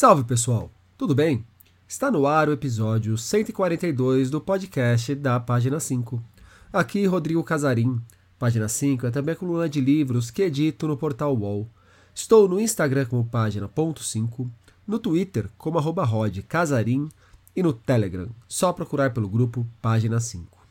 Salve 0.00 0.24
pessoal, 0.24 0.72
tudo 0.96 1.14
bem? 1.14 1.44
Está 1.86 2.10
no 2.10 2.26
ar 2.26 2.48
o 2.48 2.52
episódio 2.52 3.18
142 3.18 4.30
do 4.30 4.40
podcast 4.40 5.14
da 5.14 5.38
Página 5.38 5.78
5. 5.78 6.24
Aqui 6.72 7.04
Rodrigo 7.04 7.44
Casarim. 7.44 8.00
Página 8.38 8.66
5 8.66 9.08
é 9.08 9.10
também 9.10 9.34
a 9.34 9.36
coluna 9.36 9.68
de 9.68 9.78
livros 9.78 10.30
que 10.30 10.40
edito 10.40 10.88
no 10.88 10.96
portal 10.96 11.36
UOL. 11.36 11.68
Estou 12.14 12.48
no 12.48 12.58
Instagram 12.58 13.04
como 13.04 13.26
página.5, 13.26 14.48
no 14.86 14.98
Twitter 14.98 15.50
como 15.58 15.78
arroba 15.78 16.02
Rod 16.02 16.38
Casarim 16.48 17.10
e 17.54 17.62
no 17.62 17.74
Telegram, 17.74 18.30
só 18.48 18.72
procurar 18.72 19.12
pelo 19.12 19.28
grupo 19.28 19.66
Página 19.82 20.18
5. 20.18 20.66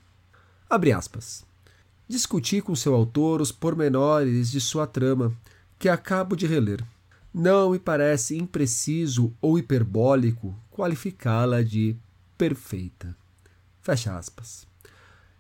Abre 0.68 0.92
aspas. 0.92 1.46
Discuti 2.08 2.62
com 2.62 2.76
seu 2.76 2.96
autor 2.96 3.42
os 3.42 3.52
pormenores 3.52 4.50
de 4.50 4.60
sua 4.60 4.88
trama, 4.88 5.32
que 5.78 5.88
acabo 5.88 6.36
de 6.36 6.48
reler. 6.48 6.84
Não 7.34 7.72
me 7.72 7.80
parece 7.80 8.36
impreciso 8.36 9.32
ou 9.40 9.60
hiperbólico 9.60 10.56
qualificá-la 10.72 11.62
de 11.62 11.96
perfeita. 12.36 13.16
Fecha 13.82 14.18
aspas. 14.18 14.68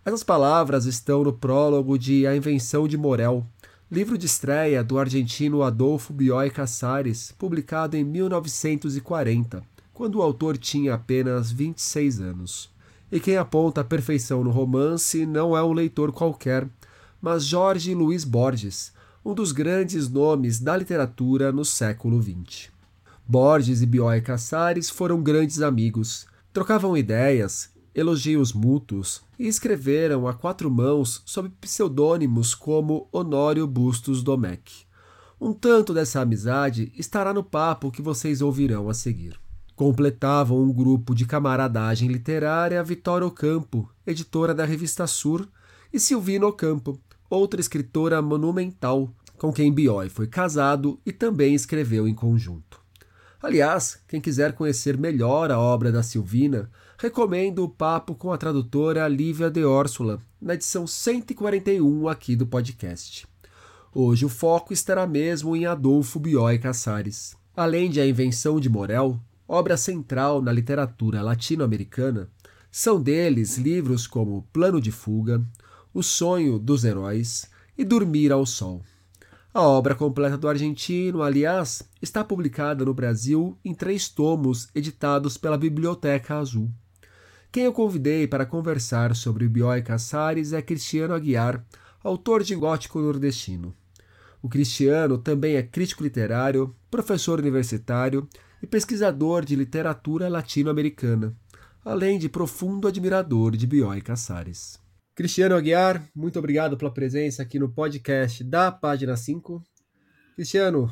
Essas 0.06 0.24
palavras 0.24 0.86
estão 0.86 1.24
no 1.24 1.34
prólogo 1.34 1.98
de 1.98 2.28
A 2.28 2.36
Invenção 2.36 2.88
de 2.88 2.96
Morel, 2.96 3.46
livro 3.92 4.20
de 4.20 4.28
estreia 4.28 4.84
do 4.84 5.00
argentino 5.00 5.64
Adolfo 5.64 6.14
Bioy 6.14 6.52
Casares, 6.52 7.34
publicado 7.38 7.98
em 7.98 8.04
1940, 8.04 9.64
quando 9.92 10.16
o 10.16 10.22
autor 10.22 10.58
tinha 10.58 10.94
apenas 10.94 11.52
26 11.52 12.22
anos. 12.22 12.70
E 13.12 13.20
quem 13.20 13.36
aponta 13.36 13.82
a 13.82 13.84
perfeição 13.84 14.44
no 14.44 14.52
romance 14.52 15.26
não 15.26 15.58
é 15.58 15.64
um 15.64 15.74
leitor 15.74 16.12
qualquer, 16.12 16.68
mas 17.20 17.46
Jorge 17.46 17.96
Luiz 17.96 18.24
Borges, 18.24 18.94
um 19.24 19.34
dos 19.34 19.52
grandes 19.52 20.10
nomes 20.10 20.60
da 20.60 20.76
literatura 20.76 21.52
no 21.52 21.66
século 21.66 22.22
XX. 22.22 22.70
Borges 23.28 23.82
e 23.82 23.86
Bioy 23.86 24.22
Casares 24.22 24.90
foram 24.90 25.22
grandes 25.22 25.62
amigos, 25.62 26.26
trocavam 26.52 26.98
ideias, 26.98 27.70
elogios 27.94 28.54
mútuos 28.54 29.22
e 29.38 29.48
escreveram 29.48 30.28
a 30.28 30.34
quatro 30.34 30.70
mãos 30.72 31.22
sob 31.26 31.50
pseudônimos 31.62 32.56
como 32.56 33.08
Honório 33.12 33.68
Bustos 33.68 34.24
Domecq. 34.24 34.88
Um 35.40 35.54
tanto 35.54 35.94
dessa 35.94 36.22
amizade 36.22 36.92
estará 36.98 37.34
no 37.34 37.44
papo 37.44 37.92
que 37.92 38.02
vocês 38.02 38.42
ouvirão 38.42 38.90
a 38.90 38.94
seguir. 38.94 39.40
Completavam 39.76 40.62
um 40.62 40.74
grupo 40.74 41.16
de 41.16 41.26
camaradagem 41.26 42.10
literária 42.10 42.84
Vitória 42.84 43.26
Ocampo, 43.26 43.90
editora 44.06 44.54
da 44.54 44.66
revista 44.66 45.08
Sur, 45.08 45.48
e 45.94 46.00
Silvino 46.00 46.48
Ocampo, 46.48 47.00
outra 47.30 47.62
escritora 47.62 48.22
monumental, 48.22 49.10
com 49.38 49.54
quem 49.54 49.72
Bioy 49.72 50.10
foi 50.10 50.28
casado 50.28 51.00
e 51.06 51.12
também 51.12 51.54
escreveu 51.54 52.08
em 52.08 52.14
conjunto. 52.14 52.80
Aliás, 53.42 54.00
quem 54.08 54.20
quiser 54.20 54.52
conhecer 54.54 54.98
melhor 54.98 55.50
a 55.50 55.58
obra 55.58 55.92
da 55.92 56.04
Silvina, 56.04 56.70
recomendo 56.98 57.64
o 57.64 57.70
papo 57.70 58.14
com 58.14 58.34
a 58.34 58.38
tradutora 58.38 59.08
Lívia 59.08 59.50
de 59.50 59.64
Órsula, 59.64 60.20
na 60.42 60.56
edição 60.56 60.86
141 60.86 62.10
aqui 62.10 62.36
do 62.36 62.46
podcast. 62.46 63.26
Hoje 63.94 64.26
o 64.26 64.30
foco 64.30 64.74
estará 64.74 65.08
mesmo 65.08 65.56
em 65.56 65.66
Adolfo 65.66 66.20
Bioy 66.20 66.60
Casares. 66.60 67.36
Além 67.56 67.90
de 67.90 68.02
A 68.02 68.06
Invenção 68.06 68.60
de 68.60 68.70
Morel, 68.70 69.20
obra 69.48 69.78
central 69.78 70.42
na 70.42 70.52
literatura 70.52 71.22
latino-americana, 71.22 72.30
são 72.70 73.02
deles 73.02 73.58
livros 73.58 74.06
como 74.06 74.46
Plano 74.54 74.80
de 74.80 74.92
Fuga, 74.92 75.42
O 75.92 76.04
Sonho 76.04 76.60
dos 76.60 76.84
Heróis 76.84 77.50
e 77.76 77.84
Dormir 77.84 78.32
ao 78.32 78.46
Sol. 78.46 78.84
A 79.52 79.64
obra 79.64 79.96
completa 79.96 80.38
do 80.38 80.48
argentino, 80.48 81.24
aliás, 81.24 81.82
está 82.00 82.24
publicada 82.24 82.86
no 82.86 82.94
Brasil 82.94 83.58
em 83.66 83.74
três 83.74 84.08
tomos 84.08 84.70
editados 84.76 85.36
pela 85.36 85.58
Biblioteca 85.58 86.38
Azul. 86.38 86.70
Quem 87.52 87.64
eu 87.64 87.74
convidei 87.74 88.28
para 88.28 88.46
conversar 88.46 89.16
sobre 89.16 89.50
Bioy 89.50 89.82
Casares 89.82 90.54
é 90.54 90.62
Cristiano 90.62 91.16
Aguiar, 91.16 91.66
autor 92.04 92.44
de 92.44 92.54
Gótico 92.54 93.00
Nordestino. 93.00 93.74
O 94.44 94.48
Cristiano 94.48 95.18
também 95.18 95.56
é 95.56 95.64
crítico 95.64 96.04
literário, 96.04 96.76
professor 96.92 97.40
universitário 97.40 98.30
e 98.62 98.68
pesquisador 98.68 99.44
de 99.44 99.56
literatura 99.56 100.30
latino-americana, 100.30 101.36
além 101.84 102.20
de 102.20 102.30
profundo 102.30 102.88
admirador 102.88 103.58
de 103.58 103.66
Bioy 103.66 104.02
Casares. 104.02 104.88
Cristiano 105.20 105.54
Aguiar, 105.54 106.10
muito 106.16 106.40
obrigado 106.40 106.78
pela 106.78 106.94
presença 106.94 107.44
aqui 107.44 107.60
no 107.60 107.68
podcast 107.68 108.42
da 108.42 108.72
Página 108.72 109.18
5. 109.18 109.62
Cristiano, 110.34 110.90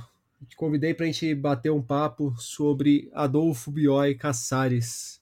te 0.49 0.53
convidei 0.57 0.93
para 0.93 1.05
a 1.05 1.07
gente 1.09 1.33
bater 1.33 1.71
um 1.71 1.81
papo 1.81 2.35
sobre 2.37 3.09
Adolfo 3.13 3.71
Bioy 3.71 4.15
Casares. 4.15 5.21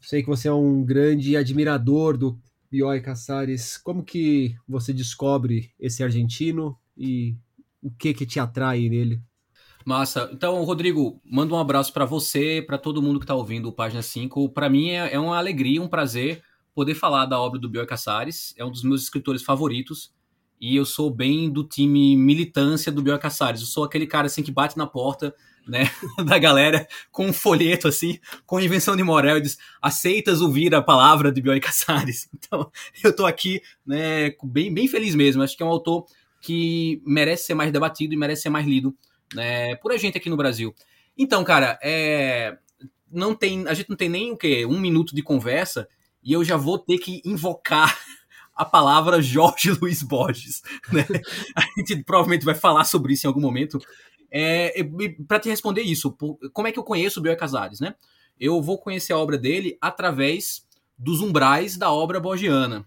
Sei 0.00 0.22
que 0.22 0.28
você 0.30 0.48
é 0.48 0.52
um 0.54 0.82
grande 0.82 1.36
admirador 1.36 2.16
do 2.16 2.40
Bioy 2.70 2.98
Casares. 3.02 3.76
Como 3.76 4.02
que 4.02 4.56
você 4.66 4.90
descobre 4.94 5.74
esse 5.78 6.02
argentino 6.02 6.78
e 6.96 7.36
o 7.82 7.90
que 7.90 8.14
que 8.14 8.24
te 8.24 8.40
atrai 8.40 8.88
nele? 8.88 9.20
Massa. 9.84 10.30
Então, 10.32 10.64
Rodrigo, 10.64 11.20
manda 11.30 11.52
um 11.52 11.58
abraço 11.58 11.92
para 11.92 12.06
você, 12.06 12.64
para 12.66 12.78
todo 12.78 13.02
mundo 13.02 13.18
que 13.18 13.24
está 13.24 13.34
ouvindo 13.34 13.68
o 13.68 13.72
Página 13.72 14.00
5. 14.00 14.48
Para 14.48 14.70
mim 14.70 14.92
é, 14.92 15.12
é, 15.12 15.20
uma 15.20 15.36
alegria, 15.36 15.82
um 15.82 15.88
prazer 15.88 16.42
poder 16.74 16.94
falar 16.94 17.26
da 17.26 17.40
obra 17.40 17.58
do 17.58 17.68
Bioy 17.68 17.86
Casares. 17.86 18.54
É 18.56 18.64
um 18.64 18.70
dos 18.70 18.82
meus 18.82 19.02
escritores 19.02 19.42
favoritos. 19.42 20.12
E 20.60 20.76
eu 20.76 20.84
sou 20.84 21.10
bem 21.10 21.50
do 21.50 21.64
time 21.64 22.16
militância 22.16 22.90
do 22.90 23.02
Bioy 23.02 23.18
Casares. 23.18 23.60
Eu 23.60 23.66
sou 23.66 23.84
aquele 23.84 24.06
cara 24.06 24.26
assim 24.26 24.42
que 24.42 24.50
bate 24.50 24.76
na 24.76 24.86
porta 24.86 25.34
né, 25.66 25.90
da 26.24 26.38
galera 26.38 26.86
com 27.10 27.26
um 27.26 27.32
folheto 27.32 27.88
assim, 27.88 28.18
com 28.46 28.60
invenção 28.60 28.96
de 28.96 29.02
Morel, 29.02 29.38
e 29.38 29.40
diz: 29.40 29.58
aceitas 29.80 30.40
ouvir 30.40 30.74
a 30.74 30.82
palavra 30.82 31.32
de 31.32 31.40
Bioy 31.40 31.60
Casares? 31.60 32.28
Então, 32.34 32.70
eu 33.02 33.14
tô 33.14 33.24
aqui, 33.24 33.62
né, 33.86 34.34
bem, 34.44 34.72
bem 34.72 34.86
feliz 34.86 35.14
mesmo. 35.14 35.42
Acho 35.42 35.56
que 35.56 35.62
é 35.62 35.66
um 35.66 35.70
autor 35.70 36.04
que 36.40 37.02
merece 37.06 37.46
ser 37.46 37.54
mais 37.54 37.72
debatido 37.72 38.12
e 38.12 38.16
merece 38.16 38.42
ser 38.42 38.50
mais 38.50 38.66
lido, 38.66 38.94
né, 39.34 39.74
por 39.76 39.92
a 39.92 39.96
gente 39.96 40.18
aqui 40.18 40.28
no 40.28 40.36
Brasil. 40.36 40.74
Então, 41.16 41.42
cara, 41.42 41.78
é, 41.82 42.58
não 43.10 43.34
tem, 43.34 43.66
a 43.66 43.72
gente 43.72 43.88
não 43.88 43.96
tem 43.96 44.08
nem 44.08 44.32
o 44.32 44.36
quê? 44.36 44.66
Um 44.66 44.78
minuto 44.78 45.14
de 45.14 45.22
conversa 45.22 45.88
e 46.24 46.32
eu 46.32 46.42
já 46.42 46.56
vou 46.56 46.78
ter 46.78 46.98
que 46.98 47.20
invocar 47.24 47.96
a 48.56 48.64
palavra 48.64 49.20
Jorge 49.20 49.72
Luiz 49.80 50.02
Borges. 50.02 50.62
Né? 50.90 51.06
A 51.54 51.62
gente 51.76 52.02
provavelmente 52.02 52.44
vai 52.44 52.54
falar 52.54 52.84
sobre 52.84 53.12
isso 53.12 53.26
em 53.26 53.28
algum 53.28 53.40
momento. 53.40 53.78
É, 54.30 54.82
para 55.28 55.38
te 55.38 55.48
responder 55.48 55.82
isso, 55.82 56.16
como 56.52 56.66
é 56.66 56.72
que 56.72 56.78
eu 56.78 56.82
conheço 56.82 57.20
o 57.20 57.22
Bioy 57.22 57.36
Casares, 57.36 57.78
né? 57.78 57.94
Eu 58.40 58.60
vou 58.60 58.78
conhecer 58.78 59.12
a 59.12 59.18
obra 59.18 59.38
dele 59.38 59.78
através 59.80 60.66
dos 60.98 61.20
umbrais 61.20 61.76
da 61.76 61.92
obra 61.92 62.18
borgiana, 62.18 62.84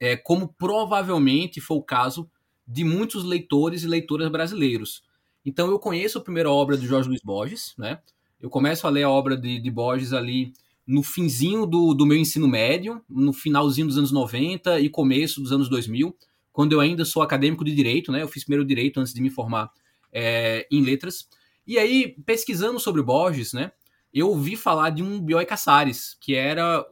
é, 0.00 0.16
como 0.16 0.48
provavelmente 0.48 1.60
foi 1.60 1.76
o 1.76 1.82
caso 1.82 2.28
de 2.66 2.82
muitos 2.82 3.24
leitores 3.24 3.84
e 3.84 3.86
leitoras 3.86 4.28
brasileiros. 4.28 5.04
Então 5.44 5.68
eu 5.68 5.78
conheço 5.78 6.18
a 6.18 6.22
primeira 6.22 6.50
obra 6.50 6.76
do 6.76 6.86
Jorge 6.86 7.08
Luiz 7.08 7.22
Borges, 7.22 7.74
né? 7.78 8.00
Eu 8.40 8.50
começo 8.50 8.86
a 8.86 8.90
ler 8.90 9.04
a 9.04 9.10
obra 9.10 9.36
de, 9.36 9.60
de 9.60 9.70
Borges 9.70 10.12
ali 10.12 10.52
no 10.86 11.02
finzinho 11.02 11.66
do, 11.66 11.94
do 11.94 12.06
meu 12.06 12.16
ensino 12.16 12.46
médio, 12.46 13.02
no 13.08 13.32
finalzinho 13.32 13.86
dos 13.86 13.96
anos 13.96 14.12
90 14.12 14.80
e 14.80 14.88
começo 14.88 15.40
dos 15.40 15.52
anos 15.52 15.68
2000, 15.68 16.14
quando 16.52 16.72
eu 16.72 16.80
ainda 16.80 17.04
sou 17.04 17.22
acadêmico 17.22 17.64
de 17.64 17.74
direito, 17.74 18.12
né? 18.12 18.22
Eu 18.22 18.28
fiz 18.28 18.44
primeiro 18.44 18.64
direito 18.64 19.00
antes 19.00 19.12
de 19.12 19.20
me 19.20 19.30
formar 19.30 19.70
é, 20.12 20.66
em 20.70 20.82
letras. 20.82 21.26
E 21.66 21.78
aí, 21.78 22.14
pesquisando 22.24 22.78
sobre 22.78 23.02
Borges, 23.02 23.52
né, 23.52 23.72
eu 24.12 24.28
ouvi 24.28 24.54
falar 24.54 24.90
de 24.90 25.02
um 25.02 25.20
Bioy 25.20 25.44
Casares, 25.46 26.16
que 26.20 26.34
era 26.34 26.86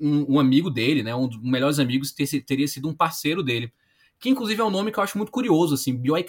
um, 0.00 0.34
um, 0.34 0.40
amigo 0.40 0.70
dele, 0.70 1.02
né, 1.02 1.14
um 1.14 1.26
dos 1.26 1.42
melhores 1.42 1.78
amigos, 1.78 2.12
ter, 2.12 2.26
teria 2.42 2.68
sido 2.68 2.88
um 2.88 2.94
parceiro 2.94 3.42
dele. 3.42 3.72
Que 4.20 4.28
inclusive 4.28 4.60
é 4.60 4.64
um 4.64 4.70
nome 4.70 4.90
que 4.90 4.98
eu 4.98 5.02
acho 5.02 5.16
muito 5.16 5.30
curioso, 5.30 5.74
assim, 5.74 5.96
Bioy 5.96 6.24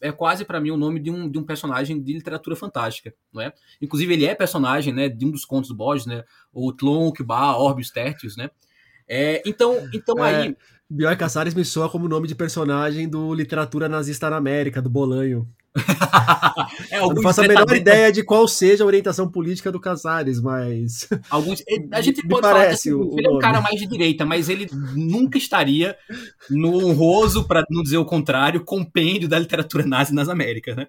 é 0.00 0.10
quase 0.10 0.44
para 0.44 0.60
mim 0.60 0.70
o 0.70 0.76
nome 0.76 0.98
de 0.98 1.10
um, 1.10 1.30
de 1.30 1.38
um 1.38 1.44
personagem 1.44 2.02
de 2.02 2.12
literatura 2.12 2.56
fantástica, 2.56 3.14
não 3.32 3.40
é? 3.40 3.52
Inclusive 3.80 4.12
ele 4.12 4.24
é 4.24 4.34
personagem, 4.34 4.92
né, 4.92 5.08
de 5.08 5.24
um 5.24 5.30
dos 5.30 5.44
contos 5.44 5.68
do 5.68 5.76
Borges, 5.76 6.06
né, 6.06 6.24
o 6.52 6.72
Tlon, 6.72 7.12
Ba, 7.24 7.56
Orbius 7.56 7.90
Tertius, 7.90 8.36
né? 8.36 8.50
É, 9.06 9.42
então, 9.46 9.88
então 9.94 10.24
é, 10.24 10.46
aí... 10.46 10.56
Bioy 10.90 11.16
Casares 11.16 11.52
me 11.52 11.64
soa 11.64 11.90
como 11.90 12.08
nome 12.08 12.26
de 12.26 12.34
personagem 12.34 13.08
do 13.08 13.34
Literatura 13.34 13.88
Nazista 13.88 14.30
na 14.30 14.36
América, 14.36 14.80
do 14.80 14.88
Bolanho. 14.88 15.46
é, 16.90 16.98
eu 16.98 17.12
não 17.12 17.22
faço 17.22 17.42
a 17.42 17.46
menor 17.46 17.76
ideia 17.76 18.10
de 18.10 18.22
qual 18.22 18.48
seja 18.48 18.82
a 18.82 18.86
orientação 18.86 19.30
política 19.30 19.70
do 19.70 19.78
Casares, 19.78 20.40
mas. 20.40 21.06
Alguns, 21.28 21.62
a 21.92 22.00
gente 22.00 22.26
pode 22.26 22.40
parece 22.40 22.90
falar 22.90 23.04
que 23.04 23.08
assim, 23.10 23.18
ele 23.18 23.26
é 23.26 23.30
um 23.30 23.38
cara 23.38 23.60
mais 23.60 23.78
de 23.78 23.86
direita, 23.86 24.24
mas 24.24 24.48
ele 24.48 24.66
nunca 24.96 25.36
estaria 25.36 25.94
no 26.48 26.86
honroso, 26.86 27.46
para 27.46 27.64
não 27.70 27.82
dizer 27.82 27.98
o 27.98 28.04
contrário, 28.04 28.64
compêndio 28.64 29.28
da 29.28 29.38
literatura 29.38 29.84
nazi 29.86 30.14
nas 30.14 30.28
Américas, 30.28 30.74
né? 30.74 30.86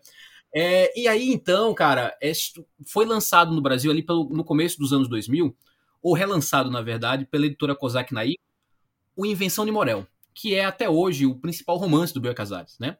É, 0.55 0.97
e 0.99 1.07
aí, 1.09 1.29
então, 1.31 1.73
cara, 1.73 2.15
é, 2.21 2.31
foi 2.87 3.05
lançado 3.05 3.53
no 3.53 3.61
Brasil 3.61 3.91
ali 3.91 4.01
pelo, 4.01 4.29
no 4.29 4.45
começo 4.45 4.79
dos 4.79 4.93
anos 4.93 5.09
2000, 5.09 5.53
ou 6.01 6.13
relançado, 6.13 6.71
na 6.71 6.81
verdade, 6.81 7.25
pela 7.25 7.45
editora 7.45 7.75
Kozak 7.75 8.13
Nair, 8.13 8.37
o 9.19 9.25
Invenção 9.25 9.65
de 9.65 9.71
Morel, 9.71 10.07
que 10.33 10.55
é 10.55 10.63
até 10.63 10.89
hoje 10.89 11.25
o 11.25 11.35
principal 11.35 11.75
romance 11.75 12.13
do 12.13 12.21
Bel 12.21 12.33
Casares, 12.33 12.79
né? 12.79 12.97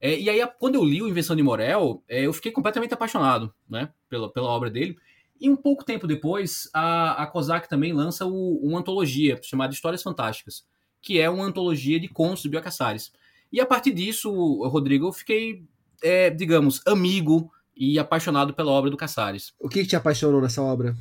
É, 0.00 0.18
e 0.18 0.28
aí, 0.28 0.44
quando 0.58 0.74
eu 0.74 0.84
li 0.84 1.00
o 1.00 1.06
Invenção 1.06 1.36
de 1.36 1.44
Morel, 1.44 2.02
é, 2.08 2.26
eu 2.26 2.32
fiquei 2.32 2.50
completamente 2.50 2.92
apaixonado 2.92 3.54
né, 3.68 3.90
pela, 4.08 4.32
pela 4.32 4.48
obra 4.48 4.68
dele. 4.68 4.96
E 5.40 5.48
um 5.48 5.54
pouco 5.54 5.84
tempo 5.84 6.08
depois, 6.08 6.68
a, 6.74 7.22
a 7.22 7.26
COSAC 7.28 7.68
também 7.68 7.92
lança 7.92 8.26
o, 8.26 8.56
uma 8.66 8.80
antologia 8.80 9.38
chamada 9.44 9.72
Histórias 9.72 10.02
Fantásticas, 10.02 10.64
que 11.00 11.20
é 11.20 11.30
uma 11.30 11.44
antologia 11.44 12.00
de 12.00 12.08
contos 12.08 12.42
do 12.42 12.50
Bioy 12.50 12.64
Casares. 12.64 13.12
E 13.52 13.60
a 13.60 13.66
partir 13.66 13.92
disso, 13.92 14.32
Rodrigo, 14.66 15.06
eu 15.06 15.12
fiquei, 15.12 15.64
é, 16.02 16.30
digamos, 16.30 16.84
amigo 16.84 17.48
e 17.76 17.96
apaixonado 17.96 18.52
pela 18.54 18.72
obra 18.72 18.90
do 18.90 18.96
Casares. 18.96 19.52
O 19.60 19.68
que, 19.68 19.82
que 19.82 19.88
te 19.88 19.96
apaixonou 19.96 20.40
nessa 20.40 20.62
obra? 20.62 20.96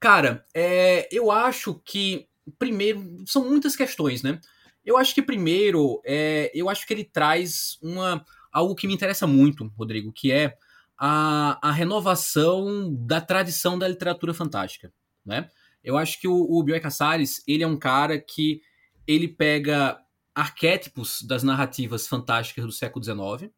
Cara, 0.00 0.44
é, 0.54 1.08
eu 1.10 1.30
acho 1.30 1.74
que, 1.84 2.27
primeiro, 2.58 3.24
são 3.26 3.48
muitas 3.48 3.74
questões, 3.74 4.22
né? 4.22 4.40
Eu 4.84 4.96
acho 4.96 5.14
que, 5.14 5.22
primeiro, 5.22 6.00
é, 6.04 6.50
eu 6.54 6.68
acho 6.68 6.86
que 6.86 6.94
ele 6.94 7.04
traz 7.04 7.78
uma, 7.82 8.24
algo 8.52 8.74
que 8.74 8.86
me 8.86 8.94
interessa 8.94 9.26
muito, 9.26 9.70
Rodrigo, 9.76 10.12
que 10.12 10.32
é 10.32 10.56
a, 10.96 11.58
a 11.62 11.70
renovação 11.70 12.94
da 12.94 13.20
tradição 13.20 13.78
da 13.78 13.86
literatura 13.86 14.32
fantástica, 14.32 14.92
né? 15.24 15.48
Eu 15.82 15.96
acho 15.96 16.20
que 16.20 16.26
o, 16.26 16.34
o 16.34 16.62
Bioy 16.62 16.80
Casares, 16.80 17.42
ele 17.46 17.62
é 17.62 17.66
um 17.66 17.78
cara 17.78 18.18
que 18.18 18.60
ele 19.06 19.28
pega 19.28 19.98
arquétipos 20.34 21.22
das 21.22 21.42
narrativas 21.42 22.06
fantásticas 22.06 22.64
do 22.64 22.72
século 22.72 23.04
XIX 23.04 23.52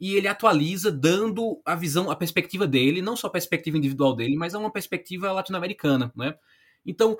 e 0.00 0.14
ele 0.14 0.28
atualiza 0.28 0.90
dando 0.90 1.60
a 1.64 1.74
visão, 1.74 2.10
a 2.10 2.16
perspectiva 2.16 2.66
dele, 2.66 3.00
não 3.00 3.16
só 3.16 3.28
a 3.28 3.30
perspectiva 3.30 3.78
individual 3.78 4.14
dele, 4.14 4.36
mas 4.36 4.52
é 4.52 4.58
uma 4.58 4.70
perspectiva 4.70 5.32
latino-americana, 5.32 6.12
né? 6.14 6.34
Então, 6.84 7.16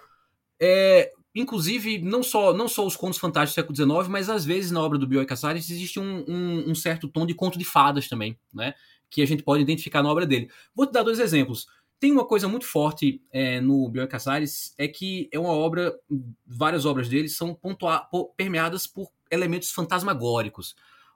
é, 0.60 1.12
inclusive, 1.34 1.98
não 1.98 2.22
só, 2.22 2.52
não 2.52 2.68
só 2.68 2.86
os 2.86 2.96
contos 2.96 3.18
fantásticos 3.18 3.54
do 3.54 3.76
século 3.76 4.00
XIX, 4.00 4.08
mas 4.10 4.30
às 4.30 4.44
vezes 4.44 4.70
na 4.70 4.82
obra 4.82 4.98
do 4.98 5.06
Bioy 5.06 5.26
Casares 5.26 5.70
existe 5.70 6.00
um, 6.00 6.24
um, 6.26 6.70
um 6.70 6.74
certo 6.74 7.08
tom 7.08 7.26
de 7.26 7.34
conto 7.34 7.58
de 7.58 7.64
fadas 7.64 8.08
também, 8.08 8.38
né? 8.52 8.74
que 9.10 9.22
a 9.22 9.26
gente 9.26 9.42
pode 9.42 9.62
identificar 9.62 10.02
na 10.02 10.10
obra 10.10 10.26
dele. 10.26 10.50
Vou 10.74 10.86
te 10.86 10.92
dar 10.92 11.02
dois 11.02 11.18
exemplos. 11.18 11.66
Tem 11.98 12.12
uma 12.12 12.26
coisa 12.26 12.48
muito 12.48 12.66
forte 12.66 13.22
é, 13.32 13.60
no 13.60 13.88
Bioy 13.88 14.06
Casares, 14.06 14.74
é 14.76 14.86
que 14.86 15.28
é 15.32 15.38
uma 15.38 15.52
obra, 15.52 15.94
várias 16.46 16.84
obras 16.84 17.08
dele 17.08 17.28
são 17.28 17.54
pontua, 17.54 18.06
permeadas 18.36 18.86
por 18.86 19.10
elementos 19.30 19.70
fantasmagóricos. 19.70 20.74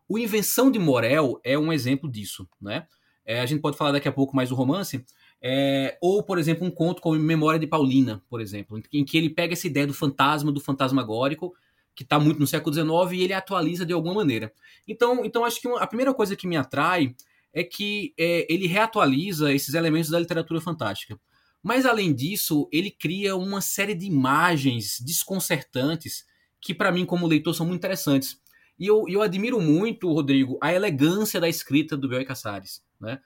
O 0.08 0.18
Invenção 0.18 0.70
de 0.70 0.78
Morel 0.78 1.38
é 1.44 1.58
um 1.58 1.72
exemplo 1.72 2.10
disso, 2.10 2.48
né? 2.60 2.86
É, 3.24 3.40
a 3.40 3.46
gente 3.46 3.60
pode 3.60 3.76
falar 3.76 3.92
daqui 3.92 4.08
a 4.08 4.12
pouco 4.12 4.34
mais 4.34 4.48
do 4.48 4.54
romance, 4.54 5.04
é, 5.42 5.96
ou, 6.00 6.22
por 6.22 6.38
exemplo, 6.38 6.66
um 6.66 6.70
conto 6.70 7.00
como 7.00 7.18
Memória 7.18 7.58
de 7.58 7.66
Paulina, 7.66 8.22
por 8.28 8.40
exemplo, 8.40 8.80
em 8.92 9.04
que 9.04 9.16
ele 9.16 9.30
pega 9.30 9.54
essa 9.54 9.66
ideia 9.66 9.86
do 9.86 9.94
fantasma, 9.94 10.52
do 10.52 10.60
fantasmagórico, 10.60 11.54
que 11.94 12.02
está 12.02 12.18
muito 12.18 12.38
no 12.38 12.46
século 12.46 12.74
XIX, 12.74 13.12
e 13.12 13.22
ele 13.24 13.32
atualiza 13.32 13.86
de 13.86 13.92
alguma 13.92 14.14
maneira. 14.14 14.52
Então, 14.86 15.24
então 15.24 15.44
acho 15.44 15.60
que 15.60 15.68
uma, 15.68 15.80
a 15.80 15.86
primeira 15.86 16.12
coisa 16.12 16.36
que 16.36 16.46
me 16.46 16.56
atrai 16.56 17.14
é 17.52 17.64
que 17.64 18.14
é, 18.18 18.46
ele 18.52 18.66
reatualiza 18.66 19.52
esses 19.52 19.74
elementos 19.74 20.10
da 20.10 20.18
literatura 20.18 20.60
fantástica. 20.60 21.18
Mas, 21.62 21.84
além 21.84 22.14
disso, 22.14 22.68
ele 22.72 22.90
cria 22.90 23.36
uma 23.36 23.60
série 23.60 23.94
de 23.94 24.06
imagens 24.06 24.98
desconcertantes 25.00 26.24
que, 26.60 26.74
para 26.74 26.92
mim, 26.92 27.04
como 27.04 27.26
leitor, 27.26 27.54
são 27.54 27.66
muito 27.66 27.80
interessantes. 27.80 28.40
E 28.78 28.86
eu, 28.86 29.04
eu 29.08 29.20
admiro 29.20 29.60
muito, 29.60 30.10
Rodrigo, 30.10 30.58
a 30.62 30.72
elegância 30.72 31.38
da 31.38 31.48
escrita 31.48 31.96
do 31.96 32.08
Bioy 32.08 32.24
Casares, 32.24 32.82
né? 32.98 33.20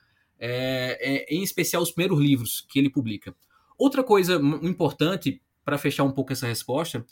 É, 0.47 0.99
é, 1.01 1.35
em 1.35 1.43
especial 1.43 1.83
os 1.83 1.91
primeiros 1.91 2.21
livros 2.21 2.67
que 2.69 2.79
ele 2.79 2.91
publica. 2.91 3.35
Outra 3.79 4.05
coisa 4.05 4.35
importante, 4.63 5.41
para 5.65 5.79
fechar 5.79 6.05
um 6.05 6.13
pouco 6.13 6.33
essa 6.33 6.47
resposta, 6.47 7.05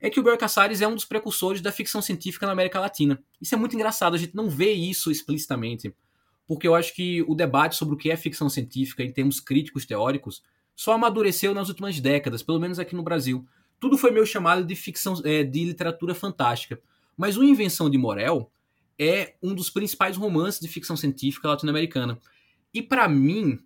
é 0.00 0.10
que 0.10 0.18
o 0.18 0.22
Bioy 0.22 0.36
Casares 0.36 0.80
é 0.80 0.88
um 0.88 0.94
dos 0.94 1.04
precursores 1.04 1.60
da 1.60 1.70
ficção 1.70 2.02
científica 2.02 2.46
na 2.46 2.52
América 2.52 2.80
Latina. 2.80 3.22
Isso 3.40 3.54
é 3.54 3.58
muito 3.58 3.76
engraçado, 3.76 4.14
a 4.14 4.18
gente 4.18 4.34
não 4.34 4.50
vê 4.50 4.72
isso 4.72 5.10
explicitamente 5.10 5.94
porque 6.50 6.66
eu 6.66 6.74
acho 6.74 6.92
que 6.96 7.22
o 7.28 7.34
debate 7.36 7.76
sobre 7.76 7.94
o 7.94 7.96
que 7.96 8.10
é 8.10 8.16
ficção 8.16 8.48
científica 8.48 9.04
em 9.04 9.12
termos 9.12 9.38
críticos 9.38 9.86
teóricos 9.86 10.42
só 10.74 10.94
amadureceu 10.94 11.54
nas 11.54 11.68
últimas 11.68 12.00
décadas, 12.00 12.42
pelo 12.42 12.58
menos 12.58 12.80
aqui 12.80 12.92
no 12.92 13.04
Brasil. 13.04 13.46
Tudo 13.78 13.96
foi 13.96 14.10
meio 14.10 14.26
chamado 14.26 14.64
de 14.64 14.74
ficção, 14.74 15.14
é, 15.24 15.44
de 15.44 15.64
literatura 15.64 16.12
fantástica. 16.12 16.80
Mas 17.16 17.36
o 17.36 17.44
Invenção 17.44 17.88
de 17.88 17.96
Morel 17.96 18.50
é 18.98 19.34
um 19.40 19.54
dos 19.54 19.70
principais 19.70 20.16
romances 20.16 20.58
de 20.58 20.66
ficção 20.66 20.96
científica 20.96 21.46
latino-americana. 21.46 22.18
E 22.72 22.82
para 22.82 23.08
mim, 23.08 23.58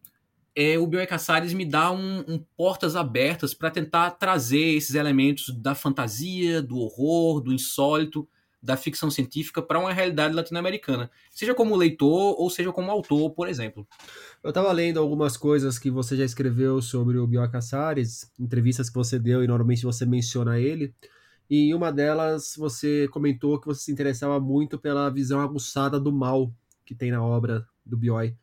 é, 0.55 0.79
o 0.79 0.87
Bioy 0.87 1.07
Casares 1.07 1.53
me 1.53 1.65
dá 1.65 1.91
um, 1.91 2.25
um 2.29 2.39
portas 2.57 2.95
abertas 2.95 3.53
para 3.53 3.71
tentar 3.71 4.13
trazer 4.13 4.77
esses 4.77 4.95
elementos 4.95 5.51
da 5.51 5.75
fantasia, 5.75 6.63
do 6.63 6.79
horror, 6.79 7.41
do 7.41 7.53
insólito 7.53 8.29
da 8.65 8.79
ficção 8.79 9.11
científica 9.11 9.61
para 9.61 9.79
uma 9.79 9.93
realidade 9.93 10.35
latino-americana, 10.35 11.11
seja 11.31 11.55
como 11.55 11.77
leitor 11.77 12.35
ou 12.41 12.49
seja 12.49 12.73
como 12.73 12.91
autor, 12.91 13.31
por 13.33 13.47
exemplo. 13.47 13.87
Eu 14.43 14.49
estava 14.49 14.73
lendo 14.73 14.99
algumas 14.99 15.37
coisas 15.37 15.79
que 15.79 15.91
você 15.91 16.17
já 16.17 16.25
escreveu 16.25 16.81
sobre 16.81 17.19
o 17.19 17.27
Bioy 17.27 17.51
Casares, 17.51 18.33
entrevistas 18.41 18.89
que 18.89 18.95
você 18.95 19.19
deu 19.19 19.45
e 19.45 19.47
normalmente 19.47 19.83
você 19.83 20.07
menciona 20.07 20.59
ele. 20.59 20.95
E 21.51 21.69
em 21.69 21.75
uma 21.75 21.93
delas 21.93 22.55
você 22.57 23.07
comentou 23.09 23.61
que 23.61 23.67
você 23.67 23.83
se 23.83 23.93
interessava 23.93 24.41
muito 24.41 24.79
pela 24.79 25.11
visão 25.11 25.41
aguçada 25.41 26.01
do 26.01 26.11
mal 26.11 26.51
que 26.87 26.95
tem 26.95 27.11
na 27.11 27.23
obra 27.23 27.67
do 27.85 27.99
Bioy. 27.99 28.35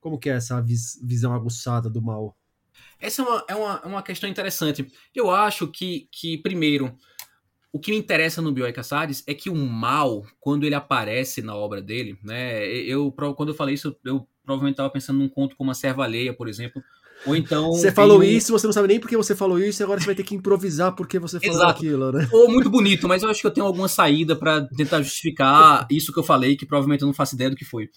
Como 0.00 0.18
que 0.18 0.30
é 0.30 0.34
essa 0.34 0.60
vis 0.60 0.98
visão 1.02 1.34
aguçada 1.34 1.90
do 1.90 2.00
mal? 2.00 2.36
Essa 2.98 3.22
é 3.22 3.24
uma, 3.24 3.44
é 3.48 3.54
uma, 3.54 3.80
é 3.84 3.86
uma 3.86 4.02
questão 4.02 4.28
interessante. 4.28 4.86
Eu 5.14 5.30
acho 5.30 5.68
que, 5.68 6.08
que 6.10 6.38
primeiro, 6.38 6.94
o 7.72 7.78
que 7.78 7.90
me 7.90 7.98
interessa 7.98 8.42
no 8.42 8.52
Bioy 8.52 8.72
Casares 8.72 9.22
é 9.26 9.34
que 9.34 9.48
o 9.48 9.54
mal, 9.54 10.24
quando 10.38 10.64
ele 10.64 10.74
aparece 10.74 11.40
na 11.40 11.54
obra 11.54 11.80
dele, 11.80 12.18
né? 12.22 12.66
Eu, 12.66 13.12
quando 13.36 13.50
eu 13.50 13.54
falei 13.54 13.74
isso, 13.74 13.96
eu 14.04 14.26
provavelmente 14.44 14.74
estava 14.74 14.90
pensando 14.90 15.18
num 15.18 15.28
conto 15.28 15.56
como 15.56 15.70
a 15.70 15.74
Serva 15.74 16.04
Alheia, 16.04 16.34
por 16.34 16.48
exemplo. 16.48 16.82
Ou 17.26 17.36
então. 17.36 17.72
Você 17.72 17.92
falou 17.92 18.22
isso, 18.22 18.52
você 18.52 18.66
não 18.66 18.72
sabe 18.72 18.88
nem 18.88 19.00
porque 19.00 19.16
você 19.16 19.36
falou 19.36 19.58
isso, 19.58 19.82
e 19.82 19.84
agora 19.84 20.00
você 20.00 20.06
vai 20.06 20.14
ter 20.14 20.24
que 20.24 20.34
improvisar 20.34 20.94
porque 20.94 21.18
você 21.18 21.38
falou 21.38 21.56
Exato. 21.56 21.70
aquilo, 21.70 22.12
né? 22.12 22.28
Ou 22.32 22.50
muito 22.50 22.70
bonito, 22.70 23.06
mas 23.06 23.22
eu 23.22 23.30
acho 23.30 23.40
que 23.40 23.46
eu 23.46 23.50
tenho 23.50 23.66
alguma 23.66 23.88
saída 23.88 24.34
para 24.34 24.66
tentar 24.76 25.02
justificar 25.02 25.86
isso 25.90 26.12
que 26.12 26.18
eu 26.18 26.24
falei, 26.24 26.56
que 26.56 26.66
provavelmente 26.66 27.02
eu 27.02 27.06
não 27.06 27.14
faço 27.14 27.34
ideia 27.34 27.50
do 27.50 27.56
que 27.56 27.64
foi. 27.64 27.88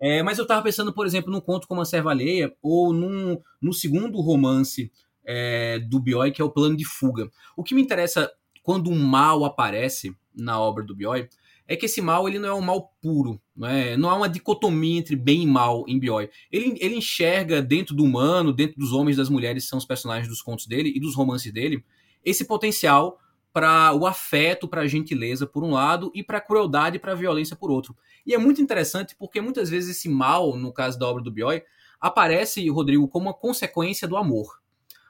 É, 0.00 0.22
mas 0.22 0.38
eu 0.38 0.42
estava 0.42 0.62
pensando, 0.62 0.92
por 0.92 1.06
exemplo, 1.06 1.30
num 1.30 1.40
conto 1.40 1.68
como 1.68 1.80
a 1.80 1.84
Serva 1.84 2.10
Alheia, 2.10 2.54
ou 2.62 2.92
num, 2.92 3.40
no 3.60 3.72
segundo 3.72 4.20
romance 4.20 4.90
é, 5.24 5.78
do 5.78 6.00
Bioy, 6.00 6.32
que 6.32 6.40
é 6.40 6.44
o 6.44 6.50
Plano 6.50 6.76
de 6.76 6.84
Fuga. 6.84 7.30
O 7.56 7.62
que 7.62 7.74
me 7.74 7.82
interessa 7.82 8.30
quando 8.62 8.90
um 8.90 8.98
mal 8.98 9.44
aparece 9.44 10.16
na 10.34 10.58
obra 10.58 10.82
do 10.84 10.94
Bioy, 10.94 11.28
é 11.70 11.76
que 11.76 11.86
esse 11.86 12.00
mal 12.00 12.28
ele 12.28 12.38
não 12.38 12.48
é 12.48 12.54
um 12.54 12.60
mal 12.60 12.92
puro, 13.00 13.40
não, 13.54 13.68
é? 13.68 13.96
não 13.96 14.10
há 14.10 14.16
uma 14.16 14.28
dicotomia 14.28 14.98
entre 14.98 15.14
bem 15.14 15.42
e 15.42 15.46
mal 15.46 15.84
em 15.86 16.00
Bioy. 16.00 16.28
Ele, 16.50 16.76
ele 16.80 16.96
enxerga 16.96 17.62
dentro 17.62 17.94
do 17.94 18.02
humano, 18.02 18.52
dentro 18.52 18.76
dos 18.76 18.92
homens 18.92 19.14
e 19.14 19.18
das 19.18 19.28
mulheres, 19.28 19.64
que 19.64 19.70
são 19.70 19.78
os 19.78 19.84
personagens 19.84 20.26
dos 20.26 20.42
contos 20.42 20.66
dele 20.66 20.92
e 20.94 20.98
dos 20.98 21.14
romances 21.14 21.52
dele, 21.52 21.84
esse 22.24 22.44
potencial 22.44 23.19
para 23.52 23.92
o 23.94 24.06
afeto, 24.06 24.68
para 24.68 24.82
a 24.82 24.86
gentileza 24.86 25.46
por 25.46 25.64
um 25.64 25.72
lado 25.72 26.10
e 26.14 26.22
para 26.22 26.38
a 26.38 26.40
crueldade 26.40 26.96
e 26.96 26.98
para 27.00 27.12
a 27.12 27.16
violência 27.16 27.56
por 27.56 27.70
outro. 27.70 27.96
E 28.24 28.34
é 28.34 28.38
muito 28.38 28.62
interessante 28.62 29.16
porque 29.16 29.40
muitas 29.40 29.68
vezes 29.68 29.96
esse 29.96 30.08
mal, 30.08 30.56
no 30.56 30.72
caso 30.72 30.98
da 30.98 31.08
obra 31.08 31.22
do 31.22 31.30
Bioy, 31.30 31.62
aparece, 32.00 32.68
Rodrigo, 32.68 33.08
como 33.08 33.26
uma 33.26 33.34
consequência 33.34 34.06
do 34.06 34.16
amor. 34.16 34.60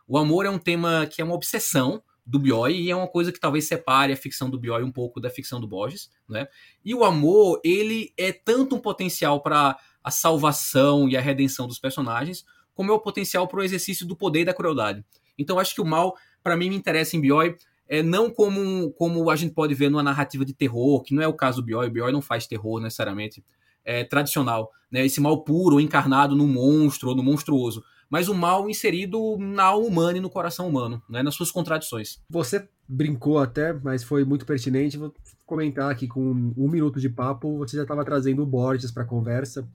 O 0.09 0.19
amor 0.19 0.47
é 0.47 0.51
um 0.51 0.59
tema 0.59 1.07
que 1.07 1.21
é 1.21 1.25
uma 1.25 1.35
obsessão 1.35 2.03
do 2.27 2.39
Bioy 2.39 2.75
e 2.81 2.91
é 2.91 2.97
uma 2.97 3.09
coisa 3.09 3.33
que 3.33 3.41
talvez 3.41 3.67
separe 3.67 4.13
a 4.13 4.17
ficção 4.17 4.49
do 4.49 4.59
Bioy 4.59 4.83
um 4.83 4.93
pouco 4.93 5.21
da 5.21 5.31
ficção 5.31 5.61
do 5.61 5.67
Borges, 5.67 6.11
né? 6.29 6.49
E 6.85 6.95
o 6.95 7.05
amor, 7.05 7.61
ele 7.65 8.13
é 8.17 8.33
tanto 8.33 8.77
um 8.77 8.81
potencial 8.81 9.41
para 9.41 9.79
a 10.03 10.11
salvação 10.11 11.09
e 11.09 11.17
a 11.17 11.21
redenção 11.21 11.67
dos 11.67 11.79
personagens, 11.79 12.45
como 12.75 12.91
é 12.91 12.95
o 12.95 13.01
potencial 13.01 13.47
para 13.47 13.61
o 13.61 13.63
exercício 13.63 14.07
do 14.07 14.17
poder 14.17 14.41
e 14.41 14.45
da 14.45 14.55
crueldade. 14.55 15.05
Então 15.37 15.59
acho 15.59 15.75
que 15.75 15.81
o 15.81 15.85
mal, 15.85 16.17
para 16.43 16.57
mim, 16.57 16.71
me 16.71 16.77
interessa 16.77 17.17
em 17.17 17.21
Bioy 17.21 17.57
é 17.91 18.03
não 18.03 18.31
como, 18.31 18.91
como 18.93 19.29
a 19.29 19.37
gente 19.37 19.53
pode 19.53 19.75
ver 19.75 19.91
numa 19.91 20.03
narrativa 20.03 20.45
de 20.45 20.55
terror, 20.55 21.03
que 21.03 21.15
não 21.15 21.23
é 21.23 21.29
o 21.29 21.35
caso 21.35 21.61
do 21.61 21.67
Bioy, 21.67 21.89
o 21.89 21.91
Bioy 21.91 22.13
não 22.13 22.23
faz 22.23 22.47
terror 22.47 22.81
necessariamente 22.81 23.45
é, 23.85 24.05
tradicional, 24.05 24.71
né? 24.91 25.05
Esse 25.05 25.21
mal 25.21 25.45
puro, 25.45 25.79
encarnado 25.79 26.35
no 26.35 26.47
monstro 26.47 27.11
ou 27.11 27.15
no 27.15 27.23
monstruoso 27.23 27.83
mas 28.11 28.29
o 28.29 28.35
mal 28.35 28.69
inserido 28.69 29.39
na 29.39 29.63
alma 29.63 29.87
humana 29.87 30.19
e 30.19 30.21
no 30.21 30.29
coração 30.29 30.69
humano, 30.69 31.01
né, 31.09 31.23
nas 31.23 31.37
suas 31.37 31.53
contradições. 31.53 32.21
Você 32.29 32.69
brincou 32.89 33.39
até, 33.39 33.73
mas 33.73 34.03
foi 34.03 34.25
muito 34.25 34.45
pertinente. 34.45 34.99
Vou 34.99 35.15
comentar 35.47 35.89
aqui 35.89 36.09
com 36.09 36.53
um 36.57 36.69
minuto 36.69 37.01
de 37.01 37.09
papo, 37.09 37.57
você 37.57 37.77
já 37.77 37.83
estava 37.83 38.05
trazendo 38.05 38.43
o 38.43 38.47
Borges 38.47 38.91
para 38.91 39.05
a 39.05 39.07
conversa. 39.07 39.67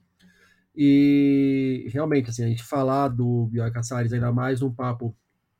E 0.75 1.87
realmente, 1.93 2.29
assim, 2.29 2.43
a 2.43 2.47
gente 2.47 2.61
falar 2.61 3.07
do 3.07 3.45
Bioy 3.45 3.71
Casares, 3.71 4.11
ainda 4.11 4.33
mais 4.33 4.59
num 4.59 4.73
papo 4.73 5.15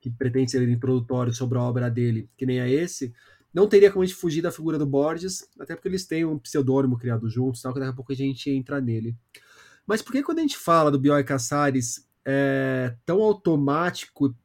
que 0.05 0.09
pretende 0.11 0.51
ser 0.51 0.69
introdutório 0.69 1.33
sobre 1.33 1.57
a 1.57 1.61
obra 1.61 1.89
dele, 1.89 2.29
que 2.37 2.45
nem 2.45 2.59
é 2.59 2.69
esse, 2.69 3.11
não 3.51 3.67
teria 3.67 3.91
como 3.91 4.03
a 4.03 4.05
gente 4.05 4.15
fugir 4.15 4.39
da 4.39 4.51
figura 4.51 4.77
do 4.77 4.85
Borges, 4.85 5.49
até 5.59 5.75
porque 5.75 5.87
eles 5.87 6.05
têm 6.05 6.23
um 6.23 6.37
pseudônimo 6.37 6.95
criado 6.95 7.27
juntos, 7.27 7.61
tal, 7.61 7.73
que 7.73 7.79
daqui 7.79 7.91
a 7.91 7.95
pouco 7.95 8.11
a 8.11 8.15
gente 8.15 8.51
entra 8.51 8.79
nele. 8.79 9.15
Mas 9.87 10.03
por 10.03 10.11
que 10.11 10.21
quando 10.21 10.39
a 10.39 10.41
gente 10.41 10.57
fala 10.57 10.91
do 10.91 10.99
Bioy 10.99 11.23
Casares, 11.23 12.07
é 12.23 12.95
tão 13.03 13.19
automático 13.21 14.35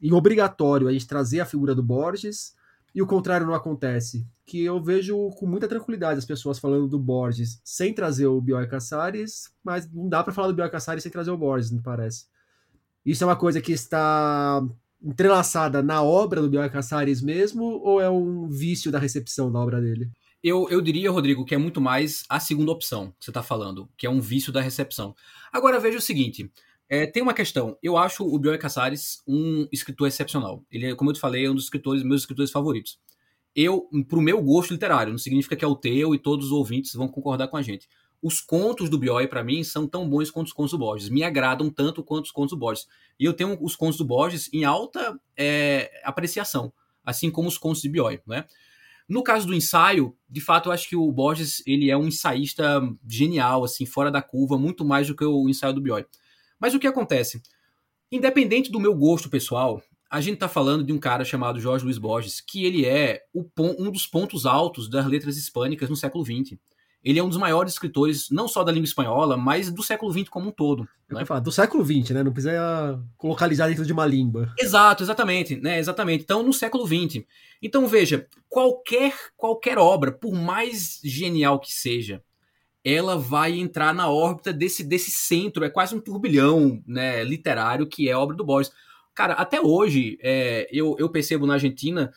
e 0.00 0.10
obrigatório 0.10 0.88
a 0.88 0.92
gente 0.92 1.06
trazer 1.06 1.40
a 1.40 1.46
figura 1.46 1.74
do 1.74 1.82
Borges 1.82 2.54
e 2.94 3.02
o 3.02 3.06
contrário 3.06 3.46
não 3.46 3.54
acontece. 3.54 4.26
Que 4.46 4.64
eu 4.64 4.82
vejo 4.82 5.30
com 5.32 5.46
muita 5.46 5.68
tranquilidade 5.68 6.18
as 6.18 6.24
pessoas 6.24 6.58
falando 6.58 6.88
do 6.88 6.98
Borges 6.98 7.60
sem 7.62 7.92
trazer 7.92 8.26
o 8.26 8.40
Bioy 8.40 8.66
Casares, 8.68 9.54
mas 9.62 9.90
não 9.90 10.08
dá 10.08 10.22
para 10.24 10.32
falar 10.32 10.48
do 10.48 10.54
Bioy 10.54 10.70
Casares 10.70 11.02
sem 11.02 11.12
trazer 11.12 11.30
o 11.30 11.36
Borges, 11.36 11.70
me 11.70 11.82
parece. 11.82 12.26
Isso 13.04 13.22
é 13.22 13.26
uma 13.26 13.36
coisa 13.36 13.60
que 13.60 13.72
está 13.72 14.66
entrelaçada 15.02 15.82
na 15.82 16.02
obra 16.02 16.40
do 16.40 16.48
Bioy 16.48 16.70
Casares 16.70 17.20
mesmo, 17.20 17.64
ou 17.64 18.00
é 18.00 18.08
um 18.08 18.48
vício 18.48 18.90
da 18.90 18.98
recepção 18.98 19.50
da 19.50 19.58
obra 19.58 19.80
dele? 19.80 20.10
Eu, 20.42 20.68
eu 20.68 20.80
diria, 20.80 21.10
Rodrigo, 21.10 21.44
que 21.44 21.54
é 21.54 21.58
muito 21.58 21.80
mais 21.80 22.24
a 22.28 22.38
segunda 22.38 22.70
opção 22.70 23.10
que 23.18 23.24
você 23.24 23.30
está 23.30 23.42
falando, 23.42 23.88
que 23.96 24.06
é 24.06 24.10
um 24.10 24.20
vício 24.20 24.52
da 24.52 24.60
recepção. 24.60 25.14
Agora 25.52 25.80
veja 25.80 25.98
o 25.98 26.02
seguinte: 26.02 26.50
é, 26.88 27.06
tem 27.06 27.22
uma 27.22 27.32
questão. 27.32 27.78
Eu 27.82 27.96
acho 27.96 28.24
o 28.24 28.38
Bioy 28.38 28.58
Casares 28.58 29.22
um 29.26 29.66
escritor 29.72 30.06
excepcional. 30.06 30.62
Ele 30.70 30.86
é, 30.86 30.94
como 30.94 31.10
eu 31.10 31.14
te 31.14 31.20
falei, 31.20 31.46
é 31.46 31.50
um 31.50 31.54
dos 31.54 31.64
escritores, 31.64 32.02
meus 32.02 32.22
escritores 32.22 32.50
favoritos. 32.50 32.98
Eu, 33.56 33.88
pro 34.08 34.20
meu 34.20 34.42
gosto 34.42 34.72
literário, 34.72 35.12
não 35.12 35.18
significa 35.18 35.56
que 35.56 35.64
é 35.64 35.68
o 35.68 35.76
teu 35.76 36.14
e 36.14 36.18
todos 36.18 36.46
os 36.46 36.52
ouvintes 36.52 36.92
vão 36.94 37.08
concordar 37.08 37.48
com 37.48 37.56
a 37.56 37.62
gente. 37.62 37.88
Os 38.24 38.40
contos 38.40 38.88
do 38.88 38.96
Bioy, 38.96 39.28
para 39.28 39.44
mim, 39.44 39.62
são 39.62 39.86
tão 39.86 40.08
bons 40.08 40.30
quanto 40.30 40.46
os 40.46 40.52
contos 40.54 40.70
do 40.70 40.78
Borges. 40.78 41.10
Me 41.10 41.22
agradam 41.22 41.68
tanto 41.68 42.02
quanto 42.02 42.24
os 42.24 42.30
contos 42.30 42.52
do 42.52 42.56
Borges. 42.56 42.86
E 43.20 43.24
eu 43.26 43.34
tenho 43.34 43.62
os 43.62 43.76
contos 43.76 43.98
do 43.98 44.04
Borges 44.06 44.48
em 44.50 44.64
alta 44.64 45.20
é, 45.36 45.90
apreciação, 46.02 46.72
assim 47.04 47.30
como 47.30 47.48
os 47.48 47.58
contos 47.58 47.82
de 47.82 47.88
Bioy, 47.90 48.22
né? 48.26 48.46
No 49.06 49.22
caso 49.22 49.46
do 49.46 49.54
ensaio, 49.54 50.16
de 50.26 50.40
fato, 50.40 50.70
eu 50.70 50.72
acho 50.72 50.88
que 50.88 50.96
o 50.96 51.12
Borges 51.12 51.62
ele 51.66 51.90
é 51.90 51.96
um 51.98 52.06
ensaísta 52.06 52.80
genial, 53.06 53.62
assim, 53.62 53.84
fora 53.84 54.10
da 54.10 54.22
curva, 54.22 54.56
muito 54.56 54.86
mais 54.86 55.06
do 55.06 55.14
que 55.14 55.22
o 55.26 55.46
ensaio 55.46 55.74
do 55.74 55.82
Bioy. 55.82 56.06
Mas 56.58 56.72
o 56.72 56.78
que 56.78 56.86
acontece? 56.86 57.42
Independente 58.10 58.72
do 58.72 58.80
meu 58.80 58.94
gosto 58.94 59.28
pessoal, 59.28 59.82
a 60.10 60.22
gente 60.22 60.36
está 60.36 60.48
falando 60.48 60.82
de 60.82 60.94
um 60.94 60.98
cara 60.98 61.26
chamado 61.26 61.60
Jorge 61.60 61.84
Luiz 61.84 61.98
Borges, 61.98 62.40
que 62.40 62.64
ele 62.64 62.86
é 62.86 63.20
o, 63.34 63.44
um 63.78 63.90
dos 63.90 64.06
pontos 64.06 64.46
altos 64.46 64.88
das 64.88 65.04
letras 65.04 65.36
hispânicas 65.36 65.90
no 65.90 65.96
século 65.96 66.24
XX. 66.24 66.58
Ele 67.04 67.18
é 67.18 67.22
um 67.22 67.28
dos 67.28 67.36
maiores 67.36 67.74
escritores, 67.74 68.30
não 68.30 68.48
só 68.48 68.64
da 68.64 68.72
língua 68.72 68.86
espanhola, 68.86 69.36
mas 69.36 69.70
do 69.70 69.82
século 69.82 70.10
XX 70.10 70.28
como 70.28 70.48
um 70.48 70.52
todo. 70.52 70.88
Eu 71.08 71.18
né? 71.18 71.24
falar, 71.26 71.40
do 71.40 71.52
século 71.52 71.84
XX, 71.84 72.10
né? 72.10 72.22
Não 72.22 72.32
precisa 72.32 72.98
localizar 73.22 73.68
dentro 73.68 73.84
de 73.84 73.92
uma 73.92 74.06
língua. 74.06 74.50
Exato, 74.58 75.02
exatamente, 75.02 75.56
né? 75.56 75.78
Exatamente. 75.78 76.24
Então, 76.24 76.42
no 76.42 76.52
século 76.52 76.86
XX. 76.86 77.24
Então, 77.62 77.86
veja, 77.86 78.26
qualquer, 78.48 79.14
qualquer 79.36 79.76
obra, 79.76 80.10
por 80.10 80.32
mais 80.32 81.00
genial 81.04 81.60
que 81.60 81.72
seja, 81.74 82.22
ela 82.82 83.16
vai 83.16 83.58
entrar 83.58 83.94
na 83.94 84.08
órbita 84.08 84.52
desse, 84.52 84.82
desse 84.82 85.10
centro, 85.10 85.64
é 85.64 85.70
quase 85.70 85.94
um 85.94 86.00
turbilhão 86.00 86.82
né, 86.86 87.22
literário 87.22 87.86
que 87.86 88.08
é 88.08 88.12
a 88.12 88.18
obra 88.18 88.36
do 88.36 88.44
Borges. 88.44 88.72
Cara, 89.14 89.34
até 89.34 89.60
hoje 89.60 90.18
é, 90.22 90.68
eu, 90.72 90.96
eu 90.98 91.08
percebo 91.08 91.46
na 91.46 91.54
Argentina 91.54 92.12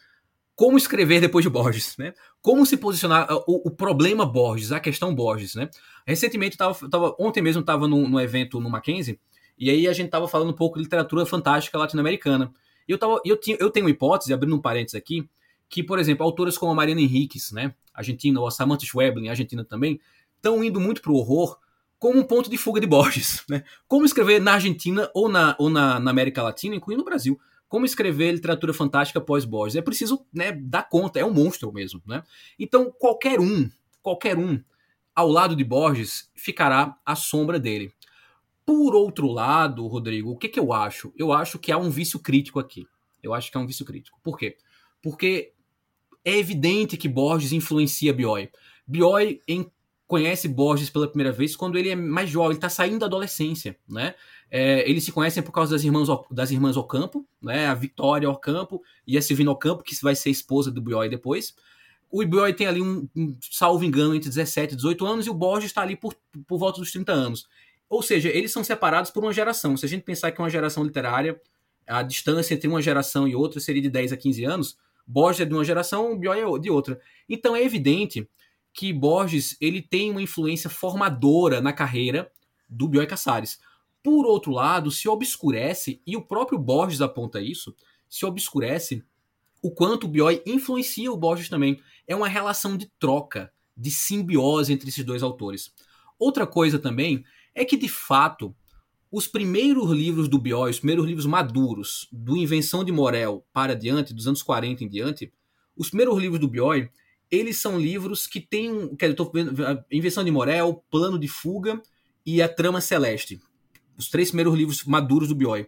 como 0.58 0.76
escrever 0.76 1.22
depois 1.22 1.44
de 1.44 1.52
Borges, 1.52 1.96
né? 2.00 2.16
Como 2.42 2.66
se 2.66 2.78
posicionar, 2.78 3.28
o, 3.46 3.68
o 3.68 3.70
problema 3.70 4.26
Borges, 4.26 4.72
a 4.72 4.80
questão 4.80 5.14
Borges, 5.14 5.54
né? 5.54 5.70
Recentemente, 6.06 6.58
tava, 6.58 6.90
tava, 6.90 7.16
ontem 7.20 7.44
mesmo 7.44 7.62
estava 7.62 7.88
num, 7.88 8.10
num, 8.10 8.20
evento 8.20 8.60
no 8.60 8.68
Mackenzie, 8.68 9.20
e 9.56 9.70
aí 9.70 9.88
a 9.88 9.94
gente 9.94 10.08
estava 10.08 10.28
falando 10.28 10.50
um 10.50 10.56
pouco 10.56 10.80
de 10.80 10.84
literatura 10.84 11.28
fantástica 11.28 11.78
latino-americana. 11.78 12.52
E 12.88 12.92
eu, 12.92 12.98
tava, 12.98 13.22
eu, 13.24 13.38
tinha, 13.40 13.56
eu 13.60 13.70
tenho 13.70 13.86
uma 13.86 13.92
hipótese, 13.92 14.34
abrindo 14.34 14.56
um 14.56 14.60
parênteses 14.60 14.96
aqui, 14.96 15.30
que, 15.70 15.84
por 15.84 16.00
exemplo, 16.00 16.26
autoras 16.26 16.58
como 16.58 16.72
a 16.72 16.76
Mariana 16.76 17.02
Henriques, 17.02 17.52
né, 17.52 17.76
argentina, 17.94 18.40
ou 18.40 18.48
a 18.48 18.52
Samantha 18.52 18.84
Schweblin, 18.84 19.30
argentina 19.30 19.64
também, 19.64 20.00
estão 20.38 20.64
indo 20.64 20.80
muito 20.80 21.04
para 21.04 21.12
o 21.12 21.18
horror 21.18 21.60
como 22.00 22.18
um 22.18 22.24
ponto 22.24 22.50
de 22.50 22.58
fuga 22.58 22.82
de 22.82 22.88
Borges. 22.88 23.44
Né? 23.48 23.64
Como 23.88 24.08
escrever 24.08 24.42
na 24.42 24.54
Argentina 24.54 25.08
ou 25.14 25.30
na, 25.30 25.56
ou 25.60 25.70
na, 25.70 26.00
na 26.00 26.10
América 26.10 26.42
Latina, 26.42 26.76
incluindo 26.76 27.04
o 27.04 27.06
Brasil. 27.06 27.40
Como 27.68 27.86
escrever 27.86 28.32
literatura 28.32 28.74
fantástica 28.74 29.20
pós-Borges. 29.20 29.76
É 29.76 29.82
preciso 29.82 30.26
né, 30.34 30.52
dar 30.52 30.88
conta, 30.90 31.20
é 31.20 31.26
um 31.26 31.34
monstro 31.34 31.72
mesmo. 31.72 32.02
Né? 32.06 32.24
Então, 32.58 32.92
qualquer 32.98 33.40
um, 33.40 33.70
qualquer 34.02 34.38
um, 34.38 34.62
ao 35.14 35.30
lado 35.30 35.56
de 35.56 35.64
Borges, 35.64 36.30
ficará 36.36 36.98
à 37.06 37.16
sombra 37.16 37.60
dele. 37.60 37.92
Por 38.66 38.96
outro 38.96 39.28
lado, 39.28 39.88
Rodrigo, 39.88 40.32
o 40.32 40.38
que, 40.38 40.48
que 40.48 40.60
eu 40.60 40.72
acho? 40.72 41.14
Eu 41.18 41.32
acho 41.32 41.58
que 41.58 41.72
há 41.72 41.78
um 41.78 41.90
vício 41.90 42.20
crítico 42.20 42.60
aqui. 42.60 42.86
Eu 43.24 43.34
acho 43.34 43.52
que 43.52 43.58
há 43.58 43.62
um 43.62 43.66
vício 43.66 43.86
crítico. 43.86 44.20
Por 44.24 44.38
quê? 44.38 44.58
Porque 45.02 45.54
é 46.24 46.38
evidente 46.38 46.98
que 46.98 47.08
Borges 47.08 47.52
influencia 47.52 48.14
Bioy. 48.14 48.50
Bioy, 48.86 49.42
em 49.48 49.72
conhece 50.08 50.48
Borges 50.48 50.90
pela 50.90 51.08
primeira 51.08 51.34
vez 51.34 51.56
quando 51.56 51.78
ele 51.78 51.90
é 51.90 51.96
mais 51.96 52.30
jovem, 52.30 52.52
ele 52.52 52.58
está 52.58 52.70
saindo 52.70 53.00
da 53.00 53.06
adolescência, 53.06 53.78
né? 53.88 54.16
É, 54.50 54.90
eles 54.90 55.04
se 55.04 55.12
conhecem 55.12 55.44
por 55.44 55.52
causa 55.52 55.76
das 55.76 55.84
irmãs, 55.84 56.08
das 56.32 56.50
irmãs 56.50 56.78
Ocampo, 56.78 57.28
né? 57.42 57.68
A 57.68 57.74
Vitória 57.74 58.30
Ocampo 58.30 58.82
e 59.06 59.18
a 59.18 59.22
Silvina 59.22 59.52
Ocampo, 59.52 59.84
que 59.84 59.94
vai 60.02 60.16
ser 60.16 60.30
esposa 60.30 60.72
do 60.72 60.82
Bioy 60.82 61.10
depois. 61.10 61.54
O 62.10 62.26
Bioy 62.26 62.54
tem 62.54 62.66
ali 62.66 62.82
um, 62.82 63.08
um, 63.14 63.38
salvo 63.52 63.84
engano, 63.84 64.16
entre 64.16 64.30
17 64.30 64.74
e 64.74 64.76
18 64.78 65.06
anos, 65.06 65.28
e 65.28 65.30
o 65.30 65.34
Borges 65.34 65.70
está 65.70 65.82
ali 65.82 65.98
por, 65.98 66.16
por 66.48 66.58
volta 66.58 66.80
dos 66.80 66.92
30 66.92 67.12
anos. 67.12 67.48
Ou 67.90 68.02
seja, 68.02 68.30
eles 68.30 68.52
são 68.52 68.64
separados 68.64 69.12
por 69.12 69.24
uma 69.24 69.34
geração. 69.34 69.76
Se 69.76 69.86
a 69.86 69.90
gente 69.90 70.04
pensar 70.04 70.32
que 70.32 70.40
uma 70.40 70.50
geração 70.50 70.84
literária, 70.84 71.40
a 71.86 72.02
distância 72.02 72.54
entre 72.54 72.70
uma 72.70 72.82
geração 72.82 73.28
e 73.28 73.36
outra 73.36 73.60
seria 73.60 73.82
de 73.82 73.90
10 73.90 74.14
a 74.14 74.18
15 74.18 74.46
anos, 74.46 74.78
Borges 75.06 75.42
é 75.42 75.46
de 75.46 75.54
uma 75.54 75.66
geração, 75.66 76.14
o 76.14 76.18
Bioy 76.18 76.40
é 76.40 76.60
de 76.60 76.70
outra. 76.70 77.00
Então 77.28 77.54
é 77.54 77.64
evidente 77.64 78.28
que 78.78 78.94
Borges 78.94 79.58
ele 79.60 79.82
tem 79.82 80.12
uma 80.12 80.22
influência 80.22 80.70
formadora 80.70 81.60
na 81.60 81.74
carreira 81.74 82.32
do 82.70 82.88
Bioy 82.88 83.08
Casares. 83.08 83.60
Por 84.04 84.28
outro 84.28 84.52
lado, 84.52 84.92
se 84.92 85.10
obscurece, 85.10 86.00
e 86.06 86.16
o 86.16 86.22
próprio 86.22 86.60
Borges 86.60 87.02
aponta 87.02 87.42
isso, 87.42 87.76
se 88.08 88.24
obscurece 88.24 89.04
o 89.64 89.72
quanto 89.72 90.04
o 90.04 90.08
Bioy 90.08 90.44
influencia 90.46 91.12
o 91.12 91.18
Borges 91.18 91.50
também. 91.50 91.82
É 92.06 92.16
uma 92.16 92.28
relação 92.28 92.78
de 92.78 92.86
troca, 93.00 93.52
de 93.76 93.90
simbiose 93.90 94.72
entre 94.72 94.90
esses 94.90 95.04
dois 95.04 95.24
autores. 95.24 95.74
Outra 96.20 96.46
coisa 96.46 96.78
também 96.78 97.26
é 97.56 97.66
que, 97.66 97.78
de 97.78 97.90
fato, 97.90 98.56
os 99.12 99.26
primeiros 99.26 99.90
livros 99.90 100.30
do 100.30 100.38
Bioy, 100.38 100.70
os 100.70 100.78
primeiros 100.78 101.08
livros 101.08 101.26
maduros, 101.26 102.08
do 102.12 102.38
Invenção 102.38 102.84
de 102.84 102.92
Morel 102.92 103.44
para 103.52 103.76
diante, 103.76 104.14
dos 104.14 104.28
anos 104.28 104.44
40 104.44 104.84
em 104.84 104.88
diante, 104.88 105.34
os 105.76 105.90
primeiros 105.90 106.20
livros 106.20 106.40
do 106.40 106.48
Bioy, 106.48 106.92
eles 107.32 107.58
são 107.58 107.80
livros 107.80 108.28
que 108.28 108.40
têm. 108.40 108.96
Que 108.96 109.06
eu 109.06 109.16
tô 109.16 109.30
vendo, 109.32 109.54
Invenção 109.92 110.24
de 110.24 110.32
Morel, 110.32 110.84
Plano 110.90 111.20
de 111.20 111.28
Fuga 111.28 111.82
e 112.26 112.42
A 112.42 112.50
Trama 112.50 112.82
Celeste. 112.82 113.42
Os 113.98 114.10
três 114.10 114.30
primeiros 114.30 114.56
livros 114.56 114.84
maduros 114.84 115.30
do 115.30 115.36
Bioy. 115.36 115.68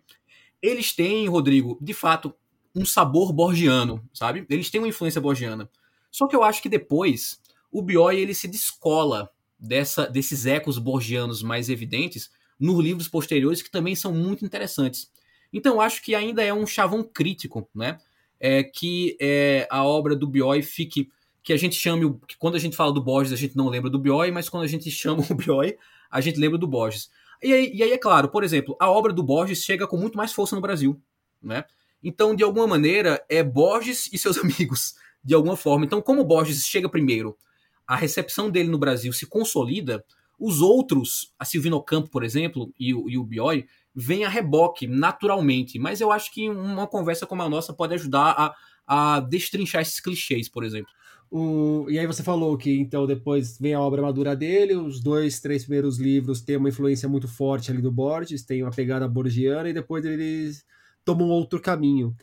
Eles 0.61 0.93
têm, 0.93 1.27
Rodrigo, 1.27 1.77
de 1.81 1.93
fato, 1.93 2.33
um 2.75 2.85
sabor 2.85 3.33
borgiano, 3.33 4.03
sabe? 4.13 4.45
Eles 4.49 4.69
têm 4.69 4.81
uma 4.81 4.87
influência 4.87 5.21
borgiana. 5.21 5.69
Só 6.11 6.27
que 6.27 6.35
eu 6.35 6.43
acho 6.43 6.61
que 6.61 6.69
depois 6.69 7.39
o 7.71 7.81
Bioy 7.81 8.19
ele 8.19 8.33
se 8.33 8.47
descola 8.47 9.29
dessa, 9.57 10.05
desses 10.05 10.45
ecos 10.45 10.77
borgianos 10.77 11.43
mais 11.43 11.69
evidentes 11.69 12.29
nos 12.59 12.83
livros 12.83 13.07
posteriores 13.07 13.61
que 13.61 13.71
também 13.71 13.95
são 13.95 14.13
muito 14.13 14.45
interessantes. 14.45 15.11
Então 15.51 15.75
eu 15.75 15.81
acho 15.81 16.03
que 16.03 16.13
ainda 16.13 16.43
é 16.43 16.53
um 16.53 16.67
chavão 16.67 17.03
crítico, 17.03 17.67
né? 17.73 17.97
É 18.39 18.63
que 18.63 19.17
é, 19.19 19.67
a 19.69 19.83
obra 19.83 20.15
do 20.15 20.27
Bioy 20.27 20.61
fique 20.61 21.09
que 21.49 21.53
a 21.53 21.57
gente 21.57 21.75
chame 21.75 22.05
o. 22.05 22.13
Que 22.27 22.37
quando 22.37 22.53
a 22.53 22.59
gente 22.59 22.75
fala 22.75 22.93
do 22.93 23.01
Borges, 23.01 23.33
a 23.33 23.35
gente 23.35 23.57
não 23.57 23.69
lembra 23.69 23.89
do 23.89 23.97
Bioy, 23.97 24.29
mas 24.29 24.47
quando 24.47 24.61
a 24.61 24.67
gente 24.67 24.91
chama 24.91 25.23
o 25.27 25.33
Bioy, 25.33 25.75
a 26.11 26.21
gente 26.21 26.39
lembra 26.39 26.59
do 26.59 26.67
Borges. 26.67 27.09
E 27.41 27.51
aí, 27.51 27.71
e 27.73 27.81
aí, 27.81 27.91
é 27.91 27.97
claro, 27.97 28.29
por 28.29 28.43
exemplo, 28.43 28.77
a 28.79 28.87
obra 28.91 29.11
do 29.11 29.23
Borges 29.23 29.63
chega 29.63 29.87
com 29.87 29.97
muito 29.97 30.15
mais 30.15 30.31
força 30.31 30.55
no 30.55 30.61
Brasil, 30.61 31.01
né? 31.41 31.63
Então, 32.03 32.35
de 32.35 32.43
alguma 32.43 32.67
maneira, 32.67 33.25
é 33.27 33.41
Borges 33.41 34.07
e 34.13 34.17
seus 34.19 34.37
amigos, 34.45 34.93
de 35.23 35.33
alguma 35.33 35.57
forma. 35.57 35.85
Então, 35.85 36.03
como 36.03 36.23
Borges 36.23 36.63
chega 36.67 36.87
primeiro, 36.87 37.35
a 37.87 37.95
recepção 37.95 38.51
dele 38.51 38.69
no 38.69 38.77
Brasil 38.77 39.11
se 39.11 39.25
consolida, 39.25 40.05
os 40.37 40.61
outros, 40.61 41.33
a 41.39 41.45
Silvino 41.45 41.81
Campo, 41.81 42.11
por 42.11 42.23
exemplo, 42.23 42.71
e 42.79 42.93
o, 42.93 43.09
e 43.09 43.17
o 43.17 43.23
Bioy, 43.23 43.65
vêm 43.95 44.23
a 44.23 44.29
reboque, 44.29 44.85
naturalmente. 44.85 45.79
Mas 45.79 45.99
eu 45.99 46.11
acho 46.11 46.31
que 46.31 46.47
uma 46.47 46.85
conversa 46.85 47.25
como 47.25 47.41
a 47.41 47.49
nossa 47.49 47.73
pode 47.73 47.95
ajudar 47.95 48.35
a, 48.37 49.15
a 49.15 49.19
destrinchar 49.19 49.81
esses 49.81 49.99
clichês, 49.99 50.47
por 50.47 50.63
exemplo. 50.63 50.91
O, 51.31 51.85
e 51.89 51.99
aí 51.99 52.07
você 52.07 52.23
falou 52.23 52.57
que 52.57 52.79
então 52.79 53.05
depois 53.05 53.57
vem 53.59 53.75
a 53.75 53.79
obra 53.79 54.01
madura 54.01 54.35
dele, 54.35 54.73
os 54.75 54.99
dois, 54.99 55.39
três 55.39 55.63
primeiros 55.63 55.99
livros 55.99 56.41
têm 56.41 56.57
uma 56.57 56.69
influência 56.69 57.07
muito 57.07 57.27
forte 57.27 57.69
ali 57.69 57.81
do 57.81 57.91
Borges, 57.91 58.43
tem 58.43 58.63
uma 58.63 58.71
pegada 58.71 59.07
borgiana 59.07 59.69
e 59.69 59.73
depois 59.73 60.03
eles 60.05 60.65
tomam 61.05 61.27
um 61.27 61.31
outro 61.31 61.61
caminho. 61.61 62.15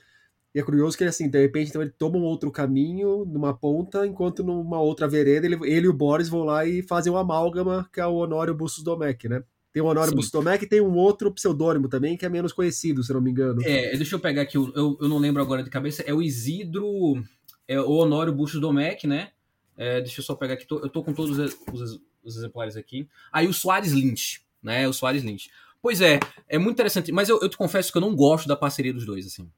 E 0.52 0.58
é 0.58 0.62
curioso 0.62 0.96
que 0.96 1.04
ele, 1.04 1.10
assim, 1.10 1.28
de 1.28 1.38
repente, 1.38 1.68
então 1.68 1.82
ele 1.82 1.92
toma 1.96 2.16
um 2.16 2.22
outro 2.22 2.50
caminho 2.50 3.24
numa 3.26 3.52
ponta, 3.52 4.06
enquanto 4.06 4.42
numa 4.42 4.80
outra 4.80 5.06
vereda 5.06 5.46
ele, 5.46 5.58
ele 5.64 5.86
e 5.86 5.88
o 5.88 5.92
Boris 5.92 6.30
vão 6.30 6.44
lá 6.44 6.64
e 6.64 6.82
fazem 6.82 7.12
uma 7.12 7.20
amálgama, 7.20 7.88
que 7.92 8.00
é 8.00 8.06
o 8.06 8.14
Honório 8.14 8.54
Bustos 8.54 8.82
Domecq, 8.82 9.28
né? 9.28 9.44
Tem 9.70 9.82
o 9.82 9.86
Honório 9.86 10.14
Bustos 10.14 10.32
Domecq 10.32 10.64
e 10.64 10.68
tem 10.68 10.80
um 10.80 10.94
outro 10.94 11.30
pseudônimo 11.30 11.88
também, 11.88 12.16
que 12.16 12.24
é 12.24 12.28
menos 12.30 12.54
conhecido, 12.54 13.04
se 13.04 13.12
não 13.12 13.20
me 13.20 13.30
engano. 13.30 13.60
É, 13.62 13.94
deixa 13.96 14.16
eu 14.16 14.18
pegar 14.18 14.42
aqui, 14.42 14.56
eu, 14.56 14.72
eu 14.74 15.08
não 15.08 15.18
lembro 15.18 15.42
agora 15.42 15.62
de 15.62 15.68
cabeça, 15.68 16.02
é 16.06 16.14
o 16.14 16.22
Isidro 16.22 17.22
é 17.68 17.80
o 17.80 17.90
Honório 17.90 18.32
Busto 18.32 18.60
Domecq, 18.60 19.06
né? 19.06 19.30
É, 19.76 20.00
deixa 20.00 20.20
eu 20.20 20.24
só 20.24 20.34
pegar 20.34 20.54
aqui, 20.54 20.66
tô, 20.66 20.78
eu 20.78 20.88
tô 20.88 21.02
com 21.02 21.12
todos 21.12 21.38
os, 21.38 22.00
os, 22.24 22.36
exemplares 22.36 22.76
aqui. 22.76 23.08
Aí 23.30 23.46
o 23.46 23.52
Soares 23.52 23.92
Lynch, 23.92 24.42
né? 24.62 24.88
O 24.88 24.92
Soares 24.92 25.22
Lynch. 25.22 25.50
Pois 25.82 26.00
é, 26.00 26.18
é 26.48 26.58
muito 26.58 26.74
interessante, 26.74 27.12
mas 27.12 27.28
eu, 27.28 27.38
eu 27.40 27.48
te 27.48 27.56
confesso 27.56 27.92
que 27.92 27.98
eu 27.98 28.02
não 28.02 28.14
gosto 28.16 28.48
da 28.48 28.56
parceria 28.56 28.92
dos 28.92 29.04
dois, 29.04 29.26
assim. 29.26 29.50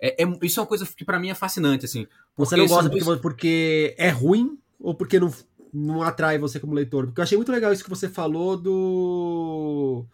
É, 0.00 0.22
é, 0.22 0.26
isso 0.42 0.58
é 0.58 0.62
uma 0.62 0.66
coisa 0.66 0.86
que 0.86 1.04
para 1.04 1.18
mim 1.18 1.30
é 1.30 1.34
fascinante, 1.34 1.84
assim. 1.84 2.06
Você 2.36 2.56
não 2.56 2.66
gosta 2.66 2.90
porque, 2.90 3.20
porque 3.20 3.94
é 3.98 4.08
ruim 4.08 4.58
ou 4.80 4.94
porque 4.94 5.20
não, 5.20 5.32
não 5.72 6.02
atrai 6.02 6.38
você 6.38 6.58
como 6.58 6.74
leitor? 6.74 7.06
Porque 7.06 7.20
eu 7.20 7.24
achei 7.24 7.36
muito 7.36 7.52
legal 7.52 7.72
isso 7.72 7.84
que 7.84 7.90
você 7.90 8.08
falou 8.08 8.56
do. 8.56 10.04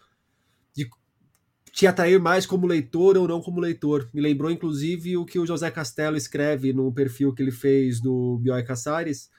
Te 1.73 1.87
atrair 1.87 2.21
mais 2.21 2.45
como 2.45 2.67
leitor 2.67 3.17
ou 3.17 3.27
não 3.27 3.41
como 3.41 3.59
leitor. 3.59 4.09
Me 4.13 4.21
lembrou, 4.21 4.51
inclusive, 4.51 5.17
o 5.17 5.25
que 5.25 5.39
o 5.39 5.47
José 5.47 5.71
Castelo 5.71 6.17
escreve 6.17 6.73
no 6.73 6.93
perfil 6.93 7.33
que 7.33 7.43
ele 7.43 7.51
fez 7.51 7.99
do 7.99 8.39
Bioy 8.43 8.63
Casares, 8.63 9.31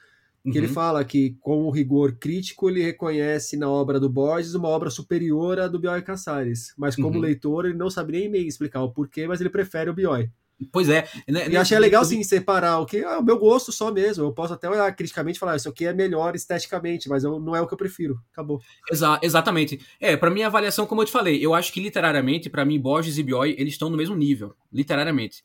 que 0.42 0.50
uhum. 0.50 0.56
ele 0.56 0.68
fala 0.68 1.04
que, 1.04 1.36
com 1.40 1.62
o 1.62 1.70
rigor 1.70 2.16
crítico, 2.16 2.68
ele 2.68 2.82
reconhece 2.82 3.56
na 3.56 3.70
obra 3.70 4.00
do 4.00 4.10
Borges 4.10 4.54
uma 4.54 4.68
obra 4.68 4.90
superior 4.90 5.60
à 5.60 5.68
do 5.68 5.78
Bioy 5.78 6.02
Casares. 6.02 6.74
Mas 6.76 6.96
como 6.96 7.14
uhum. 7.14 7.20
leitor, 7.20 7.66
ele 7.66 7.78
não 7.78 7.88
sabe 7.88 8.28
nem 8.28 8.46
explicar 8.46 8.82
o 8.82 8.92
porquê, 8.92 9.28
mas 9.28 9.40
ele 9.40 9.48
prefere 9.48 9.88
o 9.88 9.94
Bioy. 9.94 10.28
Pois 10.70 10.88
é. 10.88 11.08
Né, 11.28 11.48
e 11.48 11.56
achei 11.56 11.78
legal, 11.78 12.04
sim, 12.04 12.22
separar 12.22 12.78
o 12.78 12.86
que 12.86 12.98
é 12.98 13.16
o 13.16 13.22
meu 13.22 13.38
gosto 13.38 13.72
só 13.72 13.92
mesmo. 13.92 14.24
Eu 14.24 14.32
posso 14.32 14.54
até 14.54 14.68
olhar 14.68 14.94
criticamente 14.94 15.36
e 15.36 15.40
falar, 15.40 15.56
isso 15.56 15.68
aqui 15.68 15.84
é 15.84 15.92
melhor 15.92 16.34
esteticamente, 16.34 17.08
mas 17.08 17.24
eu, 17.24 17.40
não 17.40 17.56
é 17.56 17.60
o 17.60 17.66
que 17.66 17.74
eu 17.74 17.78
prefiro. 17.78 18.20
Acabou. 18.32 18.60
Exa 18.90 19.18
exatamente. 19.22 19.80
É, 20.00 20.16
para 20.16 20.30
minha 20.30 20.46
avaliação, 20.46 20.86
como 20.86 21.02
eu 21.02 21.06
te 21.06 21.12
falei, 21.12 21.44
eu 21.44 21.54
acho 21.54 21.72
que 21.72 21.80
literariamente, 21.80 22.48
para 22.48 22.64
mim, 22.64 22.80
Borges 22.80 23.18
e 23.18 23.22
Bioy, 23.22 23.54
eles 23.58 23.74
estão 23.74 23.90
no 23.90 23.96
mesmo 23.96 24.14
nível, 24.14 24.54
literariamente. 24.72 25.42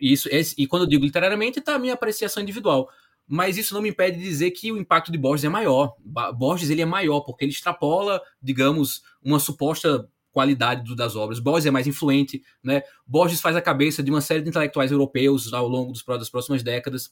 Isso, 0.00 0.28
esse, 0.30 0.54
e 0.56 0.66
quando 0.66 0.82
eu 0.82 0.88
digo 0.88 1.04
literariamente, 1.04 1.60
tá 1.60 1.74
a 1.74 1.78
minha 1.78 1.94
apreciação 1.94 2.42
individual 2.42 2.88
mas 3.30 3.58
isso 3.58 3.74
não 3.74 3.82
me 3.82 3.90
impede 3.90 4.16
de 4.16 4.24
dizer 4.24 4.50
que 4.52 4.72
o 4.72 4.78
impacto 4.78 5.12
de 5.12 5.18
Borges 5.18 5.44
é 5.44 5.50
maior. 5.50 5.94
Borges 6.34 6.70
ele 6.70 6.80
é 6.80 6.86
maior 6.86 7.20
porque 7.20 7.44
ele 7.44 7.52
extrapola, 7.52 8.22
digamos, 8.40 9.02
uma 9.22 9.38
suposta 9.38 10.08
qualidade 10.38 10.84
do, 10.84 10.94
das 10.94 11.16
obras. 11.16 11.40
Borges 11.40 11.66
é 11.66 11.70
mais 11.72 11.88
influente, 11.88 12.40
né? 12.62 12.82
Borges 13.04 13.40
faz 13.40 13.56
a 13.56 13.60
cabeça 13.60 14.04
de 14.04 14.10
uma 14.12 14.20
série 14.20 14.40
de 14.40 14.48
intelectuais 14.48 14.92
europeus 14.92 15.52
ao 15.52 15.66
longo 15.66 15.90
dos, 15.90 16.04
das 16.04 16.30
próximas 16.30 16.62
décadas. 16.62 17.10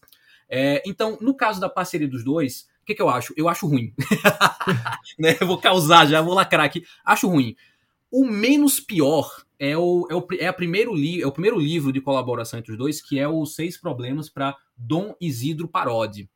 É, 0.49 0.81
então, 0.87 1.19
no 1.21 1.35
caso 1.35 1.61
da 1.61 1.69
parceria 1.69 2.07
dos 2.07 2.23
dois, 2.23 2.69
o 2.83 2.87
que, 2.87 2.95
que 2.95 3.03
eu 3.03 3.09
acho? 3.09 3.35
Eu 3.37 3.49
acho 3.49 3.67
ruim. 3.67 3.93
né? 5.19 5.37
Eu 5.41 5.47
vou 5.49 5.59
causar 5.59 6.07
já, 6.07 6.23
vou 6.23 6.35
lacrar 6.35 6.65
aqui. 6.65 6.85
Acho 7.05 7.27
ruim. 7.27 7.57
O 8.13 8.25
menos 8.25 8.79
pior 8.79 9.29
é 9.59 9.77
o, 9.77 10.07
é 10.09 10.15
o, 10.15 10.25
é 10.39 10.47
a 10.47 10.53
primeiro 10.53 10.95
li, 10.95 11.21
é 11.21 11.27
o 11.27 11.33
primeiro 11.33 11.59
livro 11.59 11.93
de 11.93 12.01
colaboração 12.01 12.61
entre 12.61 12.71
os 12.71 12.79
dois, 12.79 13.03
que 13.03 13.19
é 13.19 13.27
os 13.27 13.57
Seis 13.57 13.77
Problemas 13.77 14.31
para 14.31 14.57
Dom 14.77 15.17
Isidro 15.21 15.67
Parodi. 15.67 16.31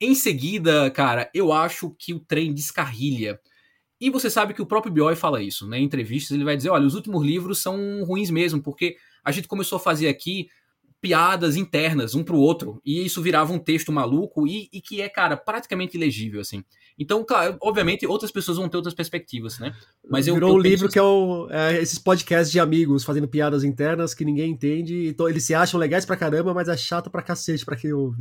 Em 0.00 0.12
seguida, 0.16 0.90
cara, 0.90 1.30
eu 1.32 1.52
acho 1.52 1.94
que 1.96 2.12
o 2.12 2.18
trem 2.18 2.52
descarrilha. 2.52 3.38
E 4.00 4.10
você 4.10 4.28
sabe 4.28 4.52
que 4.52 4.62
o 4.62 4.66
próprio 4.66 4.92
Bioy 4.92 5.16
fala 5.16 5.42
isso, 5.42 5.66
né? 5.66 5.78
Em 5.78 5.84
entrevistas 5.84 6.32
ele 6.32 6.44
vai 6.44 6.56
dizer, 6.56 6.70
olha, 6.70 6.86
os 6.86 6.94
últimos 6.94 7.24
livros 7.24 7.62
são 7.62 8.04
ruins 8.04 8.30
mesmo, 8.30 8.62
porque 8.62 8.96
a 9.24 9.32
gente 9.32 9.48
começou 9.48 9.76
a 9.76 9.80
fazer 9.80 10.08
aqui 10.08 10.48
piadas 11.00 11.56
internas 11.56 12.14
um 12.14 12.24
pro 12.24 12.38
outro, 12.38 12.80
e 12.84 13.04
isso 13.04 13.22
virava 13.22 13.52
um 13.52 13.58
texto 13.58 13.92
maluco 13.92 14.46
e, 14.46 14.68
e 14.72 14.80
que 14.80 15.00
é, 15.00 15.08
cara, 15.08 15.36
praticamente 15.36 15.96
ilegível, 15.96 16.40
assim. 16.40 16.64
Então, 16.98 17.22
claro, 17.22 17.56
obviamente, 17.60 18.06
outras 18.06 18.32
pessoas 18.32 18.56
vão 18.56 18.68
ter 18.68 18.76
outras 18.76 18.94
perspectivas, 18.94 19.58
né? 19.58 19.74
Mas 20.08 20.26
Virou 20.26 20.50
eu, 20.50 20.56
um 20.56 20.58
livro 20.58 20.88
que 20.88 20.98
é, 20.98 21.02
o, 21.02 21.48
é, 21.50 21.80
esses 21.80 21.98
podcasts 21.98 22.50
de 22.50 22.58
amigos 22.58 23.04
fazendo 23.04 23.28
piadas 23.28 23.62
internas 23.62 24.14
que 24.14 24.24
ninguém 24.24 24.50
entende, 24.50 25.06
então 25.06 25.28
eles 25.28 25.44
se 25.44 25.54
acham 25.54 25.78
legais 25.78 26.06
pra 26.06 26.16
caramba, 26.16 26.54
mas 26.54 26.68
é 26.68 26.76
chato 26.76 27.10
pra 27.10 27.22
cacete 27.22 27.64
pra 27.64 27.76
quem 27.76 27.92
ouve. 27.92 28.16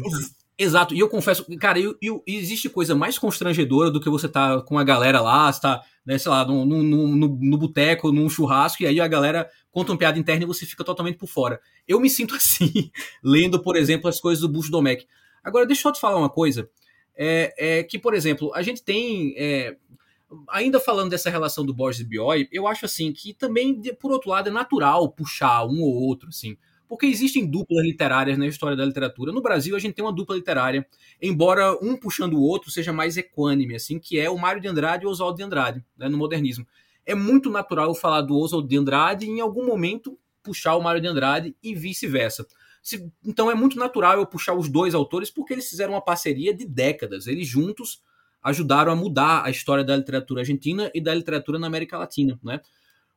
Exato, 0.58 0.96
e 0.96 1.00
eu 1.00 1.10
confesso, 1.10 1.46
cara, 1.58 1.78
eu, 1.78 1.98
eu, 2.02 2.24
existe 2.26 2.70
coisa 2.70 2.96
mais 2.96 3.20
constrangedora 3.20 3.92
do 3.92 4.00
que 4.00 4.10
você 4.10 4.30
tá 4.30 4.62
com 4.62 4.80
a 4.80 4.86
galera 4.86 5.20
lá, 5.20 5.52
você 5.52 5.60
tá, 5.60 5.82
né, 6.06 6.18
sei 6.18 6.32
lá, 6.32 6.46
no, 6.46 6.64
no, 6.64 6.82
no, 6.82 7.28
no 7.28 7.58
boteco, 7.58 8.10
num 8.10 8.30
churrasco, 8.30 8.82
e 8.82 8.88
aí 8.88 9.02
a 9.02 9.08
galera 9.08 9.50
conta 9.70 9.92
uma 9.92 9.98
piada 9.98 10.18
interna 10.18 10.44
e 10.44 10.48
você 10.48 10.66
fica 10.66 10.82
totalmente 10.82 11.18
por 11.18 11.28
fora. 11.28 11.60
Eu 11.86 12.00
me 12.00 12.10
sinto 12.10 12.36
assim, 12.36 12.90
lendo, 13.22 13.62
por 13.62 13.76
exemplo, 13.76 14.08
as 14.08 14.22
coisas 14.22 14.42
do 14.42 14.48
Bush 14.48 14.70
Domecq. 14.70 15.06
Agora, 15.44 15.66
deixa 15.66 15.90
eu 15.90 15.92
te 15.92 16.00
falar 16.00 16.16
uma 16.16 16.30
coisa, 16.30 16.70
é, 17.18 17.80
é 17.80 17.84
que, 17.84 18.00
por 18.00 18.14
exemplo, 18.14 18.50
a 18.56 18.62
gente 18.62 18.82
tem, 18.82 19.36
é, 19.38 19.76
ainda 20.48 20.80
falando 20.80 21.10
dessa 21.10 21.30
relação 21.30 21.66
do 21.66 21.74
Borges 21.74 22.00
e 22.00 22.06
Bioy, 22.06 22.48
eu 22.50 22.66
acho 22.66 22.86
assim 22.86 23.12
que 23.12 23.34
também, 23.34 23.82
por 24.00 24.10
outro 24.10 24.30
lado, 24.30 24.48
é 24.48 24.54
natural 24.54 25.12
puxar 25.12 25.66
um 25.66 25.82
ou 25.82 25.94
outro, 25.96 26.30
assim, 26.30 26.56
porque 26.88 27.06
existem 27.06 27.46
duplas 27.46 27.84
literárias 27.84 28.38
na 28.38 28.48
história 28.48 28.78
da 28.78 28.86
literatura. 28.86 29.32
No 29.32 29.42
Brasil, 29.42 29.76
a 29.76 29.80
gente 29.80 29.96
tem 29.96 30.06
uma 30.06 30.14
dupla 30.14 30.36
literária, 30.36 30.86
embora 31.22 31.74
um 31.82 31.96
puxando 31.98 32.34
o 32.34 32.42
outro 32.42 32.70
seja 32.72 32.94
mais 32.94 33.18
equânime, 33.18 33.76
assim, 33.76 34.00
que 34.00 34.20
é 34.20 34.30
o 34.30 34.38
Mário 34.38 34.62
de 34.62 34.68
Andrade 34.68 35.04
e 35.04 35.08
o 35.08 35.10
Oswaldo 35.10 35.38
de 35.38 35.44
Andrade, 35.44 35.84
né, 35.98 36.08
no 36.08 36.18
modernismo. 36.18 36.66
É 37.06 37.16
muito 37.16 37.50
natural 37.50 37.88
eu 37.88 37.96
falar 37.96 38.22
do 38.22 38.38
Oswaldo 38.38 38.68
de 38.68 38.78
Andrade 38.78 39.26
e, 39.26 39.30
em 39.30 39.42
algum 39.42 39.66
momento, 39.66 40.18
puxar 40.42 40.76
o 40.76 40.82
Mário 40.82 41.02
de 41.02 41.08
Andrade 41.08 41.56
e 41.62 41.76
vice-versa. 41.76 42.46
Então 43.26 43.50
é 43.50 43.56
muito 43.56 43.78
natural 43.78 44.20
eu 44.20 44.26
puxar 44.28 44.54
os 44.54 44.70
dois 44.70 44.94
autores 44.94 45.32
porque 45.32 45.54
eles 45.54 45.68
fizeram 45.68 45.94
uma 45.94 46.02
parceria 46.02 46.54
de 46.54 46.66
décadas. 46.66 47.26
Eles 47.26 47.48
juntos 47.48 48.02
ajudaram 48.44 48.92
a 48.92 48.96
mudar 48.96 49.44
a 49.44 49.50
história 49.50 49.84
da 49.84 49.96
literatura 49.96 50.42
argentina 50.42 50.92
e 50.94 51.02
da 51.02 51.14
literatura 51.16 51.58
na 51.58 51.66
América 51.66 51.98
Latina, 51.98 52.40
né? 52.44 52.62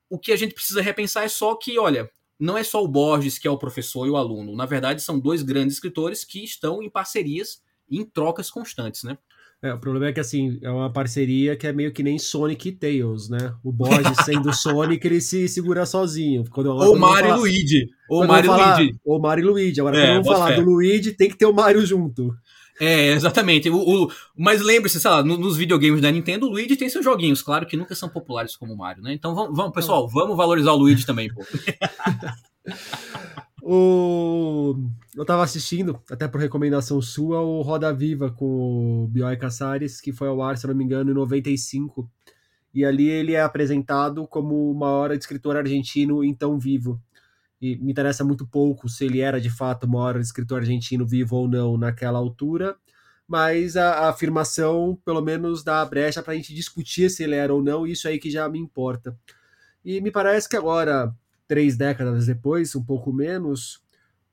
O 0.09 0.19
que 0.19 0.33
a 0.33 0.37
gente 0.37 0.55
precisa 0.55 0.81
repensar 0.81 1.25
é 1.25 1.29
só 1.29 1.55
que, 1.55 1.79
olha, 1.79 2.11
não 2.39 2.57
é 2.57 2.63
só 2.63 2.83
o 2.83 2.89
Borges 2.89 3.39
que 3.39 3.49
é 3.49 3.51
o 3.51 3.59
professor 3.59 4.07
e 4.07 4.11
o 4.11 4.17
aluno. 4.17 4.55
Na 4.55 4.67
verdade, 4.67 5.03
são 5.03 5.19
dois 5.19 5.43
grandes 5.43 5.75
escritores 5.75 6.25
que 6.25 6.45
estão 6.45 6.83
em 6.83 6.91
parcerias 6.91 7.63
em 7.91 8.05
trocas 8.05 8.51
constantes, 8.51 9.03
né? 9.03 9.19
É, 9.61 9.75
o 9.75 9.79
problema 9.79 10.07
é 10.07 10.13
que, 10.13 10.21
assim, 10.21 10.57
é 10.63 10.71
uma 10.71 10.93
parceria 10.93 11.57
que 11.57 11.67
é 11.67 11.73
meio 11.73 11.93
que 11.93 12.01
nem 12.01 12.17
Sonic 12.17 12.69
e 12.69 12.73
Tails, 12.73 13.29
né? 13.29 13.53
O 13.65 13.73
Borges 13.73 14.17
sendo 14.25 14.53
Sonic, 14.55 15.05
ele 15.05 15.21
se 15.21 15.49
segura 15.49 15.85
sozinho. 15.85 16.45
Quando, 16.49 16.71
ou 16.71 16.97
Mario 16.97 17.31
e 17.31 17.39
Luigi. 17.39 17.87
Ou 18.09 18.25
Mario 18.25 18.53
e 18.53 18.55
Luigi. 18.55 19.01
Ou 19.05 19.21
Mario 19.21 19.43
e 19.43 19.49
Luigi. 19.49 19.81
Agora, 19.81 19.99
é, 19.99 20.07
quando 20.07 20.25
vamos 20.25 20.29
falar 20.29 20.49
fé. 20.55 20.63
do 20.63 20.71
Luigi, 20.71 21.13
tem 21.13 21.29
que 21.29 21.37
ter 21.37 21.47
o 21.47 21.53
Mario 21.53 21.85
junto. 21.85 22.33
É, 22.81 23.09
exatamente. 23.09 23.69
O, 23.69 23.77
o 23.77 24.13
mas 24.37 24.63
lembre-se, 24.63 25.01
sei 25.01 25.11
lá, 25.11 25.23
nos 25.23 25.57
videogames 25.57 26.01
da 26.01 26.11
Nintendo, 26.11 26.47
o 26.47 26.51
Luigi 26.51 26.77
tem 26.77 26.89
seus 26.89 27.05
joguinhos, 27.05 27.43
claro 27.43 27.67
que 27.67 27.77
nunca 27.77 27.95
são 27.95 28.09
populares 28.09 28.57
como 28.57 28.73
o 28.73 28.77
Mario, 28.77 29.03
né? 29.03 29.13
Então 29.13 29.35
vamos, 29.35 29.57
vamos 29.57 29.73
pessoal, 29.73 30.09
vamos 30.09 30.37
valorizar 30.37 30.73
o 30.73 30.77
Luigi 30.77 31.05
também, 31.05 31.33
pô. 31.33 31.45
o... 33.63 34.77
Eu 35.17 35.25
tava 35.25 35.43
assistindo, 35.43 36.01
até 36.11 36.29
por 36.29 36.41
recomendação 36.41 37.03
sua, 37.03 37.41
o 37.41 37.61
Roda 37.63 37.93
Viva 37.93 38.31
com 38.31 39.05
o 39.05 39.09
Bioy 39.09 39.37
Casares, 39.37 40.01
que 40.01 40.13
foi 40.13 40.29
ao 40.29 40.41
ar, 40.41 40.57
se 40.57 40.67
não 40.67 40.75
me 40.75 40.85
engano, 40.85 41.11
em 41.11 41.15
95. 41.15 42.09
E 42.73 42.85
ali 42.85 43.09
ele 43.09 43.33
é 43.35 43.43
apresentado 43.43 44.29
como 44.29 44.71
o 44.71 44.75
maior 44.79 45.11
escritor 45.11 45.57
argentino 45.57 46.23
então 46.23 46.59
vivo 46.59 47.01
e 47.61 47.77
me 47.77 47.91
interessa 47.91 48.25
muito 48.25 48.47
pouco 48.47 48.89
se 48.89 49.05
ele 49.05 49.21
era 49.21 49.41
de 49.41 49.51
fato 49.51 49.85
o 49.85 49.89
maior 49.89 50.19
escritor 50.21 50.61
argentino 50.61 51.07
vivo 51.07 51.37
ou 51.37 51.49
não 51.49 51.77
naquela 51.77 52.19
altura, 52.19 52.77
mas 53.27 53.77
a, 53.77 53.91
a 53.91 54.09
afirmação, 54.09 54.99
pelo 55.05 55.21
menos, 55.21 55.63
dá 55.63 55.83
a 55.83 55.85
brecha 55.85 56.23
para 56.23 56.33
a 56.33 56.37
gente 56.37 56.55
discutir 56.55 57.11
se 57.11 57.23
ele 57.23 57.35
era 57.35 57.53
ou 57.53 57.63
não, 57.63 57.87
isso 57.87 58.09
aí 58.09 58.19
que 58.19 58.31
já 58.31 58.49
me 58.49 58.59
importa. 58.59 59.17
E 59.85 60.01
me 60.01 60.11
parece 60.11 60.49
que 60.49 60.57
agora, 60.57 61.15
três 61.47 61.77
décadas 61.77 62.27
depois, 62.27 62.75
um 62.75 62.85
pouco 62.85 63.13
menos, 63.13 63.83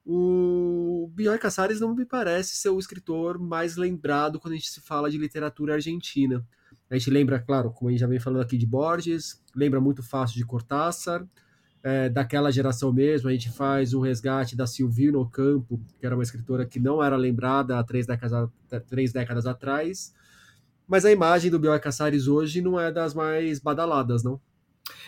o 0.05 1.09
Bioy 1.13 1.37
Casares 1.39 1.79
não 1.79 1.95
me 1.95 2.05
parece 2.05 2.55
ser 2.55 2.69
o 2.69 2.79
escritor 2.79 3.39
mais 3.39 3.75
lembrado 3.75 4.39
quando 4.39 4.53
a 4.53 4.55
gente 4.55 4.69
se 4.69 4.79
fala 4.79 5.09
de 5.09 5.17
literatura 5.17 5.73
argentina. 5.73 6.45
A 6.89 6.95
gente 6.95 7.09
lembra, 7.09 7.39
claro, 7.39 7.71
como 7.71 7.89
a 7.89 7.91
gente 7.91 8.01
já 8.01 8.07
vem 8.07 8.19
falando 8.19 8.43
aqui 8.43 8.57
de 8.57 8.67
Borges, 8.67 9.43
lembra 9.55 9.81
muito 9.81 10.03
fácil 10.03 10.37
de 10.37 10.45
Cortázar, 10.45 11.27
é, 11.85 12.09
daquela 12.09 12.51
geração 12.51 12.91
mesmo, 12.91 13.29
a 13.29 13.31
gente 13.31 13.51
faz 13.51 13.93
o 13.93 14.01
resgate 14.01 14.55
da 14.55 14.65
Silvina 14.65 15.19
Ocampo, 15.19 15.79
que 15.99 16.03
era 16.03 16.15
uma 16.15 16.23
escritora 16.23 16.65
que 16.65 16.79
não 16.79 17.03
era 17.03 17.15
lembrada 17.15 17.77
há 17.77 17.83
três 17.83 18.07
décadas, 18.07 18.49
três 18.89 19.13
décadas 19.13 19.45
atrás, 19.45 20.11
mas 20.87 21.05
a 21.05 21.11
imagem 21.11 21.51
do 21.51 21.59
Bioy 21.59 21.79
Casares 21.79 22.27
hoje 22.27 22.59
não 22.59 22.79
é 22.79 22.91
das 22.91 23.13
mais 23.13 23.59
badaladas, 23.59 24.23
não? 24.23 24.41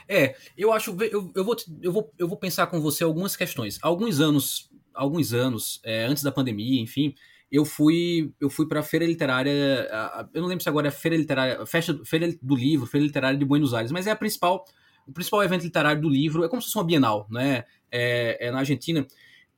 É, 0.08 0.36
eu 0.56 0.72
acho, 0.72 0.96
eu, 1.12 1.32
eu, 1.34 1.44
vou, 1.44 1.56
eu, 1.82 1.92
vou, 1.92 2.14
eu 2.16 2.28
vou 2.28 2.38
pensar 2.38 2.68
com 2.68 2.80
você 2.80 3.04
algumas 3.04 3.36
questões. 3.36 3.80
Alguns 3.82 4.20
anos, 4.20 4.70
alguns 4.94 5.34
anos, 5.34 5.82
é, 5.84 6.06
antes 6.06 6.22
da 6.22 6.32
pandemia, 6.32 6.80
enfim, 6.80 7.16
eu 7.52 7.66
fui 7.66 8.32
eu 8.40 8.52
fui 8.52 8.68
para 8.68 8.82
a 8.82 8.84
feira 8.84 9.06
literária, 9.06 9.90
eu 10.32 10.42
não 10.44 10.48
lembro 10.48 10.62
se 10.62 10.70
agora 10.70 10.90
é 10.90 10.92
feira 10.92 11.18
literária, 11.18 11.66
festa, 11.66 12.00
feira 12.06 12.32
do 12.40 12.56
livro, 12.56 12.86
feira 12.86 13.04
literária 13.04 13.38
de 13.38 13.46
Buenos 13.46 13.74
Aires, 13.74 13.92
mas 13.92 14.06
é 14.06 14.12
a 14.12 14.16
principal 14.16 14.64
o 15.08 15.14
principal 15.14 15.44
evento 15.44 15.64
literário 15.64 16.02
do 16.02 16.10
livro, 16.10 16.44
é 16.44 16.50
como 16.50 16.62
se 16.62 16.68
fosse 16.68 16.78
uma 16.78 16.84
Bienal, 16.84 17.28
né? 17.30 17.64
É, 17.92 18.48
é 18.48 18.52
na 18.52 18.60
Argentina. 18.60 19.06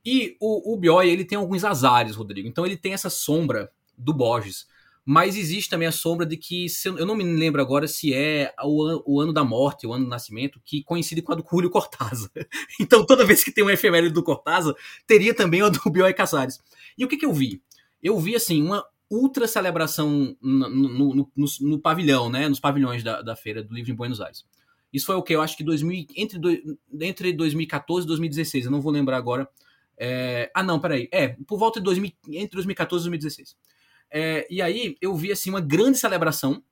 E 0.04 0.36
o, 0.40 0.74
o 0.74 0.76
Bioy, 0.76 1.08
ele 1.08 1.24
tem 1.24 1.36
alguns 1.36 1.64
azares, 1.64 2.16
Rodrigo. 2.16 2.48
Então 2.48 2.64
ele 2.64 2.76
tem 2.76 2.92
essa 2.92 3.10
sombra 3.10 3.70
do 3.98 4.14
Borges. 4.14 4.66
Mas 5.04 5.36
existe 5.36 5.68
também 5.68 5.88
a 5.88 5.92
sombra 5.92 6.24
de 6.24 6.36
que, 6.36 6.66
eu 6.84 7.06
não 7.06 7.16
me 7.16 7.24
lembro 7.24 7.60
agora 7.60 7.88
se 7.88 8.14
é 8.14 8.54
o, 8.62 9.14
o, 9.14 9.20
ano 9.20 9.32
da 9.32 9.42
morte, 9.42 9.86
o 9.86 9.92
ano 9.92 10.04
do 10.04 10.10
nascimento, 10.10 10.60
que 10.64 10.84
coincide 10.84 11.22
com 11.22 11.32
a 11.32 11.34
do 11.34 11.44
Julio 11.48 11.70
Cortázar. 11.70 12.30
Então 12.78 13.04
toda 13.04 13.24
vez 13.24 13.42
que 13.42 13.50
tem 13.50 13.64
um 13.64 13.70
efeméride 13.70 14.12
do 14.12 14.22
Cortázar, 14.22 14.74
teria 15.06 15.34
também 15.34 15.62
o 15.62 15.70
do 15.70 15.90
Bioy 15.90 16.14
Casares. 16.14 16.60
E 16.96 17.04
o 17.04 17.08
que, 17.08 17.16
que 17.16 17.26
eu 17.26 17.32
vi? 17.32 17.62
Eu 18.02 18.18
vi, 18.18 18.36
assim, 18.36 18.62
uma 18.62 18.84
ultra 19.10 19.48
celebração 19.48 20.36
no, 20.40 20.68
no, 20.68 21.14
no, 21.14 21.46
no, 21.60 21.78
pavilhão, 21.80 22.30
né? 22.30 22.48
Nos 22.48 22.60
pavilhões 22.60 23.02
da, 23.02 23.20
da 23.20 23.34
feira 23.34 23.62
do 23.62 23.74
livro 23.74 23.90
em 23.90 23.96
Buenos 23.96 24.20
Aires. 24.20 24.44
Isso 24.92 25.06
foi 25.06 25.14
o 25.14 25.22
que? 25.22 25.34
Eu 25.34 25.40
acho 25.40 25.56
que 25.56 25.64
2000, 25.64 26.06
entre, 26.16 26.40
entre 27.00 27.32
2014 27.32 28.04
e 28.04 28.08
2016, 28.08 28.64
eu 28.64 28.70
não 28.70 28.80
vou 28.80 28.92
lembrar 28.92 29.16
agora 29.16 29.48
É, 29.96 30.50
ah, 30.54 30.62
não, 30.62 30.80
peraí. 30.80 31.08
É, 31.12 31.36
por 31.46 31.58
volta 31.58 31.78
de 31.78 31.84
2000, 31.84 32.12
entre 32.28 32.56
2014 32.56 33.02
e 33.02 33.10
2016. 33.10 33.56
É, 34.10 34.46
e 34.50 34.60
aí 34.60 34.96
eu 35.00 35.14
vi 35.14 35.30
assim 35.30 35.50
uma 35.50 35.60
grande 35.60 35.98
celebração 35.98 36.62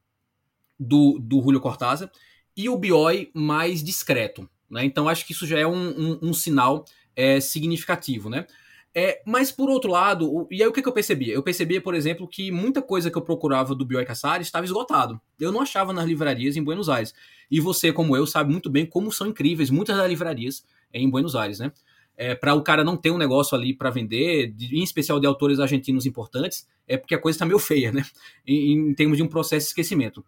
do, 0.79 1.19
do 1.19 1.41
Julio 1.41 1.61
Cortázar 1.61 2.11
e 2.57 2.69
o 2.69 2.77
Bioy 2.77 3.31
mais 3.35 3.83
discreto. 3.83 4.49
Né? 4.71 4.85
Então 4.85 5.09
acho 5.09 5.27
que 5.27 5.33
isso 5.33 5.47
já 5.47 5.59
é 5.59 5.67
um, 5.67 5.89
um, 5.89 6.19
um 6.23 6.35
sinal 6.35 6.85
é, 7.15 7.39
significativo. 7.41 8.29
Né? 8.29 8.47
É, 8.95 9.23
mas 9.25 9.53
por 9.53 9.69
outro 9.69 9.91
lado, 9.91 10.29
o, 10.29 10.49
e 10.51 10.63
aí 10.63 10.69
o 10.69 10.73
que, 10.73 10.83
que 10.83 10.89
eu 10.89 10.93
percebia? 10.93 11.35
Eu 11.35 11.43
percebia, 11.43 11.81
por 11.81 11.95
exemplo, 11.95 12.27
que 12.27 12.51
muita 12.51 12.83
coisa 12.83 13.11
que 13.11 13.17
eu 13.17 13.23
procurava 13.23 13.75
do 13.75 13.85
Bioy 13.85 14.05
Casares 14.05 14.47
estava 14.47 14.65
esgotado. 14.65 15.21
Eu 15.39 15.53
não 15.53 15.61
achava 15.61 15.93
nas 15.93 16.07
livrarias 16.07 16.57
em 16.57 16.63
Buenos 16.63 16.89
Aires. 16.89 17.15
E 17.51 17.61
você, 17.61 17.93
como 17.93 18.17
eu, 18.17 18.27
sabe 18.27 18.51
muito 18.51 18.69
bem 18.71 18.87
como 18.87 19.13
são 19.13 19.27
incríveis 19.27 19.71
muitas 19.71 19.97
das 19.97 20.09
livrarias 20.09 20.65
em 20.93 21.09
Buenos 21.09 21.37
Aires, 21.37 21.59
né? 21.59 21.73
É, 22.17 22.35
para 22.35 22.53
o 22.55 22.63
cara 22.63 22.83
não 22.83 22.97
ter 22.97 23.13
um 23.13 23.19
negócio 23.19 23.57
ali 23.57 23.73
para 23.73 23.91
vender, 23.91 24.53
de, 24.53 24.77
em 24.77 24.83
especial 24.83 25.21
de 25.21 25.27
autores 25.27 25.61
argentinos 25.61 26.05
importantes, 26.05 26.67
é 26.89 26.97
porque 26.97 27.15
a 27.15 27.21
coisa 27.21 27.37
está 27.37 27.47
meio 27.47 27.61
feia, 27.61 27.93
né? 27.93 28.05
Em, 28.45 28.73
em, 28.91 28.95
termos 28.95 29.17
de 29.17 29.23
um 29.23 29.29
processo 29.29 29.67
de 29.67 29.69
esquecimento. 29.69 30.25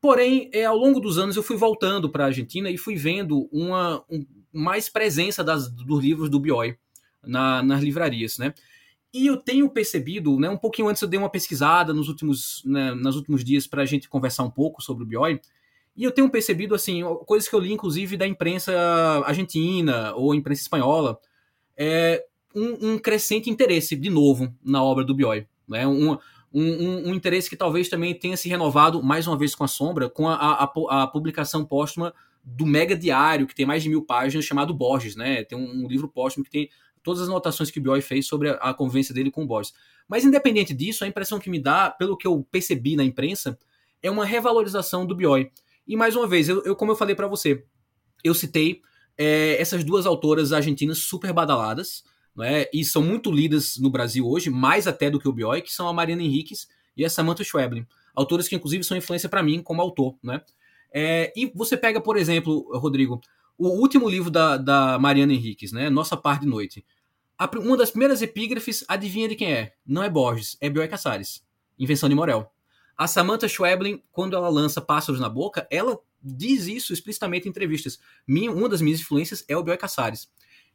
Porém, 0.00 0.48
é, 0.52 0.64
ao 0.64 0.76
longo 0.76 1.00
dos 1.00 1.18
anos 1.18 1.36
eu 1.36 1.42
fui 1.42 1.56
voltando 1.56 2.08
para 2.08 2.24
a 2.24 2.26
Argentina 2.28 2.70
e 2.70 2.76
fui 2.76 2.94
vendo 2.94 3.48
uma 3.50 4.04
um, 4.08 4.24
mais 4.52 4.88
presença 4.88 5.42
das, 5.42 5.68
dos 5.68 6.00
livros 6.00 6.30
do 6.30 6.38
Bioy 6.38 6.76
na, 7.24 7.62
nas 7.62 7.82
livrarias, 7.82 8.38
né? 8.38 8.54
E 9.12 9.26
eu 9.26 9.36
tenho 9.36 9.68
percebido, 9.68 10.38
né, 10.38 10.48
um 10.48 10.56
pouquinho 10.56 10.88
antes 10.88 11.02
eu 11.02 11.08
dei 11.08 11.18
uma 11.18 11.28
pesquisada 11.28 11.92
nos 11.92 12.08
últimos, 12.08 12.62
né, 12.64 12.94
nos 12.94 13.14
últimos 13.14 13.44
dias 13.44 13.66
para 13.66 13.82
a 13.82 13.84
gente 13.84 14.08
conversar 14.08 14.42
um 14.42 14.50
pouco 14.50 14.82
sobre 14.82 15.04
o 15.04 15.06
Bioy, 15.06 15.38
e 15.94 16.04
eu 16.04 16.10
tenho 16.10 16.30
percebido, 16.30 16.74
assim, 16.74 17.02
coisas 17.26 17.48
que 17.48 17.54
eu 17.54 17.60
li, 17.60 17.72
inclusive, 17.72 18.16
da 18.16 18.26
imprensa 18.26 18.72
argentina 19.26 20.14
ou 20.14 20.34
imprensa 20.34 20.62
espanhola, 20.62 21.18
é 21.76 22.24
um, 22.54 22.92
um 22.92 22.98
crescente 22.98 23.50
interesse, 23.50 23.94
de 23.94 24.08
novo, 24.08 24.52
na 24.64 24.82
obra 24.82 25.04
do 25.04 25.14
Bioy. 25.14 25.46
Né? 25.68 25.86
Um, 25.86 26.16
um, 26.52 27.08
um, 27.10 27.14
interesse 27.14 27.48
que 27.48 27.56
talvez 27.56 27.88
também 27.88 28.14
tenha 28.14 28.36
se 28.36 28.48
renovado, 28.48 29.02
mais 29.02 29.26
uma 29.26 29.36
vez 29.36 29.54
com 29.54 29.64
a 29.64 29.68
Sombra, 29.68 30.08
com 30.08 30.28
a, 30.28 30.34
a, 30.34 31.02
a 31.02 31.06
publicação 31.06 31.64
póstuma 31.64 32.14
do 32.42 32.66
mega 32.66 32.96
diário, 32.96 33.46
que 33.46 33.54
tem 33.54 33.66
mais 33.66 33.82
de 33.82 33.88
mil 33.88 34.02
páginas, 34.02 34.46
chamado 34.46 34.72
Borges. 34.72 35.14
Né? 35.14 35.44
Tem 35.44 35.58
um, 35.58 35.84
um 35.84 35.88
livro 35.88 36.08
póstumo 36.08 36.44
que 36.44 36.50
tem 36.50 36.70
todas 37.02 37.22
as 37.22 37.28
anotações 37.28 37.70
que 37.70 37.78
o 37.78 37.82
Bioy 37.82 38.00
fez 38.00 38.26
sobre 38.26 38.50
a, 38.50 38.54
a 38.54 38.74
convivência 38.74 39.14
dele 39.14 39.30
com 39.30 39.42
o 39.44 39.46
Borges. 39.46 39.72
Mas, 40.08 40.24
independente 40.24 40.74
disso, 40.74 41.04
a 41.04 41.08
impressão 41.08 41.38
que 41.38 41.50
me 41.50 41.58
dá, 41.58 41.90
pelo 41.90 42.16
que 42.16 42.26
eu 42.26 42.46
percebi 42.50 42.96
na 42.96 43.04
imprensa, 43.04 43.58
é 44.02 44.10
uma 44.10 44.24
revalorização 44.24 45.06
do 45.06 45.14
Bioy. 45.14 45.50
E 45.86 45.96
mais 45.96 46.16
uma 46.16 46.26
vez, 46.26 46.48
eu, 46.48 46.62
eu 46.64 46.76
como 46.76 46.92
eu 46.92 46.96
falei 46.96 47.14
para 47.14 47.26
você, 47.26 47.64
eu 48.22 48.34
citei 48.34 48.82
é, 49.16 49.60
essas 49.60 49.84
duas 49.84 50.06
autoras 50.06 50.52
argentinas 50.52 50.98
super 50.98 51.32
badaladas, 51.32 52.04
né, 52.34 52.66
e 52.72 52.84
são 52.84 53.02
muito 53.02 53.30
lidas 53.30 53.76
no 53.76 53.90
Brasil 53.90 54.26
hoje, 54.26 54.48
mais 54.48 54.86
até 54.86 55.10
do 55.10 55.18
que 55.18 55.28
o 55.28 55.32
Bioy, 55.32 55.60
que 55.60 55.72
são 55.72 55.86
a 55.86 55.92
Mariana 55.92 56.22
Henriques 56.22 56.66
e 56.96 57.04
a 57.04 57.10
Samantha 57.10 57.44
Schweblin, 57.44 57.86
autoras 58.14 58.48
que 58.48 58.56
inclusive 58.56 58.84
são 58.84 58.96
influência 58.96 59.28
para 59.28 59.42
mim 59.42 59.62
como 59.62 59.82
autor, 59.82 60.16
né? 60.22 60.40
É, 60.94 61.32
e 61.34 61.50
você 61.54 61.76
pega, 61.76 62.00
por 62.00 62.16
exemplo, 62.16 62.70
Rodrigo, 62.78 63.20
o 63.58 63.68
último 63.68 64.08
livro 64.08 64.30
da, 64.30 64.56
da 64.56 64.98
Mariana 64.98 65.32
Henriques, 65.32 65.72
né, 65.72 65.88
Nossa 65.88 66.16
Par 66.16 66.38
de 66.40 66.46
Noite. 66.46 66.84
Uma 67.58 67.76
das 67.76 67.90
primeiras 67.90 68.22
epígrafes, 68.22 68.84
adivinha 68.86 69.28
de 69.28 69.34
quem 69.34 69.52
é? 69.52 69.74
Não 69.86 70.02
é 70.02 70.10
Borges, 70.10 70.56
é 70.60 70.68
Bioy 70.68 70.88
Casares, 70.88 71.44
Invenção 71.78 72.08
de 72.08 72.14
Morel. 72.14 72.50
A 72.96 73.06
Samantha 73.06 73.48
Schweblin, 73.48 74.02
quando 74.12 74.36
ela 74.36 74.48
lança 74.48 74.80
Pássaros 74.80 75.20
na 75.20 75.28
Boca, 75.28 75.66
ela 75.70 75.98
diz 76.22 76.66
isso 76.66 76.92
explicitamente 76.92 77.46
em 77.46 77.50
entrevistas. 77.50 77.98
Minha, 78.26 78.52
uma 78.52 78.68
das 78.68 78.80
minhas 78.80 79.00
influências 79.00 79.44
é 79.48 79.56
o 79.56 79.62
Bioy 79.62 79.76
Casares. 79.76 80.30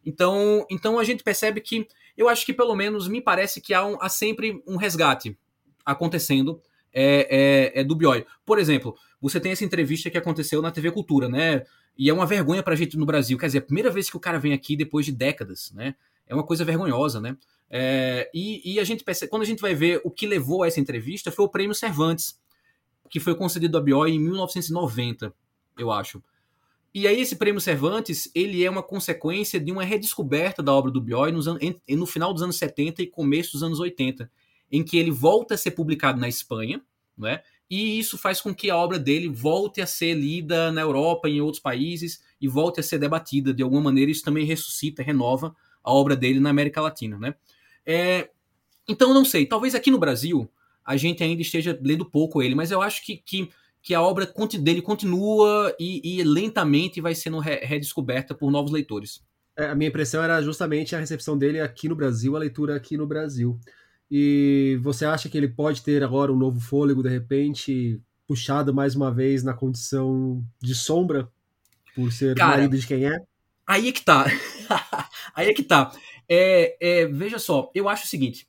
Então, 0.06 0.66
então 0.70 1.00
a 1.00 1.04
gente 1.04 1.24
percebe 1.24 1.62
que, 1.62 1.88
eu 2.18 2.28
acho 2.28 2.46
que 2.46 2.54
pelo 2.54 2.76
menos 2.76 3.08
me 3.08 3.22
parece 3.22 3.62
que 3.62 3.74
há, 3.74 3.86
um, 3.86 3.98
há 4.02 4.10
sempre 4.10 4.62
um 4.66 4.78
resgate 4.78 5.38
acontecendo 5.86 6.62
é, 6.94 7.74
é, 7.76 7.82
é 7.82 7.84
do 7.84 7.96
Bioy. 7.96 8.26
Por 8.46 8.60
exemplo, 8.60 8.98
você 9.22 9.40
tem 9.40 9.52
essa 9.52 9.64
entrevista 9.64 10.10
que 10.10 10.18
aconteceu 10.18 10.62
na 10.62 10.72
TV 10.72 10.92
Cultura, 10.92 11.30
né? 11.30 11.64
E 11.98 12.10
é 12.10 12.14
uma 12.14 12.26
vergonha 12.26 12.62
pra 12.62 12.76
gente 12.76 12.98
no 12.98 13.06
Brasil. 13.06 13.38
Quer 13.38 13.48
dizer, 13.48 13.60
a 13.60 13.62
primeira 13.62 13.90
vez 13.90 14.10
que 14.10 14.18
o 14.18 14.20
cara 14.20 14.40
vem 14.40 14.54
aqui 14.54 14.76
depois 14.76 15.06
de 15.06 15.12
décadas, 15.12 15.72
né? 15.74 15.96
É 16.28 16.34
uma 16.34 16.44
coisa 16.44 16.66
vergonhosa, 16.66 17.20
né? 17.20 17.38
É, 17.70 18.30
e, 18.34 18.74
e, 18.74 18.80
a 18.80 18.84
gente 18.84 19.04
percebe, 19.04 19.30
quando 19.30 19.42
a 19.42 19.46
gente 19.46 19.62
vai 19.62 19.76
ver 19.76 20.02
o 20.04 20.12
que 20.12 20.26
levou 20.26 20.64
a 20.64 20.68
essa 20.68 20.80
entrevista, 20.80 21.32
foi 21.32 21.46
o 21.46 21.50
prêmio 21.50 21.76
Cervantes, 21.76 22.40
que 23.10 23.20
foi 23.20 23.36
concedido 23.36 23.78
a 23.78 23.82
Bioy 23.82 24.12
em 24.12 24.20
1990, 24.20 25.34
eu 25.78 25.92
acho. 25.92 26.24
E 26.94 27.08
aí 27.08 27.20
esse 27.20 27.36
prêmio 27.36 27.62
Cervantes, 27.62 28.32
ele 28.34 28.64
é 28.64 28.70
uma 28.70 28.82
consequência 28.82 29.60
de 29.60 29.72
uma 29.72 29.84
redescoberta 29.84 30.64
da 30.64 30.74
obra 30.74 30.90
do 30.90 31.02
Bioy 31.02 31.32
nos, 31.32 31.46
no 31.46 32.06
final 32.06 32.34
dos 32.34 32.42
anos 32.42 32.58
70 32.58 33.02
e 33.02 33.08
começo 33.08 33.54
dos 33.54 33.64
anos 33.64 33.80
80, 33.80 34.32
em 34.72 34.84
que 34.84 34.98
ele 34.98 35.12
volta 35.12 35.54
a 35.54 35.58
ser 35.58 35.72
publicado 35.72 36.20
na 36.20 36.28
Espanha, 36.28 36.82
né? 37.18 37.42
E 37.70 38.00
isso 38.00 38.18
faz 38.18 38.40
com 38.40 38.56
que 38.56 38.70
a 38.70 38.78
obra 38.78 38.98
dele 38.98 39.28
volte 39.28 39.82
a 39.82 39.86
ser 39.86 40.14
lida 40.14 40.72
na 40.72 40.80
Europa 40.80 41.28
e 41.28 41.34
em 41.34 41.42
outros 41.42 41.62
países 41.62 42.24
e 42.40 42.48
volte 42.48 42.80
a 42.80 42.84
ser 42.84 42.98
debatida 42.98 43.54
de 43.54 43.62
alguma 43.62 43.82
maneira. 43.82 44.10
Isso 44.10 44.24
também 44.24 44.46
ressuscita, 44.46 45.04
renova 45.04 45.54
a 45.88 45.92
obra 45.94 46.16
dele 46.16 46.40
na 46.40 46.50
América 46.50 46.82
Latina, 46.82 47.18
né? 47.18 47.34
É, 47.86 48.30
então, 48.88 49.14
não 49.14 49.24
sei, 49.24 49.46
talvez 49.46 49.74
aqui 49.74 49.90
no 49.90 49.98
Brasil 49.98 50.50
a 50.86 50.96
gente 50.98 51.24
ainda 51.24 51.42
esteja 51.42 51.78
lendo 51.82 52.06
pouco 52.06 52.42
ele, 52.42 52.56
mas 52.56 52.72
eu 52.72 52.82
acho 52.82 53.06
que, 53.06 53.18
que, 53.18 53.50
que 53.82 53.94
a 53.94 54.02
obra 54.02 54.32
dele 54.60 54.82
continua 54.82 55.74
e, 55.80 56.20
e 56.20 56.24
lentamente 56.24 57.02
vai 57.02 57.14
sendo 57.14 57.40
redescoberta 57.40 58.34
por 58.34 58.52
novos 58.52 58.72
leitores. 58.72 59.22
É, 59.56 59.68
a 59.68 59.76
minha 59.76 59.90
impressão 59.90 60.24
era 60.24 60.42
justamente 60.42 60.96
a 60.96 61.00
recepção 61.00 61.38
dele 61.38 61.60
aqui 61.60 61.90
no 61.90 61.96
Brasil, 61.96 62.36
a 62.36 62.40
leitura 62.40 62.76
aqui 62.76 62.96
no 62.96 63.08
Brasil. 63.08 63.60
E 64.10 64.80
você 64.82 65.06
acha 65.06 65.28
que 65.28 65.38
ele 65.38 65.50
pode 65.50 65.82
ter 65.82 66.04
agora 66.04 66.32
um 66.32 66.38
novo 66.38 66.60
fôlego, 66.60 67.04
de 67.04 67.10
repente, 67.10 68.00
puxado 68.26 68.74
mais 68.74 68.96
uma 68.96 69.12
vez 69.12 69.44
na 69.44 69.54
condição 69.54 70.42
de 70.62 70.74
sombra, 70.74 71.30
por 71.94 72.12
ser 72.14 72.36
Cara, 72.36 72.58
marido 72.58 72.78
de 72.78 72.88
quem 72.88 73.06
é? 73.06 73.20
Aí 73.66 73.90
é 73.90 73.92
que 73.92 74.04
tá. 74.04 74.26
aí 75.38 75.48
é 75.48 75.54
que 75.54 75.64
tá. 75.64 75.92
É, 76.28 76.76
é, 76.82 77.06
veja 77.06 77.40
só, 77.40 77.72
eu 77.74 77.88
acho 77.88 78.04
o 78.04 78.08
seguinte: 78.08 78.48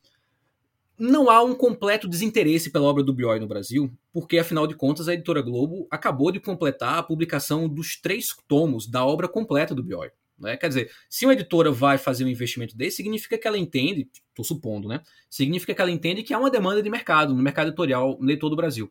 não 0.98 1.30
há 1.30 1.42
um 1.42 1.54
completo 1.54 2.08
desinteresse 2.08 2.70
pela 2.70 2.86
obra 2.86 3.04
do 3.04 3.12
Bioy 3.12 3.38
no 3.38 3.46
Brasil, 3.46 3.92
porque 4.12 4.38
afinal 4.38 4.66
de 4.66 4.74
contas 4.74 5.06
a 5.06 5.14
editora 5.14 5.40
Globo 5.40 5.86
acabou 5.90 6.32
de 6.32 6.40
completar 6.40 6.98
a 6.98 7.02
publicação 7.02 7.68
dos 7.68 8.00
três 8.00 8.34
tomos 8.48 8.88
da 8.88 9.06
obra 9.06 9.28
completa 9.28 9.74
do 9.74 9.82
Bioy. 9.84 10.10
Né? 10.38 10.56
Quer 10.56 10.68
dizer, 10.68 10.90
se 11.08 11.26
uma 11.26 11.34
editora 11.34 11.70
vai 11.70 11.98
fazer 11.98 12.24
um 12.24 12.28
investimento 12.28 12.76
desse, 12.76 12.98
significa 12.98 13.36
que 13.36 13.46
ela 13.46 13.58
entende, 13.58 14.08
estou 14.30 14.44
supondo, 14.44 14.88
né? 14.88 15.02
Significa 15.28 15.74
que 15.74 15.80
ela 15.80 15.90
entende 15.90 16.22
que 16.22 16.32
há 16.32 16.38
uma 16.38 16.50
demanda 16.50 16.82
de 16.82 16.88
mercado, 16.88 17.34
no 17.34 17.42
mercado 17.42 17.68
editorial 17.68 18.16
no 18.20 18.26
leitor 18.26 18.48
do 18.48 18.56
Brasil. 18.56 18.90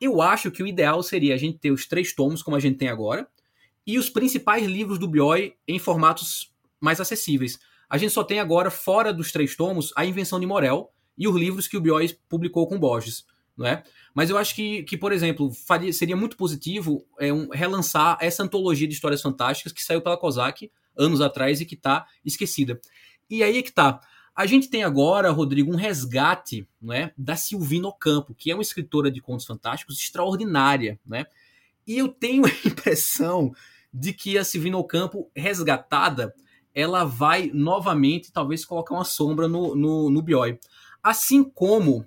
Eu 0.00 0.20
acho 0.20 0.50
que 0.50 0.62
o 0.62 0.66
ideal 0.66 1.02
seria 1.02 1.34
a 1.34 1.38
gente 1.38 1.58
ter 1.58 1.70
os 1.70 1.86
três 1.86 2.14
tomos, 2.14 2.42
como 2.42 2.56
a 2.56 2.60
gente 2.60 2.78
tem 2.78 2.88
agora, 2.88 3.26
e 3.86 3.98
os 3.98 4.10
principais 4.10 4.66
livros 4.66 4.98
do 4.98 5.08
Bioy 5.08 5.54
em 5.68 5.78
formatos 5.78 6.52
mais 6.80 7.00
acessíveis. 7.00 7.58
A 7.88 7.98
gente 7.98 8.12
só 8.12 8.24
tem 8.24 8.40
agora, 8.40 8.70
fora 8.70 9.12
dos 9.12 9.30
três 9.30 9.54
tomos, 9.54 9.92
a 9.96 10.04
Invenção 10.04 10.40
de 10.40 10.46
Morel 10.46 10.92
e 11.16 11.28
os 11.28 11.36
livros 11.36 11.68
que 11.68 11.76
o 11.76 11.80
Bioy 11.80 12.16
publicou 12.28 12.66
com 12.66 12.78
Borges. 12.78 13.24
Não 13.56 13.66
é? 13.66 13.82
Mas 14.14 14.28
eu 14.28 14.36
acho 14.36 14.54
que, 14.54 14.82
que 14.82 14.98
por 14.98 15.12
exemplo, 15.12 15.50
faria, 15.52 15.92
seria 15.92 16.16
muito 16.16 16.36
positivo 16.36 17.06
é, 17.18 17.32
um, 17.32 17.48
relançar 17.48 18.18
essa 18.20 18.42
antologia 18.42 18.86
de 18.86 18.94
histórias 18.94 19.22
fantásticas 19.22 19.72
que 19.72 19.82
saiu 19.82 20.02
pela 20.02 20.18
COSAC 20.18 20.70
anos 20.96 21.20
atrás 21.20 21.60
e 21.60 21.64
que 21.64 21.74
está 21.74 22.06
esquecida. 22.24 22.78
E 23.30 23.42
aí 23.42 23.58
é 23.58 23.62
que 23.62 23.72
tá. 23.72 24.00
A 24.34 24.44
gente 24.44 24.68
tem 24.68 24.84
agora, 24.84 25.30
Rodrigo, 25.30 25.72
um 25.72 25.76
resgate 25.76 26.68
né, 26.80 27.12
da 27.16 27.36
Silvina 27.36 27.88
Ocampo, 27.88 28.34
que 28.34 28.50
é 28.50 28.54
uma 28.54 28.62
escritora 28.62 29.10
de 29.10 29.22
contos 29.22 29.46
fantásticos 29.46 29.98
extraordinária. 29.98 31.00
Né? 31.06 31.24
E 31.86 31.96
eu 31.96 32.08
tenho 32.08 32.44
a 32.44 32.50
impressão 32.68 33.54
de 33.92 34.12
que 34.12 34.36
a 34.36 34.44
Silvina 34.44 34.76
Ocampo, 34.76 35.30
resgatada, 35.34 36.34
ela 36.76 37.04
vai 37.04 37.50
novamente, 37.54 38.30
talvez, 38.30 38.62
colocar 38.62 38.94
uma 38.94 39.04
sombra 39.04 39.48
no, 39.48 39.74
no, 39.74 40.10
no 40.10 40.20
Bioy. 40.20 40.58
Assim 41.02 41.42
como, 41.42 42.04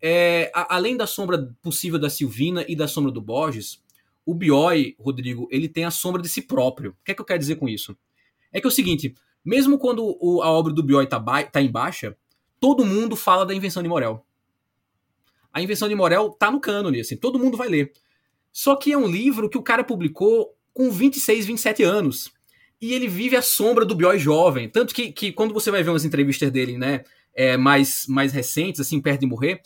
é, 0.00 0.48
a, 0.54 0.76
além 0.76 0.96
da 0.96 1.08
sombra 1.08 1.52
possível 1.60 1.98
da 1.98 2.08
Silvina 2.08 2.64
e 2.68 2.76
da 2.76 2.86
sombra 2.86 3.10
do 3.10 3.20
Borges, 3.20 3.82
o 4.24 4.32
Bioy, 4.32 4.94
Rodrigo, 4.96 5.48
ele 5.50 5.68
tem 5.68 5.84
a 5.84 5.90
sombra 5.90 6.22
de 6.22 6.28
si 6.28 6.40
próprio. 6.40 6.92
O 6.92 7.04
que 7.04 7.10
é 7.10 7.14
que 7.14 7.20
eu 7.20 7.24
quero 7.24 7.40
dizer 7.40 7.56
com 7.56 7.68
isso? 7.68 7.96
É 8.52 8.60
que 8.60 8.66
é 8.66 8.68
o 8.68 8.72
seguinte, 8.72 9.12
mesmo 9.44 9.76
quando 9.76 10.16
o, 10.20 10.40
a 10.40 10.48
obra 10.52 10.72
do 10.72 10.84
Bioy 10.84 11.08
tá, 11.08 11.20
tá 11.50 11.60
em 11.60 11.70
baixa, 11.70 12.16
todo 12.60 12.86
mundo 12.86 13.16
fala 13.16 13.44
da 13.44 13.52
invenção 13.52 13.82
de 13.82 13.88
Morel. 13.88 14.24
A 15.52 15.60
invenção 15.60 15.88
de 15.88 15.96
Morel 15.96 16.30
tá 16.30 16.48
no 16.48 16.60
cânone, 16.60 17.00
assim, 17.00 17.16
todo 17.16 17.40
mundo 17.40 17.56
vai 17.56 17.68
ler. 17.68 17.92
Só 18.52 18.76
que 18.76 18.92
é 18.92 18.96
um 18.96 19.08
livro 19.08 19.50
que 19.50 19.58
o 19.58 19.62
cara 19.62 19.82
publicou 19.82 20.56
com 20.72 20.92
26, 20.92 21.46
27 21.46 21.82
anos 21.82 22.30
e 22.82 22.92
ele 22.92 23.06
vive 23.06 23.36
a 23.36 23.42
sombra 23.42 23.84
do 23.84 23.94
Bioy 23.94 24.18
jovem. 24.18 24.68
Tanto 24.68 24.92
que, 24.92 25.12
que 25.12 25.30
quando 25.30 25.54
você 25.54 25.70
vai 25.70 25.84
ver 25.84 25.90
umas 25.90 26.04
entrevistas 26.04 26.50
dele, 26.50 26.76
né, 26.76 27.04
é, 27.32 27.56
mais, 27.56 28.06
mais 28.08 28.32
recentes, 28.32 28.80
assim, 28.80 29.00
perto 29.00 29.20
de 29.20 29.26
morrer, 29.26 29.62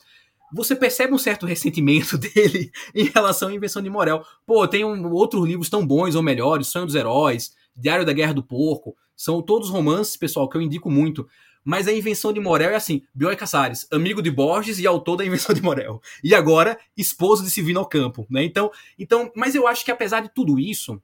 você 0.53 0.77
percebe 0.77 1.15
um 1.15 1.19
certo 1.19 1.47
ressentimento 1.47 2.19
dele 2.21 2.71
em 2.95 3.05
relação 3.05 3.49
à 3.49 3.55
invenção 3.55 3.81
de 3.81 3.89
Morel. 3.89 4.23
Pô, 4.47 4.69
tem 4.69 4.85
um, 4.85 5.11
outros 5.11 5.47
livros 5.47 5.71
tão 5.71 5.85
bons 5.85 6.15
ou 6.15 6.23
melhores, 6.23 6.67
Sonho 6.67 6.85
dos 6.85 6.95
Heróis, 6.95 7.57
Diário 7.75 8.05
da 8.05 8.13
Guerra 8.13 8.35
do 8.35 8.43
Porco, 8.43 8.95
são 9.17 9.41
todos 9.41 9.71
romances, 9.71 10.15
pessoal, 10.15 10.47
que 10.47 10.59
eu 10.59 10.61
indico 10.61 10.91
muito. 10.91 11.27
mas 11.65 11.89
a 11.89 11.93
invenção 11.93 12.35
de 12.35 12.39
Morel 12.39 12.71
é 12.71 12.77
assim: 12.77 13.03
Bioy 13.15 13.35
Casares, 13.35 13.87
amigo 13.91 14.21
de 14.21 14.31
Borges 14.31 14.79
e 14.79 14.87
autor 14.87 15.17
da 15.17 15.25
invenção 15.25 15.55
de 15.55 15.63
Morel. 15.63 16.03
E 16.23 16.35
agora, 16.35 16.79
esposo 16.95 17.43
de 17.43 17.51
Silvino 17.51 17.85
Campo, 17.87 18.27
né? 18.29 18.45
Então, 18.45 18.71
então, 18.99 19.33
mas 19.35 19.55
eu 19.55 19.67
acho 19.67 19.85
que 19.87 19.91
apesar 19.91 20.21
de 20.21 20.29
tudo 20.35 20.61
isso, 20.61 21.01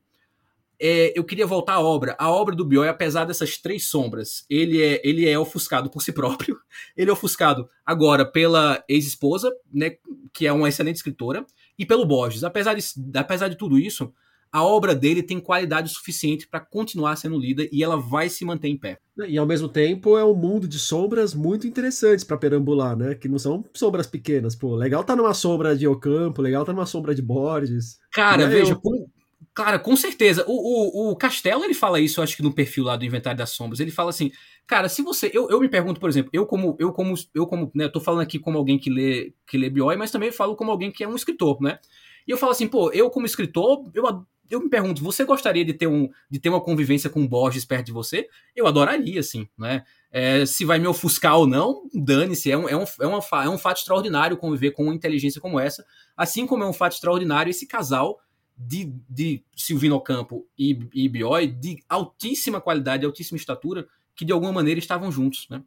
é, 0.85 1.17
eu 1.17 1.23
queria 1.23 1.47
voltar 1.47 1.75
à 1.75 1.81
obra. 1.81 2.17
A 2.19 2.29
obra 2.29 2.57
do 2.57 2.65
Bioy, 2.65 2.89
apesar 2.89 3.25
dessas 3.25 3.57
três 3.57 3.87
sombras, 3.87 4.45
ele 4.51 4.83
é, 4.83 5.01
ele 5.05 5.29
é 5.29 5.39
ofuscado 5.39 5.89
por 5.89 6.03
si 6.03 6.13
próprio. 6.13 6.59
Ele 6.97 7.09
é 7.09 7.13
ofuscado 7.13 7.69
agora 7.87 8.25
pela 8.25 8.83
ex-esposa, 8.89 9.53
né, 9.73 9.93
que 10.33 10.47
é 10.47 10.53
uma 10.53 10.69
excelente 10.69 10.97
escritora, 10.97 11.47
e 11.79 11.87
pelo 11.87 12.05
Borges. 12.05 12.43
Apesar 12.43 12.75
de, 12.75 12.85
apesar 13.15 13.49
de 13.49 13.57
tudo 13.57 13.79
isso, 13.79 14.13
a 14.51 14.65
obra 14.65 14.95
dele 14.95 15.23
tem 15.23 15.39
qualidade 15.39 15.89
suficiente 15.89 16.49
para 16.49 16.61
continuar 16.61 17.17
sendo 17.17 17.39
lida 17.39 17.67
e 17.71 17.83
ela 17.83 17.97
vai 17.97 18.29
se 18.29 18.45
manter 18.45 18.69
em 18.69 18.77
pé. 18.77 18.99
E 19.27 19.39
ao 19.39 19.47
mesmo 19.47 19.69
tempo 19.69 20.19
é 20.19 20.25
um 20.25 20.35
mundo 20.35 20.67
de 20.67 20.79
sombras 20.79 21.35
muito 21.35 21.67
interessantes 21.67 22.25
para 22.25 22.37
perambular, 22.37 22.97
né? 22.97 23.15
Que 23.15 23.29
não 23.29 23.39
são 23.39 23.65
sombras 23.73 24.07
pequenas. 24.07 24.57
Pô, 24.57 24.75
legal 24.75 25.05
tá 25.05 25.15
numa 25.15 25.35
sombra 25.35 25.77
de 25.77 25.87
Ocampo, 25.87 26.43
legal 26.43 26.65
tá 26.65 26.73
numa 26.73 26.87
sombra 26.87 27.15
de 27.15 27.23
Borges. 27.23 27.99
Cara, 28.13 28.47
veja, 28.47 28.73
eu... 28.73 28.81
com, 28.81 29.07
cara, 29.55 29.79
com 29.79 29.95
certeza. 29.97 30.45
O, 30.47 31.09
o, 31.09 31.13
o 31.13 31.17
Castelo 31.17 31.65
ele 31.65 31.75
fala 31.75 32.01
isso, 32.01 32.23
acho 32.23 32.37
que 32.37 32.43
no 32.43 32.53
perfil 32.53 32.85
lá 32.85 32.97
do 32.97 33.05
Inventário 33.05 33.39
das 33.39 33.51
Sombras. 33.51 33.81
Ele 33.81 33.91
fala 33.91 34.11
assim, 34.11 34.31
cara, 34.67 34.89
se 34.89 35.03
você. 35.03 35.31
Eu, 35.33 35.49
eu 35.51 35.61
me 35.61 35.69
pergunto, 35.69 36.01
por 36.01 36.09
exemplo, 36.09 36.31
eu 36.33 36.47
como. 36.47 36.77
Eu 36.79 36.93
como. 36.93 37.15
Eu 37.35 37.47
como. 37.47 37.71
Né, 37.75 37.89
tô 37.89 38.01
falando 38.01 38.23
aqui 38.23 38.39
como 38.39 38.59
alguém 38.59 38.79
que 38.79 38.91
lê, 38.91 39.33
que 39.47 39.59
lê 39.59 39.71
Bioy, 39.71 39.97
mas 39.97 40.11
também 40.11 40.33
falo 40.33 40.57
como 40.57 40.71
alguém 40.71 40.91
que 40.91 41.05
é 41.05 41.09
um 41.09 41.17
escritor, 41.17 41.61
né? 41.61 41.79
E 42.27 42.31
eu 42.31 42.39
falo 42.39 42.53
assim, 42.53 42.69
pô, 42.69 42.91
eu 42.93 43.11
como 43.11 43.27
escritor, 43.27 43.91
eu, 43.95 44.05
eu 44.49 44.61
me 44.61 44.69
pergunto, 44.69 45.03
você 45.03 45.25
gostaria 45.25 45.65
de 45.65 45.73
ter, 45.73 45.87
um, 45.87 46.09
de 46.31 46.39
ter 46.39 46.49
uma 46.49 46.61
convivência 46.61 47.09
com 47.09 47.27
Borges 47.27 47.65
perto 47.65 47.87
de 47.87 47.93
você? 47.93 48.29
Eu 48.55 48.67
adoraria, 48.67 49.19
assim, 49.19 49.49
né? 49.59 49.83
É, 50.11 50.45
se 50.45 50.65
vai 50.65 50.79
me 50.79 50.87
ofuscar 50.87 51.39
ou 51.39 51.47
não, 51.47 51.89
dane-se. 51.95 52.51
É 52.51 52.57
um, 52.57 52.69
é, 52.69 52.77
um, 52.77 52.85
é, 53.01 53.07
uma, 53.07 53.21
é 53.45 53.49
um 53.49 53.59
fato 53.59 53.79
extraordinário 53.79 54.37
conviver 54.37 54.73
com 54.73 54.85
uma 54.85 54.95
inteligência 54.95 55.41
como 55.41 55.59
essa, 55.59 55.85
assim 56.17 56.47
como 56.47 56.63
é 56.63 56.67
um 56.67 56.73
fato 56.73 56.93
extraordinário 56.93 57.51
esse 57.51 57.67
casal 57.67 58.21
de, 58.57 58.93
de 59.09 59.43
Silvino 59.57 60.01
Campo 60.01 60.47
e, 60.59 60.79
e 60.95 61.09
Bioy, 61.09 61.47
de 61.47 61.83
altíssima 61.89 62.61
qualidade, 62.61 63.05
altíssima 63.05 63.37
estatura, 63.37 63.87
que 64.15 64.25
de 64.25 64.33
alguma 64.33 64.53
maneira 64.53 64.79
estavam 64.79 65.11
juntos, 65.11 65.47
né? 65.51 65.63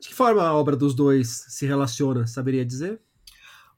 De 0.00 0.08
que 0.08 0.14
forma 0.14 0.42
a 0.42 0.54
obra 0.54 0.76
dos 0.76 0.94
dois 0.94 1.46
se 1.48 1.66
relaciona, 1.66 2.26
saberia 2.26 2.64
dizer? 2.64 3.00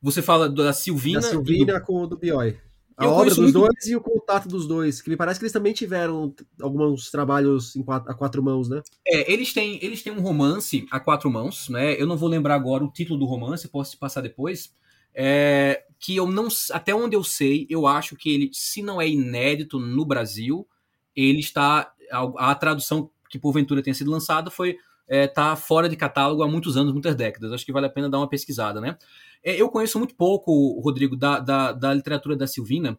Você 0.00 0.22
fala 0.22 0.48
da 0.48 0.72
Silvina. 0.72 1.20
Da 1.20 1.30
Silvina 1.30 1.78
do... 1.78 1.84
com 1.84 2.02
o 2.02 2.06
do 2.06 2.16
Bioy. 2.16 2.58
A 2.96 3.04
eu 3.04 3.10
obra 3.10 3.28
dos 3.28 3.38
muito... 3.38 3.52
dois 3.52 3.86
e 3.86 3.94
o 3.94 4.00
contato 4.00 4.48
dos 4.48 4.66
dois, 4.66 5.02
que 5.02 5.10
me 5.10 5.16
parece 5.16 5.38
que 5.38 5.44
eles 5.44 5.52
também 5.52 5.74
tiveram 5.74 6.34
alguns 6.60 7.10
trabalhos 7.10 7.74
quatro, 7.84 8.10
a 8.10 8.14
quatro 8.14 8.42
mãos, 8.42 8.70
né? 8.70 8.82
É, 9.06 9.30
eles 9.30 9.52
têm, 9.52 9.78
eles 9.84 10.02
têm 10.02 10.12
um 10.14 10.20
romance 10.20 10.86
a 10.90 10.98
quatro 10.98 11.30
mãos, 11.30 11.68
né? 11.68 12.00
Eu 12.00 12.06
não 12.06 12.16
vou 12.16 12.28
lembrar 12.28 12.54
agora 12.54 12.82
o 12.82 12.90
título 12.90 13.18
do 13.18 13.26
romance, 13.26 13.68
posso 13.68 13.90
te 13.92 13.96
passar 13.98 14.22
depois. 14.22 14.74
É, 15.14 15.84
que 15.98 16.16
eu 16.16 16.26
não, 16.26 16.48
até 16.72 16.94
onde 16.94 17.16
eu 17.16 17.24
sei, 17.24 17.66
eu 17.70 17.86
acho 17.86 18.16
que 18.16 18.30
ele, 18.30 18.50
se 18.52 18.82
não 18.82 19.00
é 19.00 19.08
inédito 19.08 19.78
no 19.78 20.04
Brasil, 20.04 20.66
ele 21.14 21.40
está 21.40 21.92
a, 22.10 22.50
a 22.50 22.54
tradução 22.54 23.10
que 23.30 23.38
porventura 23.38 23.82
tenha 23.82 23.94
sido 23.94 24.10
lançada 24.10 24.50
foi 24.50 24.78
é, 25.08 25.26
tá 25.26 25.54
fora 25.54 25.88
de 25.88 25.96
catálogo 25.96 26.42
há 26.42 26.48
muitos 26.48 26.76
anos, 26.76 26.92
muitas 26.92 27.14
décadas. 27.14 27.52
Acho 27.52 27.64
que 27.64 27.72
vale 27.72 27.86
a 27.86 27.90
pena 27.90 28.10
dar 28.10 28.18
uma 28.18 28.28
pesquisada, 28.28 28.80
né? 28.80 28.96
É, 29.42 29.54
eu 29.60 29.68
conheço 29.68 29.98
muito 29.98 30.14
pouco, 30.14 30.80
Rodrigo, 30.80 31.16
da, 31.16 31.38
da, 31.38 31.72
da 31.72 31.94
literatura 31.94 32.36
da 32.36 32.46
Silvina 32.46 32.98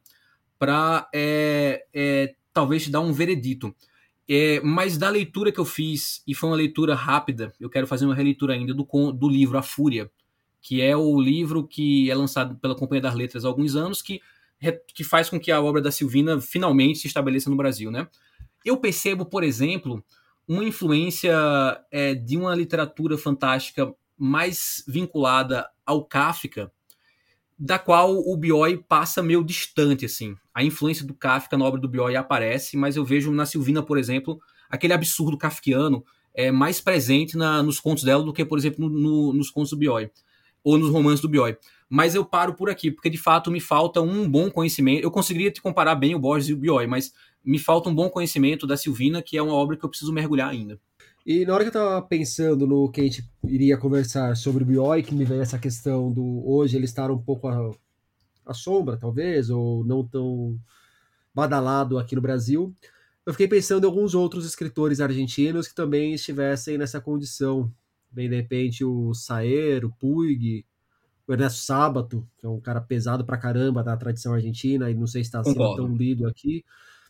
para 0.58 1.08
é, 1.14 1.86
é, 1.94 2.36
talvez 2.54 2.84
te 2.84 2.90
dar 2.90 3.02
um 3.02 3.12
veredito. 3.12 3.76
É, 4.30 4.60
mas 4.62 4.98
da 4.98 5.10
leitura 5.10 5.52
que 5.52 5.60
eu 5.60 5.66
fiz, 5.66 6.22
e 6.28 6.34
foi 6.34 6.50
uma 6.50 6.56
leitura 6.56 6.96
rápida, 6.96 7.54
eu 7.60 7.70
quero 7.70 7.88
fazer 7.88 8.06
uma 8.06 8.16
releitura 8.16 8.54
ainda 8.54 8.74
do, 8.74 8.86
do 9.14 9.30
livro 9.30 9.58
A 9.58 9.62
Fúria, 9.62 10.12
que 10.68 10.82
é 10.82 10.98
o 10.98 11.18
livro 11.18 11.66
que 11.66 12.12
é 12.12 12.14
lançado 12.14 12.58
pela 12.58 12.76
Companhia 12.76 13.04
das 13.04 13.16
Letras 13.16 13.46
há 13.46 13.48
alguns 13.48 13.74
anos, 13.74 14.02
que, 14.02 14.20
que 14.94 15.02
faz 15.02 15.30
com 15.30 15.40
que 15.40 15.50
a 15.50 15.62
obra 15.62 15.82
da 15.82 15.94
Silvina 15.94 16.42
finalmente 16.42 17.00
se 17.00 17.08
estabeleça 17.08 17.50
no 17.50 17.56
Brasil. 17.56 17.90
Né? 17.90 18.06
Eu 18.66 18.76
percebo, 18.76 19.26
por 19.26 19.46
exemplo, 19.46 20.04
uma 20.46 20.66
influência 20.66 21.34
é, 21.90 22.14
de 22.14 22.36
uma 22.36 22.54
literatura 22.54 23.18
fantástica 23.18 23.96
mais 24.18 24.84
vinculada 24.86 25.70
ao 25.86 26.04
Kafka, 26.04 26.70
da 27.58 27.80
qual 27.80 28.18
o 28.18 28.36
Bioy 28.36 28.76
passa 28.90 29.24
meio 29.24 29.46
distante, 29.46 30.04
assim. 30.04 30.36
A 30.54 30.66
influência 30.66 31.06
do 31.06 31.14
Kafka 31.14 31.58
na 31.58 31.64
obra 31.64 31.80
do 31.80 31.88
Bioy 31.88 32.18
aparece, 32.18 32.76
mas 32.76 32.98
eu 32.98 33.06
vejo 33.06 33.32
na 33.32 33.46
Silvina, 33.46 33.82
por 33.82 33.98
exemplo, 33.98 34.38
aquele 34.70 34.92
absurdo 34.92 35.38
kafkiano 35.38 36.04
é 36.34 36.52
mais 36.52 36.82
presente 36.82 37.38
na, 37.38 37.64
nos 37.64 37.80
contos 37.80 38.04
dela 38.04 38.22
do 38.22 38.34
que, 38.34 38.44
por 38.44 38.58
exemplo, 38.58 38.90
no, 38.90 39.00
no, 39.00 39.34
nos 39.34 39.50
contos 39.50 39.70
do 39.70 39.78
Bioy, 39.78 40.12
ou 40.68 40.78
nos 40.78 40.90
romances 40.90 41.22
do 41.22 41.30
Bioy. 41.30 41.56
Mas 41.90 42.14
eu 42.14 42.26
paro 42.26 42.54
por 42.54 42.70
aqui, 42.70 42.92
porque 42.92 43.10
de 43.10 43.18
fato 43.18 43.50
me 43.50 43.62
falta 43.62 44.02
um 44.02 44.30
bom 44.30 44.52
conhecimento. 44.52 45.02
Eu 45.02 45.10
conseguiria 45.10 45.50
te 45.50 45.62
comparar 45.62 45.96
bem 45.96 46.14
o 46.14 46.20
Borges 46.20 46.50
e 46.50 46.54
o 46.54 46.58
Bioy, 46.58 46.86
mas 46.86 47.14
me 47.42 47.58
falta 47.58 47.88
um 47.88 47.96
bom 47.96 48.10
conhecimento 48.10 48.68
da 48.68 48.76
Silvina, 48.76 49.22
que 49.22 49.38
é 49.38 49.42
uma 49.42 49.54
obra 49.54 49.78
que 49.78 49.86
eu 49.86 49.90
preciso 49.90 50.12
mergulhar 50.12 50.50
ainda. 50.50 50.78
E 51.26 51.46
na 51.46 51.54
hora 51.54 51.64
que 51.64 51.70
eu 51.70 51.82
estava 51.82 52.02
pensando 52.02 52.68
no 52.68 52.92
que 52.92 53.00
a 53.00 53.04
gente 53.06 53.24
iria 53.46 53.78
conversar 53.78 54.36
sobre 54.36 54.64
o 54.64 54.68
Bioy, 54.68 55.04
que 55.04 55.16
me 55.16 55.24
veio 55.24 55.42
essa 55.42 55.58
questão 55.58 56.12
do 56.12 56.44
hoje 56.46 56.76
ele 56.76 56.84
estar 56.84 57.10
um 57.10 57.18
pouco 57.18 57.48
à, 57.48 57.72
à 58.46 58.54
sombra, 58.54 58.98
talvez, 58.98 59.50
ou 59.50 59.86
não 59.86 60.06
tão 60.06 60.60
badalado 61.34 61.98
aqui 61.98 62.14
no 62.14 62.22
Brasil, 62.22 62.76
eu 63.26 63.32
fiquei 63.32 63.48
pensando 63.48 63.86
em 63.86 63.88
alguns 63.88 64.14
outros 64.14 64.46
escritores 64.46 65.00
argentinos 65.00 65.66
que 65.66 65.76
também 65.76 66.14
estivessem 66.14 66.78
nessa 66.78 67.00
condição. 67.00 67.72
Bem, 68.12 68.30
de 68.30 68.36
repente, 68.36 68.84
o 68.84 69.14
Saer, 69.14 69.86
o 69.86 69.92
Puig, 69.92 70.66
o 71.28 71.34
Ernesto 71.34 71.60
Sábato, 71.60 72.28
que 72.40 72.46
é 72.46 72.50
um 72.50 72.60
cara 72.60 72.82
pesado 72.82 73.26
pra 73.26 73.38
caramba 73.38 73.84
da 73.84 73.98
tradição 73.98 74.34
argentina, 74.34 74.90
e 74.90 74.96
não 74.96 75.08
sei 75.08 75.24
se 75.24 75.28
está 75.28 75.44
sendo 75.44 75.76
tão 75.76 75.96
lido 75.96 76.28
aqui. 76.28 76.64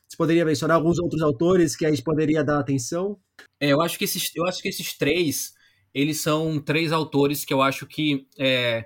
Você 0.07 0.17
poderia 0.17 0.45
mencionar 0.45 0.77
alguns 0.77 0.97
outros 0.99 1.21
autores 1.21 1.75
que 1.75 1.85
a 1.85 1.89
gente 1.89 2.01
poderia 2.01 2.43
dar 2.43 2.59
atenção? 2.59 3.17
É, 3.59 3.69
eu 3.69 3.81
acho 3.81 3.97
que 3.97 4.05
esses, 4.05 4.31
eu 4.35 4.45
acho 4.45 4.61
que 4.61 4.69
esses 4.69 4.97
três, 4.97 5.53
eles 5.93 6.21
são 6.21 6.59
três 6.59 6.91
autores 6.91 7.43
que 7.43 7.53
eu 7.53 7.61
acho 7.61 7.85
que 7.85 8.25
é, 8.39 8.85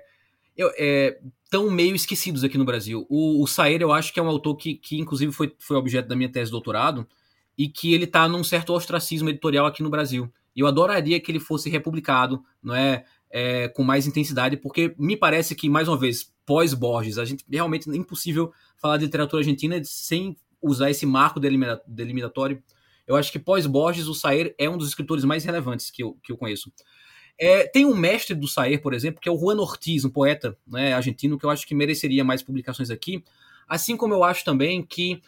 é, 0.78 1.18
tão 1.48 1.70
meio 1.70 1.94
esquecidos 1.94 2.44
aqui 2.44 2.58
no 2.58 2.64
Brasil. 2.64 3.06
O, 3.08 3.42
o 3.42 3.46
Saer, 3.46 3.80
eu 3.80 3.92
acho 3.92 4.12
que 4.12 4.18
é 4.18 4.22
um 4.22 4.28
autor 4.28 4.56
que, 4.56 4.74
que 4.74 4.98
inclusive 4.98 5.32
foi, 5.32 5.54
foi 5.58 5.76
objeto 5.76 6.08
da 6.08 6.16
minha 6.16 6.30
tese 6.30 6.46
de 6.46 6.52
doutorado 6.52 7.06
e 7.56 7.68
que 7.68 7.94
ele 7.94 8.04
está 8.04 8.28
num 8.28 8.42
certo 8.42 8.72
ostracismo 8.72 9.28
editorial 9.28 9.66
aqui 9.66 9.82
no 9.82 9.90
Brasil. 9.90 10.32
Eu 10.54 10.66
adoraria 10.66 11.18
que 11.20 11.30
ele 11.30 11.40
fosse 11.40 11.70
republicado, 11.70 12.44
não 12.62 12.74
é, 12.74 13.04
é, 13.30 13.68
com 13.68 13.82
mais 13.82 14.06
intensidade, 14.06 14.56
porque 14.56 14.94
me 14.98 15.16
parece 15.16 15.54
que 15.54 15.68
mais 15.68 15.88
uma 15.88 15.96
vez 15.96 16.30
pós-Borges, 16.44 17.18
a 17.18 17.24
gente 17.24 17.44
realmente 17.50 17.88
é 17.90 17.96
impossível 17.96 18.52
falar 18.76 18.98
de 18.98 19.04
literatura 19.04 19.40
argentina 19.40 19.80
sem 19.84 20.36
usar 20.60 20.90
esse 20.90 21.06
marco 21.06 21.40
delimitatório. 21.40 22.62
Eu 23.06 23.16
acho 23.16 23.32
que 23.32 23.38
pós-Borges, 23.38 24.06
o 24.06 24.14
Saer 24.14 24.54
é 24.58 24.68
um 24.68 24.76
dos 24.76 24.88
escritores 24.88 25.24
mais 25.24 25.44
relevantes 25.44 25.90
que 25.90 26.02
eu, 26.02 26.16
que 26.22 26.30
eu 26.30 26.36
conheço. 26.36 26.72
É, 27.38 27.66
tem 27.66 27.84
um 27.84 27.94
mestre 27.94 28.34
do 28.34 28.46
Saer, 28.46 28.80
por 28.80 28.94
exemplo, 28.94 29.20
que 29.20 29.28
é 29.28 29.32
o 29.32 29.38
Juan 29.38 29.56
Ortiz, 29.56 30.04
um 30.04 30.10
poeta 30.10 30.56
né, 30.66 30.92
argentino, 30.92 31.38
que 31.38 31.44
eu 31.44 31.50
acho 31.50 31.66
que 31.66 31.74
mereceria 31.74 32.22
mais 32.22 32.42
publicações 32.42 32.90
aqui. 32.90 33.24
Assim 33.66 33.96
como 33.96 34.14
eu 34.14 34.22
acho 34.22 34.44
também 34.44 34.82
que, 34.82 35.20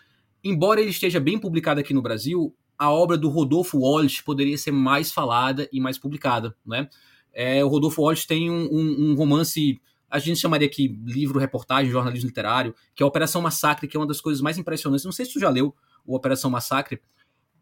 embora 0.42 0.80
ele 0.80 0.90
esteja 0.90 1.18
bem 1.18 1.38
publicado 1.38 1.80
aqui 1.80 1.94
no 1.94 2.02
Brasil, 2.02 2.54
a 2.78 2.90
obra 2.90 3.16
do 3.16 3.28
Rodolfo 3.28 3.78
Walsh 3.78 4.20
poderia 4.20 4.58
ser 4.58 4.70
mais 4.70 5.12
falada 5.12 5.68
e 5.72 5.80
mais 5.80 5.98
publicada. 5.98 6.54
Né? 6.66 6.88
É, 7.32 7.64
o 7.64 7.68
Rodolfo 7.68 8.02
Walsh 8.02 8.26
tem 8.26 8.50
um, 8.50 8.68
um, 8.70 9.10
um 9.10 9.14
romance 9.14 9.80
a 10.14 10.20
gente 10.20 10.38
chamaria 10.38 10.68
aqui 10.68 10.96
livro-reportagem, 11.04 11.90
jornalismo 11.90 12.28
literário, 12.28 12.72
que 12.94 13.02
é 13.02 13.06
Operação 13.06 13.42
Massacre, 13.42 13.88
que 13.88 13.96
é 13.96 14.00
uma 14.00 14.06
das 14.06 14.20
coisas 14.20 14.40
mais 14.40 14.56
impressionantes. 14.56 15.04
Não 15.04 15.10
sei 15.10 15.26
se 15.26 15.32
tu 15.32 15.40
já 15.40 15.48
leu 15.48 15.74
o 16.06 16.14
Operação 16.14 16.48
Massacre, 16.48 17.00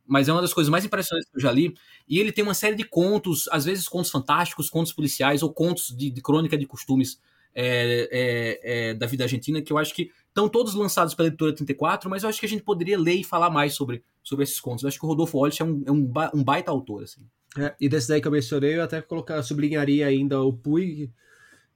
mas 0.06 0.28
é 0.28 0.32
uma 0.32 0.42
das 0.42 0.52
coisas 0.52 0.70
mais 0.70 0.84
impressionantes 0.84 1.30
que 1.30 1.38
eu 1.38 1.40
já 1.40 1.50
li. 1.50 1.74
E 2.06 2.18
ele 2.18 2.30
tem 2.30 2.44
uma 2.44 2.52
série 2.52 2.76
de 2.76 2.84
contos, 2.84 3.48
às 3.50 3.64
vezes 3.64 3.88
contos 3.88 4.10
fantásticos, 4.10 4.68
contos 4.68 4.92
policiais 4.92 5.42
ou 5.42 5.50
contos 5.50 5.96
de, 5.96 6.10
de 6.10 6.20
crônica 6.20 6.58
de 6.58 6.66
costumes 6.66 7.18
é, 7.54 8.08
é, 8.12 8.60
é, 8.90 8.94
da 8.94 9.06
vida 9.06 9.24
argentina, 9.24 9.62
que 9.62 9.72
eu 9.72 9.78
acho 9.78 9.94
que 9.94 10.10
estão 10.28 10.46
todos 10.46 10.74
lançados 10.74 11.14
pela 11.14 11.28
editora 11.28 11.54
34, 11.54 12.10
mas 12.10 12.22
eu 12.22 12.28
acho 12.28 12.38
que 12.38 12.44
a 12.44 12.48
gente 12.48 12.62
poderia 12.62 12.98
ler 12.98 13.14
e 13.14 13.24
falar 13.24 13.48
mais 13.48 13.74
sobre, 13.74 14.04
sobre 14.22 14.44
esses 14.44 14.60
contos. 14.60 14.82
Eu 14.82 14.88
acho 14.88 14.98
que 14.98 15.04
o 15.04 15.08
Rodolfo 15.08 15.38
Walsh 15.38 15.60
é 15.60 15.64
um, 15.64 15.82
é 15.86 15.92
um, 15.92 16.12
um 16.34 16.44
baita 16.44 16.70
autor. 16.70 17.02
Assim. 17.04 17.26
É, 17.58 17.74
e 17.80 17.88
desse 17.88 18.08
daí 18.08 18.20
que 18.20 18.28
eu 18.28 18.32
mencionei, 18.32 18.76
eu 18.76 18.82
até 18.82 19.00
colocar, 19.02 19.42
sublinharia 19.42 20.06
ainda 20.06 20.40
o 20.40 20.52
Puig, 20.52 21.10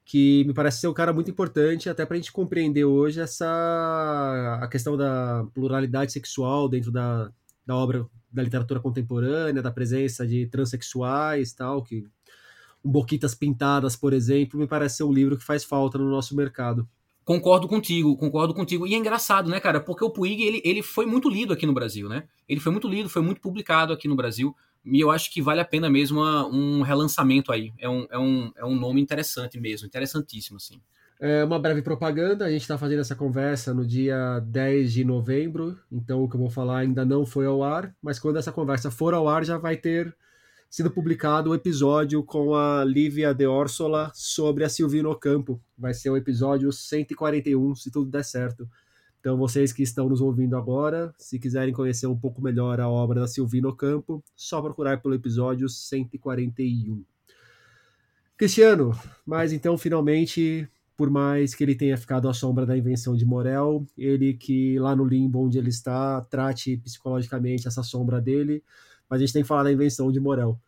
que 0.04 0.44
me 0.44 0.54
parece 0.54 0.80
ser 0.80 0.88
um 0.88 0.94
cara 0.94 1.12
muito 1.12 1.30
importante 1.30 1.90
até 1.90 2.06
para 2.06 2.14
a 2.14 2.18
gente 2.18 2.32
compreender 2.32 2.84
hoje 2.84 3.20
essa 3.20 4.60
a 4.62 4.68
questão 4.68 4.96
da 4.96 5.44
pluralidade 5.52 6.12
sexual 6.12 6.68
dentro 6.68 6.92
da, 6.92 7.30
da 7.66 7.74
obra 7.74 8.06
da 8.32 8.42
literatura 8.42 8.80
contemporânea, 8.80 9.62
da 9.62 9.70
presença 9.70 10.26
de 10.26 10.46
transexuais 10.46 11.52
tal, 11.52 11.82
que 11.82 12.06
um 12.84 12.90
Boquitas 12.90 13.34
Pintadas, 13.34 13.96
por 13.96 14.12
exemplo, 14.12 14.60
me 14.60 14.66
parece 14.66 14.98
ser 14.98 15.04
um 15.04 15.12
livro 15.12 15.36
que 15.36 15.44
faz 15.44 15.64
falta 15.64 15.98
no 15.98 16.08
nosso 16.08 16.36
mercado. 16.36 16.88
Concordo 17.26 17.66
contigo, 17.66 18.16
concordo 18.16 18.54
contigo. 18.54 18.86
E 18.86 18.94
é 18.94 18.96
engraçado, 18.96 19.50
né, 19.50 19.58
cara? 19.58 19.80
Porque 19.80 20.04
o 20.04 20.10
Puig, 20.10 20.40
ele, 20.40 20.62
ele 20.64 20.80
foi 20.80 21.04
muito 21.04 21.28
lido 21.28 21.52
aqui 21.52 21.66
no 21.66 21.72
Brasil, 21.72 22.08
né? 22.08 22.22
Ele 22.48 22.60
foi 22.60 22.70
muito 22.70 22.86
lido, 22.86 23.08
foi 23.08 23.20
muito 23.20 23.40
publicado 23.40 23.92
aqui 23.92 24.06
no 24.06 24.14
Brasil, 24.14 24.54
E 24.84 25.00
eu 25.00 25.10
acho 25.10 25.32
que 25.32 25.42
vale 25.42 25.60
a 25.60 25.64
pena 25.64 25.90
mesmo 25.90 26.20
um 26.22 26.82
relançamento 26.82 27.50
aí. 27.50 27.72
É 27.78 27.88
um, 27.88 28.06
é, 28.08 28.16
um, 28.16 28.52
é 28.56 28.64
um 28.64 28.76
nome 28.76 29.00
interessante 29.00 29.58
mesmo, 29.58 29.88
interessantíssimo, 29.88 30.56
assim. 30.56 30.80
É 31.18 31.42
uma 31.42 31.58
breve 31.58 31.82
propaganda, 31.82 32.44
a 32.44 32.50
gente 32.50 32.60
está 32.60 32.78
fazendo 32.78 33.00
essa 33.00 33.16
conversa 33.16 33.74
no 33.74 33.84
dia 33.84 34.38
10 34.46 34.92
de 34.92 35.04
novembro, 35.04 35.76
então 35.90 36.22
o 36.22 36.28
que 36.28 36.36
eu 36.36 36.40
vou 36.40 36.50
falar 36.50 36.78
ainda 36.78 37.04
não 37.04 37.26
foi 37.26 37.46
ao 37.46 37.64
ar, 37.64 37.92
mas 38.00 38.20
quando 38.20 38.36
essa 38.36 38.52
conversa 38.52 38.88
for 38.88 39.14
ao 39.14 39.28
ar 39.28 39.44
já 39.44 39.58
vai 39.58 39.76
ter 39.76 40.14
sido 40.76 40.90
publicado 40.90 41.48
o 41.48 41.54
episódio 41.54 42.22
com 42.22 42.54
a 42.54 42.84
Lívia 42.84 43.32
de 43.32 43.46
Orsola 43.46 44.12
sobre 44.14 44.62
a 44.62 44.68
Silvino 44.68 45.18
Campo. 45.18 45.58
Vai 45.74 45.94
ser 45.94 46.10
o 46.10 46.18
episódio 46.18 46.70
141, 46.70 47.74
se 47.74 47.90
tudo 47.90 48.10
der 48.10 48.22
certo. 48.22 48.68
Então, 49.18 49.38
vocês 49.38 49.72
que 49.72 49.82
estão 49.82 50.06
nos 50.06 50.20
ouvindo 50.20 50.54
agora, 50.54 51.14
se 51.16 51.38
quiserem 51.38 51.72
conhecer 51.72 52.06
um 52.06 52.14
pouco 52.14 52.42
melhor 52.42 52.78
a 52.78 52.90
obra 52.90 53.20
da 53.20 53.26
Silvino 53.26 53.74
Campo, 53.74 54.22
só 54.36 54.60
procurar 54.60 55.00
pelo 55.00 55.14
episódio 55.14 55.66
141. 55.66 57.02
Cristiano, 58.36 58.94
mas 59.24 59.54
então 59.54 59.78
finalmente, 59.78 60.68
por 60.94 61.08
mais 61.08 61.54
que 61.54 61.64
ele 61.64 61.74
tenha 61.74 61.96
ficado 61.96 62.28
à 62.28 62.34
sombra 62.34 62.66
da 62.66 62.76
invenção 62.76 63.16
de 63.16 63.24
Morel, 63.24 63.86
ele 63.96 64.34
que 64.34 64.78
lá 64.78 64.94
no 64.94 65.06
limbo 65.06 65.42
onde 65.42 65.56
ele 65.56 65.70
está, 65.70 66.20
trate 66.20 66.76
psicologicamente 66.76 67.66
essa 67.66 67.82
sombra 67.82 68.20
dele, 68.20 68.62
mas 69.08 69.22
a 69.22 69.24
gente 69.24 69.32
tem 69.32 69.42
que 69.42 69.48
falar 69.48 69.62
da 69.62 69.72
invenção 69.72 70.12
de 70.12 70.20
Morel. 70.20 70.60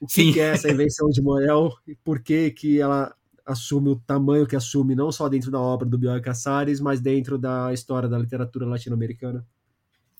O 0.00 0.06
que, 0.06 0.32
que 0.32 0.40
é 0.40 0.52
essa 0.52 0.70
invenção 0.70 1.08
de 1.10 1.20
Morel 1.20 1.72
e 1.86 1.94
por 1.94 2.20
que, 2.20 2.50
que 2.50 2.80
ela 2.80 3.14
assume 3.44 3.90
o 3.90 3.96
tamanho 3.96 4.46
que 4.46 4.56
assume, 4.56 4.94
não 4.94 5.12
só 5.12 5.28
dentro 5.28 5.50
da 5.50 5.60
obra 5.60 5.86
do 5.86 5.98
Bioy 5.98 6.20
Casares, 6.20 6.80
mas 6.80 7.00
dentro 7.00 7.36
da 7.36 7.72
história 7.72 8.08
da 8.08 8.18
literatura 8.18 8.66
latino-americana? 8.66 9.44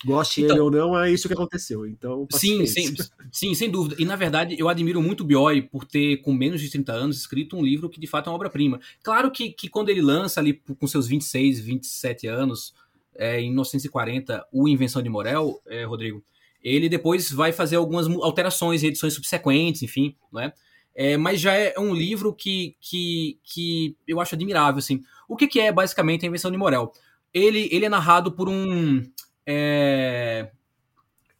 Goste 0.04 0.42
então, 0.42 0.56
ele 0.56 0.62
ou 0.62 0.70
não, 0.70 0.98
é 0.98 1.10
isso 1.10 1.28
que 1.28 1.34
aconteceu. 1.34 1.86
Então, 1.86 2.26
sim, 2.32 2.66
sim, 2.66 2.94
sim, 3.30 3.54
sem 3.54 3.70
dúvida. 3.70 3.96
E 3.98 4.04
na 4.04 4.16
verdade, 4.16 4.56
eu 4.58 4.68
admiro 4.68 5.02
muito 5.02 5.20
o 5.20 5.24
Bioy 5.24 5.60
por 5.60 5.84
ter, 5.84 6.18
com 6.18 6.32
menos 6.32 6.60
de 6.60 6.70
30 6.70 6.92
anos, 6.92 7.18
escrito 7.18 7.56
um 7.56 7.62
livro 7.62 7.88
que 7.88 8.00
de 8.00 8.06
fato 8.06 8.28
é 8.28 8.30
uma 8.30 8.36
obra-prima. 8.36 8.80
Claro 9.02 9.30
que, 9.30 9.50
que 9.50 9.68
quando 9.68 9.90
ele 9.90 10.00
lança 10.00 10.40
ali 10.40 10.54
com 10.54 10.86
seus 10.86 11.06
26, 11.06 11.60
27 11.60 12.26
anos, 12.26 12.74
é, 13.14 13.40
em 13.40 13.48
1940, 13.48 14.46
o 14.50 14.66
Invenção 14.66 15.02
de 15.02 15.10
Morel, 15.10 15.60
é, 15.66 15.84
Rodrigo, 15.84 16.24
ele 16.62 16.88
depois 16.88 17.30
vai 17.30 17.52
fazer 17.52 17.76
algumas 17.76 18.06
alterações, 18.06 18.82
edições 18.82 19.14
subsequentes, 19.14 19.82
enfim, 19.82 20.14
né? 20.32 20.52
É, 20.94 21.16
mas 21.16 21.40
já 21.40 21.54
é 21.54 21.74
um 21.78 21.94
livro 21.94 22.34
que, 22.34 22.76
que, 22.80 23.38
que 23.42 23.96
eu 24.06 24.20
acho 24.20 24.34
admirável, 24.34 24.78
assim. 24.78 25.02
O 25.28 25.36
que, 25.36 25.46
que 25.46 25.60
é 25.60 25.72
basicamente 25.72 26.24
a 26.24 26.28
invenção 26.28 26.50
de 26.50 26.56
Morel? 26.56 26.92
Ele, 27.32 27.68
ele 27.70 27.86
é 27.86 27.88
narrado 27.88 28.32
por 28.32 28.48
um, 28.48 29.02
é, 29.46 30.50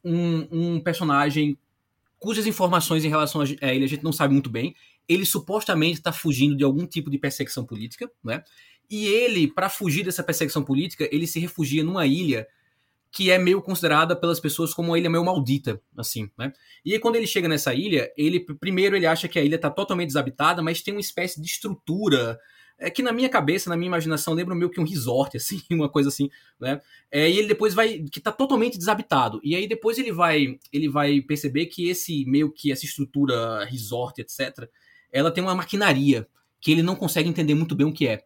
um, 0.05 0.47
um 0.51 0.81
personagem 0.81 1.59
cujas 2.19 2.47
informações 2.47 3.05
em 3.05 3.09
relação 3.09 3.41
a 3.41 3.73
ele 3.73 3.85
a 3.85 3.89
gente 3.89 4.05
não 4.05 4.13
sabe 4.13 4.33
muito 4.33 4.51
bem. 4.51 4.75
Ele 5.09 5.27
supostamente 5.27 5.99
está 5.99 6.13
fugindo 6.13 6.57
de 6.57 6.63
algum 6.63 6.87
tipo 6.87 7.11
de 7.11 7.19
perseguição 7.19 7.65
política, 7.65 8.09
né? 8.23 8.45
E 8.89 9.07
ele, 9.07 9.49
para 9.49 9.69
fugir 9.69 10.05
dessa 10.05 10.23
perseguição 10.23 10.63
política, 10.63 11.09
ele 11.13 11.27
se 11.27 11.41
refugia 11.41 11.83
numa 11.83 12.07
ilha 12.07 12.47
que 13.13 13.31
é 13.31 13.39
meio 13.39 13.61
considerada 13.61 14.15
pelas 14.15 14.39
pessoas 14.39 14.73
como 14.73 14.91
uma 14.91 14.99
ilha 14.99 15.11
meio 15.11 15.25
maldita, 15.25 15.81
assim, 15.97 16.31
né? 16.39 16.53
E 16.85 16.93
aí, 16.93 16.99
quando 16.99 17.17
ele 17.17 17.27
chega 17.27 17.49
nessa 17.49 17.75
ilha, 17.75 18.13
ele 18.17 18.41
primeiro 18.41 18.97
ele 18.97 19.07
acha 19.07 19.29
que 19.29 19.39
a 19.39 19.43
ilha 19.43 19.57
está 19.57 19.69
totalmente 19.69 20.09
desabitada, 20.09 20.63
mas 20.63 20.81
tem 20.81 20.95
uma 20.95 21.01
espécie 21.01 21.41
de 21.41 21.47
estrutura 21.47 22.39
é 22.81 22.89
que 22.89 23.03
na 23.03 23.13
minha 23.13 23.29
cabeça, 23.29 23.69
na 23.69 23.77
minha 23.77 23.89
imaginação, 23.89 24.33
lembra 24.33 24.55
meio 24.55 24.71
que 24.71 24.81
um 24.81 24.85
resort, 24.85 25.37
assim, 25.39 25.61
uma 25.71 25.89
coisa 25.89 26.09
assim, 26.09 26.31
né? 26.59 26.81
É, 27.13 27.29
e 27.31 27.39
ele 27.39 27.49
depois 27.49 27.75
vai 27.75 28.05
que 28.11 28.19
está 28.19 28.33
totalmente 28.33 28.79
desabitado. 28.79 29.39
E 29.45 29.55
aí 29.55 29.69
depois 29.69 29.99
ele 29.99 30.11
vai 30.11 30.59
ele 30.73 30.89
vai 30.89 31.21
perceber 31.21 31.67
que 31.67 31.89
esse 31.89 32.25
meio 32.25 32.51
que 32.51 32.73
essa 32.73 32.87
estrutura 32.87 33.65
resort, 33.67 34.21
etc, 34.21 34.69
ela 35.13 35.31
tem 35.31 35.45
uma 35.45 35.55
maquinaria 35.55 36.27
que 36.61 36.73
ele 36.73 36.83
não 36.83 36.97
consegue 36.97 37.29
entender 37.29 37.55
muito 37.55 37.75
bem 37.75 37.87
o 37.87 37.93
que 37.93 38.09
é 38.09 38.25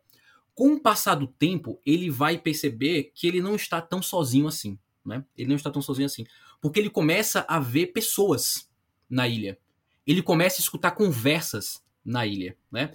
com 0.54 0.74
o 0.74 0.80
passar 0.80 1.16
do 1.16 1.26
tempo, 1.26 1.80
ele 1.84 2.10
vai 2.10 2.38
perceber 2.38 3.12
que 3.14 3.26
ele 3.26 3.40
não 3.40 3.56
está 3.56 3.80
tão 3.80 4.00
sozinho 4.00 4.46
assim, 4.46 4.78
né? 5.04 5.24
Ele 5.36 5.48
não 5.48 5.56
está 5.56 5.70
tão 5.70 5.82
sozinho 5.82 6.06
assim, 6.06 6.24
porque 6.60 6.78
ele 6.78 6.90
começa 6.90 7.44
a 7.48 7.58
ver 7.58 7.88
pessoas 7.88 8.70
na 9.08 9.26
ilha. 9.26 9.58
Ele 10.06 10.22
começa 10.22 10.60
a 10.60 10.62
escutar 10.62 10.92
conversas 10.92 11.82
na 12.04 12.26
ilha, 12.26 12.56
né? 12.70 12.92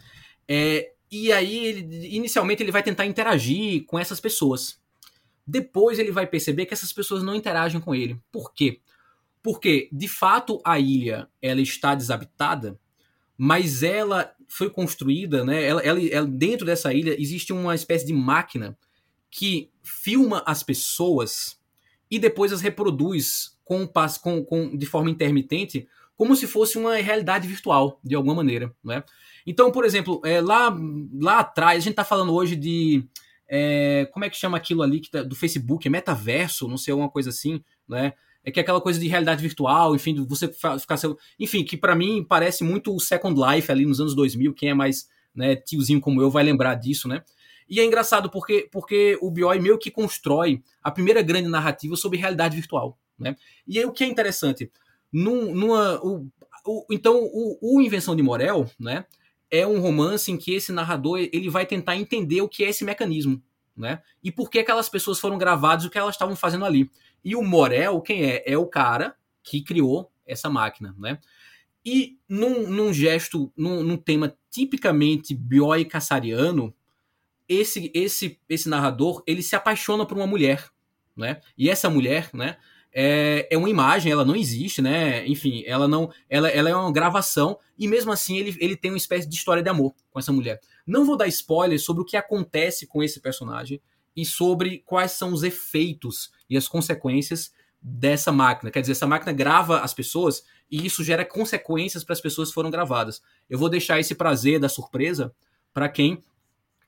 É, 0.48 0.94
e 1.12 1.32
aí, 1.32 1.66
ele, 1.66 2.16
inicialmente, 2.16 2.62
ele 2.62 2.72
vai 2.72 2.84
tentar 2.84 3.06
interagir 3.06 3.84
com 3.86 3.98
essas 3.98 4.20
pessoas. 4.20 4.80
Depois 5.46 5.98
ele 5.98 6.12
vai 6.12 6.28
perceber 6.28 6.66
que 6.66 6.74
essas 6.74 6.94
pessoas 6.94 7.24
não 7.24 7.34
interagem 7.34 7.82
com 7.82 7.96
ele. 7.96 8.22
Por 8.32 8.54
quê? 8.54 8.80
Porque, 9.42 9.90
de 9.92 10.08
fato, 10.08 10.62
a 10.64 10.80
ilha 10.80 11.28
ela 11.42 11.62
está 11.62 11.96
desabitada, 11.96 12.80
mas 13.42 13.84
ela 13.84 14.36
foi 14.50 14.70
construída, 14.70 15.46
né? 15.46 15.64
Ela, 15.64 15.82
ela, 15.82 16.06
ela, 16.10 16.28
dentro 16.28 16.66
dessa 16.66 16.94
ilha 16.94 17.16
existe 17.18 17.54
uma 17.54 17.74
espécie 17.74 18.06
de 18.06 18.12
máquina 18.12 18.78
que 19.32 19.72
filma 19.82 20.44
as 20.46 20.62
pessoas 20.62 21.58
e 22.12 22.20
depois 22.20 22.52
as 22.52 22.60
reproduz 22.60 23.58
com, 23.64 23.88
com, 23.88 24.44
com, 24.44 24.76
de 24.76 24.86
forma 24.86 25.10
intermitente, 25.10 25.88
como 26.18 26.36
se 26.36 26.48
fosse 26.48 26.78
uma 26.78 26.96
realidade 26.96 27.48
virtual, 27.48 27.98
de 28.04 28.14
alguma 28.14 28.36
maneira, 28.36 28.76
né? 28.84 29.06
Então, 29.48 29.72
por 29.72 29.86
exemplo, 29.86 30.20
é, 30.26 30.42
lá, 30.42 30.76
lá 31.14 31.40
atrás, 31.40 31.78
a 31.78 31.80
gente 31.80 31.92
está 31.92 32.04
falando 32.04 32.34
hoje 32.34 32.58
de. 32.58 33.08
É, 33.48 34.06
como 34.12 34.26
é 34.26 34.30
que 34.30 34.36
chama 34.36 34.58
aquilo 34.58 34.82
ali 34.84 35.00
que 35.00 35.10
tá, 35.10 35.24
do 35.24 35.36
Facebook? 35.36 35.88
É 35.88 35.90
metaverso, 35.90 36.68
não 36.68 36.78
sei, 36.78 36.92
alguma 36.92 37.10
coisa 37.10 37.30
assim, 37.30 37.64
né? 37.88 38.12
É 38.44 38.52
que 38.52 38.60
é 38.60 38.64
aquela 38.64 38.82
coisa 38.82 39.00
de 39.00 39.08
realidade 39.08 39.42
virtual, 39.42 39.96
enfim, 39.96 40.16
você 40.26 40.48
ficar 40.80 40.98
seu, 40.98 41.18
enfim, 41.40 41.64
que 41.64 41.78
para 41.78 41.96
mim 41.96 42.26
parece 42.28 42.64
muito 42.64 42.96
o 42.96 43.00
Second 43.00 43.40
Life 43.40 43.72
ali 43.72 43.86
nos 43.86 44.00
anos 44.00 44.16
2000, 44.16 44.54
quem 44.54 44.70
é 44.70 44.74
mais, 44.74 45.08
né, 45.36 45.56
tiozinho 45.56 46.00
como 46.00 46.22
eu 46.22 46.30
vai 46.30 46.44
lembrar 46.44 46.76
disso, 46.76 47.08
né? 47.08 47.24
E 47.70 47.80
é 47.80 47.86
engraçado 47.86 48.30
porque 48.30 48.68
porque 48.72 49.18
o 49.22 49.30
Bioy 49.30 49.60
meio 49.60 49.78
que 49.78 49.92
constrói 49.92 50.64
a 50.82 50.90
primeira 50.90 51.22
grande 51.22 51.48
narrativa 51.48 51.96
sobre 51.96 52.18
realidade 52.18 52.56
virtual, 52.56 52.98
né? 53.18 53.36
E 53.68 53.78
aí 53.78 53.86
o 53.86 53.92
que 53.92 54.04
é 54.04 54.08
interessante, 54.08 54.72
num, 55.12 55.54
numa 55.54 56.00
o, 56.04 56.28
o, 56.66 56.86
então 56.90 57.20
o, 57.22 57.60
o 57.62 57.82
Invenção 57.82 58.16
de 58.16 58.24
Morel, 58.24 58.70
né, 58.80 59.06
é 59.52 59.66
um 59.66 59.80
romance 59.80 60.32
em 60.32 60.38
que 60.38 60.54
esse 60.54 60.72
narrador 60.72 61.20
ele 61.20 61.50
vai 61.50 61.66
tentar 61.66 61.96
entender 61.96 62.42
o 62.42 62.50
que 62.50 62.64
é 62.64 62.70
esse 62.70 62.84
mecanismo, 62.84 63.42
né? 63.80 64.02
E 64.22 64.32
por 64.32 64.50
que 64.50 64.60
aquelas 64.60 64.90
pessoas 64.90 65.20
foram 65.20 65.38
gravadas, 65.38 65.86
o 65.86 65.90
que 65.90 65.98
elas 65.98 66.16
estavam 66.16 66.36
fazendo 66.36 66.66
ali. 66.66 66.92
E 67.24 67.36
o 67.36 67.42
Morel, 67.42 68.02
quem 68.02 68.24
é? 68.26 68.44
É 68.46 68.58
o 68.58 68.68
cara 68.68 69.16
que 69.42 69.62
criou 69.62 70.12
essa 70.28 70.50
máquina, 70.50 70.94
né? 71.00 71.18
E 71.84 72.20
num, 72.28 72.70
num 72.70 72.94
gesto, 72.94 73.52
num, 73.56 73.82
num, 73.82 73.98
tema 73.98 74.36
tipicamente 74.52 75.34
bioi 75.34 75.86
cassariano, 75.86 76.74
esse, 77.48 77.90
esse, 77.96 78.38
esse 78.50 78.68
narrador, 78.68 79.24
ele 79.26 79.42
se 79.42 79.56
apaixona 79.56 80.06
por 80.06 80.18
uma 80.18 80.28
mulher, 80.28 80.70
né? 81.16 81.42
E 81.58 81.70
essa 81.70 81.90
mulher, 81.90 82.30
né, 82.34 82.58
é, 82.92 83.48
é 83.50 83.58
uma 83.58 83.70
imagem, 83.70 84.12
ela 84.12 84.26
não 84.26 84.36
existe, 84.36 84.82
né? 84.82 85.26
Enfim, 85.26 85.64
ela 85.66 85.88
não, 85.88 86.12
ela, 86.30 86.50
ela 86.50 86.70
é 86.70 86.76
uma 86.76 86.92
gravação 86.92 87.58
e 87.78 87.88
mesmo 87.88 88.12
assim 88.12 88.38
ele, 88.38 88.56
ele 88.60 88.76
tem 88.76 88.92
uma 88.92 88.98
espécie 88.98 89.28
de 89.28 89.36
história 89.36 89.64
de 89.64 89.70
amor 89.70 89.94
com 90.12 90.20
essa 90.20 90.34
mulher. 90.34 90.60
Não 90.90 91.06
vou 91.06 91.16
dar 91.16 91.28
spoilers 91.28 91.84
sobre 91.84 92.02
o 92.02 92.06
que 92.06 92.18
acontece 92.18 92.88
com 92.88 93.02
esse 93.04 93.20
personagem, 93.22 93.82
e 94.16 94.26
sobre 94.26 94.80
quais 94.86 95.14
são 95.14 95.32
os 95.32 95.44
efeitos 95.44 96.32
e 96.50 96.58
as 96.58 96.68
consequências 96.68 97.54
dessa 97.82 98.34
máquina. 98.34 98.70
Quer 98.70 98.82
dizer, 98.82 98.92
essa 98.92 99.08
máquina 99.08 99.32
grava 99.32 99.80
as 99.80 99.94
pessoas 99.94 100.44
e 100.70 100.86
isso 100.86 101.04
gera 101.06 101.24
consequências 101.24 102.04
para 102.04 102.14
as 102.14 102.22
pessoas 102.22 102.50
que 102.50 102.54
foram 102.54 102.70
gravadas. 102.70 103.22
Eu 103.50 103.58
vou 103.58 103.70
deixar 103.70 104.00
esse 104.00 104.14
prazer 104.14 104.60
da 104.60 104.68
surpresa 104.68 105.34
para 105.74 105.88
quem 105.88 106.22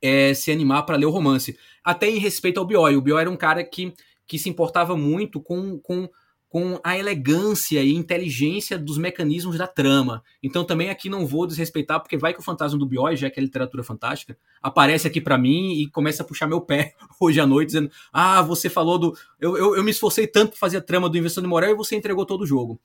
é, 0.02 0.34
se 0.34 0.52
animar 0.52 0.84
para 0.84 0.98
ler 0.98 1.06
o 1.06 1.10
romance. 1.10 1.58
Até 1.84 2.10
em 2.10 2.18
respeito 2.18 2.60
ao 2.60 2.66
Bioy. 2.66 2.98
O 2.98 3.02
Bioy 3.02 3.22
era 3.22 3.30
um 3.30 3.38
cara 3.38 3.64
que, 3.64 3.94
que 4.28 4.38
se 4.38 4.50
importava 4.50 4.98
muito 4.98 5.40
com, 5.40 5.80
com 5.80 6.10
com 6.52 6.78
a 6.84 6.98
elegância 6.98 7.82
e 7.82 7.96
inteligência 7.96 8.78
dos 8.78 8.98
mecanismos 8.98 9.58
da 9.58 9.68
trama. 9.68 10.22
Então 10.44 10.66
também 10.66 10.90
aqui 10.90 11.08
não 11.08 11.26
vou 11.26 11.48
desrespeitar, 11.48 12.02
porque 12.02 12.18
vai 12.18 12.34
que 12.34 12.42
o 12.42 12.44
fantasma 12.44 12.78
do 12.78 12.86
Bioy, 12.86 13.16
já 13.16 13.30
que 13.30 13.40
é 13.40 13.44
literatura 13.44 13.86
fantástica, 13.86 14.38
aparece 14.62 15.08
aqui 15.08 15.22
para 15.22 15.38
mim 15.38 15.72
e 15.76 15.88
começa 15.88 16.24
a 16.24 16.26
puxar 16.26 16.48
meu 16.48 16.60
pé 16.60 16.94
hoje 17.22 17.40
à 17.40 17.48
noite, 17.48 17.68
dizendo: 17.68 17.90
Ah, 18.12 18.42
você 18.42 18.70
falou 18.70 19.00
do. 19.00 19.18
Eu, 19.40 19.56
eu, 19.56 19.78
eu 19.78 19.84
me 19.84 19.92
esforcei 19.92 20.28
tanto 20.28 20.50
para 20.50 20.60
fazer 20.60 20.76
a 20.76 20.82
trama 20.82 21.08
do 21.08 21.18
Invenção 21.18 21.42
de 21.42 21.48
Morel 21.48 21.72
e 21.72 21.76
você 21.76 21.96
entregou 21.96 22.26
todo 22.26 22.42
o 22.42 22.46
jogo. 22.46 22.78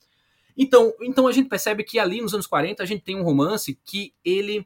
Então, 0.57 0.93
então 1.01 1.27
a 1.27 1.33
gente 1.33 1.49
percebe 1.49 1.83
que 1.83 1.99
ali 1.99 2.21
nos 2.21 2.33
anos 2.33 2.47
40 2.47 2.81
a 2.81 2.85
gente 2.85 3.03
tem 3.03 3.17
um 3.17 3.23
romance 3.23 3.77
que 3.83 4.13
ele, 4.23 4.65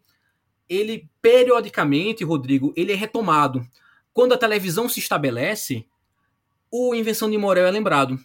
ele 0.70 1.10
periodicamente, 1.20 2.24
Rodrigo, 2.24 2.72
ele 2.78 2.92
é 2.92 2.96
retomado. 2.96 3.66
Quando 4.14 4.34
a 4.34 4.38
televisão 4.38 4.88
se 4.88 5.00
estabelece, 5.00 5.88
o 6.70 6.94
Invenção 6.94 7.32
de 7.32 7.38
Morel 7.40 7.66
é 7.66 7.72
lembrado 7.72 8.20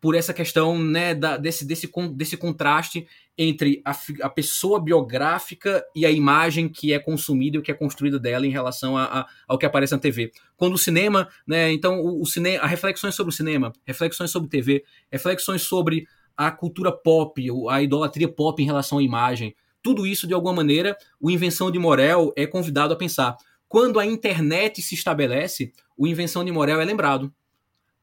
por 0.00 0.14
essa 0.14 0.32
questão 0.32 0.78
né, 0.78 1.14
da, 1.14 1.36
desse, 1.36 1.64
desse, 1.64 1.90
desse 2.12 2.36
contraste 2.36 3.06
entre 3.36 3.82
a, 3.84 3.94
a, 4.22 4.30
pessoa 4.30 4.80
biográfica 4.80 5.84
e 5.94 6.06
a 6.06 6.10
imagem 6.10 6.68
que 6.68 6.92
é 6.92 6.98
consumida 6.98 7.56
e 7.56 7.60
o 7.60 7.62
que 7.62 7.70
é 7.70 7.74
construída 7.74 8.18
dela 8.18 8.46
em 8.46 8.50
relação 8.50 8.96
a, 8.96 9.04
a, 9.04 9.26
ao 9.46 9.58
que 9.58 9.66
aparece 9.66 9.92
na 9.92 9.98
TV. 9.98 10.32
Quando 10.56 10.74
o 10.74 10.78
cinema, 10.78 11.28
né, 11.46 11.72
então 11.72 12.00
o, 12.00 12.22
o 12.22 12.26
cinema, 12.26 12.66
reflexões 12.66 13.14
sobre 13.14 13.32
o 13.32 13.36
cinema, 13.36 13.72
reflexões 13.84 14.30
sobre 14.30 14.48
TV, 14.48 14.84
reflexões 15.10 15.62
sobre 15.62 16.06
a 16.36 16.50
cultura 16.50 16.92
pop, 16.92 17.42
a 17.70 17.82
idolatria 17.82 18.28
pop 18.28 18.62
em 18.62 18.66
relação 18.66 18.98
à 18.98 19.02
imagem. 19.02 19.54
Tudo 19.82 20.06
isso, 20.06 20.26
de 20.26 20.34
alguma 20.34 20.54
maneira, 20.54 20.96
o 21.20 21.30
Invenção 21.30 21.70
de 21.70 21.78
Morel 21.78 22.32
é 22.36 22.46
convidado 22.46 22.92
a 22.92 22.96
pensar. 22.96 23.36
Quando 23.68 23.98
a 23.98 24.06
internet 24.06 24.82
se 24.82 24.94
estabelece, 24.94 25.72
o 25.96 26.06
Invenção 26.06 26.44
de 26.44 26.52
Morel 26.52 26.80
é 26.80 26.84
lembrado. 26.84 27.32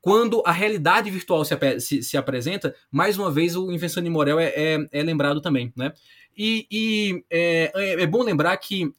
Quando 0.04 0.44
a 0.46 0.52
realidade 0.52 1.10
virtual 1.10 1.46
se, 1.46 1.56
se, 1.80 2.04
se 2.04 2.18
apresenta, 2.18 2.76
mais 2.92 3.18
uma 3.18 3.32
vez 3.32 3.56
o 3.56 3.72
Invenção 3.72 4.04
de 4.04 4.10
Morel 4.10 4.38
é, 4.38 4.48
é, 4.54 4.88
é 4.92 5.02
lembrado 5.02 5.40
também. 5.40 5.72
Né? 5.78 5.94
E, 6.38 6.68
e 6.70 7.24
é, 7.30 7.72
é, 7.74 8.04
é, 8.04 8.06
bom 8.06 8.22
lembrar 8.22 8.58
que 8.58 8.94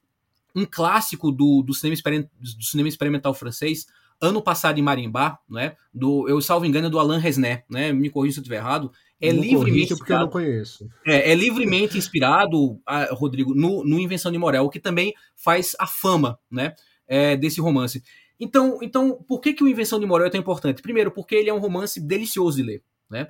um 0.56 0.64
clássico 0.64 1.30
do, 1.30 1.60
do, 1.60 1.74
cinema, 1.74 2.00
do 2.40 2.64
cinema 2.64 2.88
experimental 2.88 3.34
francês, 3.34 3.86
ano 4.18 4.40
passado 4.40 4.78
em 4.78 4.82
Marimbá, 4.82 5.38
né, 5.46 5.76
do, 5.92 6.26
eu 6.26 6.40
salvo 6.40 6.64
engano, 6.64 6.86
é 6.86 6.90
do 6.90 6.98
Alain 6.98 7.20
Resnais, 7.20 7.60
né, 7.68 7.92
me 7.92 8.08
corrija 8.08 8.36
se 8.36 8.40
eu 8.40 8.42
estiver 8.42 8.56
errado, 8.56 8.90
é 9.20 9.30
não 9.30 9.42
livremente 9.42 9.94
porque 9.94 10.10
eu 10.10 10.20
não 10.20 10.30
conheço. 10.30 10.88
É, 11.06 11.32
é 11.32 11.34
livremente 11.34 11.98
inspirado, 11.98 12.80
a, 12.86 13.12
Rodrigo, 13.12 13.54
no, 13.54 13.84
no, 13.84 14.00
Invenção 14.00 14.32
de 14.32 14.38
Morel, 14.38 14.64
o 14.64 14.70
que 14.70 14.80
também 14.80 15.12
faz 15.36 15.76
a 15.78 15.86
fama, 15.86 16.38
né, 16.50 16.74
é, 17.06 17.36
desse 17.36 17.60
romance. 17.60 18.02
Então, 18.38 18.78
então, 18.82 19.22
por 19.26 19.40
que, 19.40 19.52
que 19.52 19.62
o 19.62 19.68
Invenção 19.68 20.00
de 20.00 20.06
Morel 20.06 20.26
é 20.26 20.30
tão 20.30 20.40
importante? 20.40 20.82
Primeiro, 20.82 21.10
porque 21.10 21.34
ele 21.34 21.50
é 21.50 21.54
um 21.54 21.58
romance 21.58 22.00
delicioso 22.00 22.56
de 22.56 22.62
ler, 22.62 22.82
né? 23.08 23.28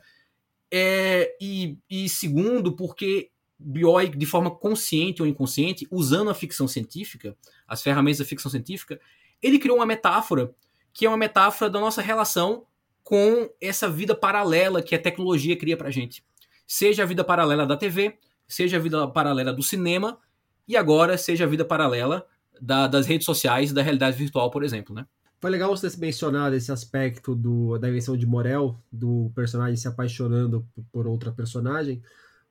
É, 0.73 1.37
e, 1.41 1.79
e 1.89 2.09
segundo, 2.09 2.75
porque 2.75 3.31
Bioy, 3.59 4.09
de 4.09 4.27
forma 4.27 4.51
consciente 4.51 5.23
ou 5.23 5.29
inconsciente, 5.29 5.87
usando 5.91 6.31
a 6.31 6.35
ficção 6.35 6.67
científica, 6.67 7.37
as 7.67 7.83
ferramentas 7.83 8.19
da 8.19 8.25
ficção 8.25 8.51
científica, 8.51 9.01
ele 9.43 9.59
criou 9.59 9.77
uma 9.77 9.87
metáfora 9.87 10.55
que 10.93 11.07
é 11.07 11.09
uma 11.09 11.17
metáfora 11.17 11.71
da 11.71 11.81
nossa 11.81 12.01
relação 12.01 12.65
com 13.03 13.51
essa 13.61 13.89
vida 13.89 14.15
paralela 14.15 14.83
que 14.83 14.95
a 14.95 14.99
tecnologia 14.99 15.57
cria 15.57 15.77
pra 15.77 15.91
gente. 15.91 16.25
Seja 16.67 17.03
a 17.03 17.07
vida 17.07 17.23
paralela 17.23 17.67
da 17.67 17.77
TV, 17.77 18.17
seja 18.47 18.77
a 18.77 18.81
vida 18.81 19.07
paralela 19.09 19.53
do 19.53 19.63
cinema, 19.63 20.19
e 20.67 20.77
agora 20.77 21.19
seja 21.19 21.45
a 21.45 21.47
vida 21.47 21.65
paralela 21.65 22.27
da, 22.61 22.87
das 22.87 23.07
redes 23.07 23.25
sociais 23.25 23.73
da 23.73 23.83
realidade 23.83 24.17
virtual, 24.17 24.51
por 24.51 24.63
exemplo, 24.63 24.95
né? 24.95 25.07
Foi 25.41 25.51
legal 25.51 25.77
você 25.77 25.95
mencionar 25.99 26.55
esse 26.55 26.73
aspecto 26.73 27.35
do, 27.35 27.77
da 27.77 27.89
invenção 27.89 28.17
de 28.17 28.25
Morel, 28.25 28.79
do 28.91 29.31
personagem 29.35 29.77
se 29.77 29.87
apaixonando 29.87 30.67
por 30.91 31.07
outra 31.07 31.31
personagem, 31.31 32.03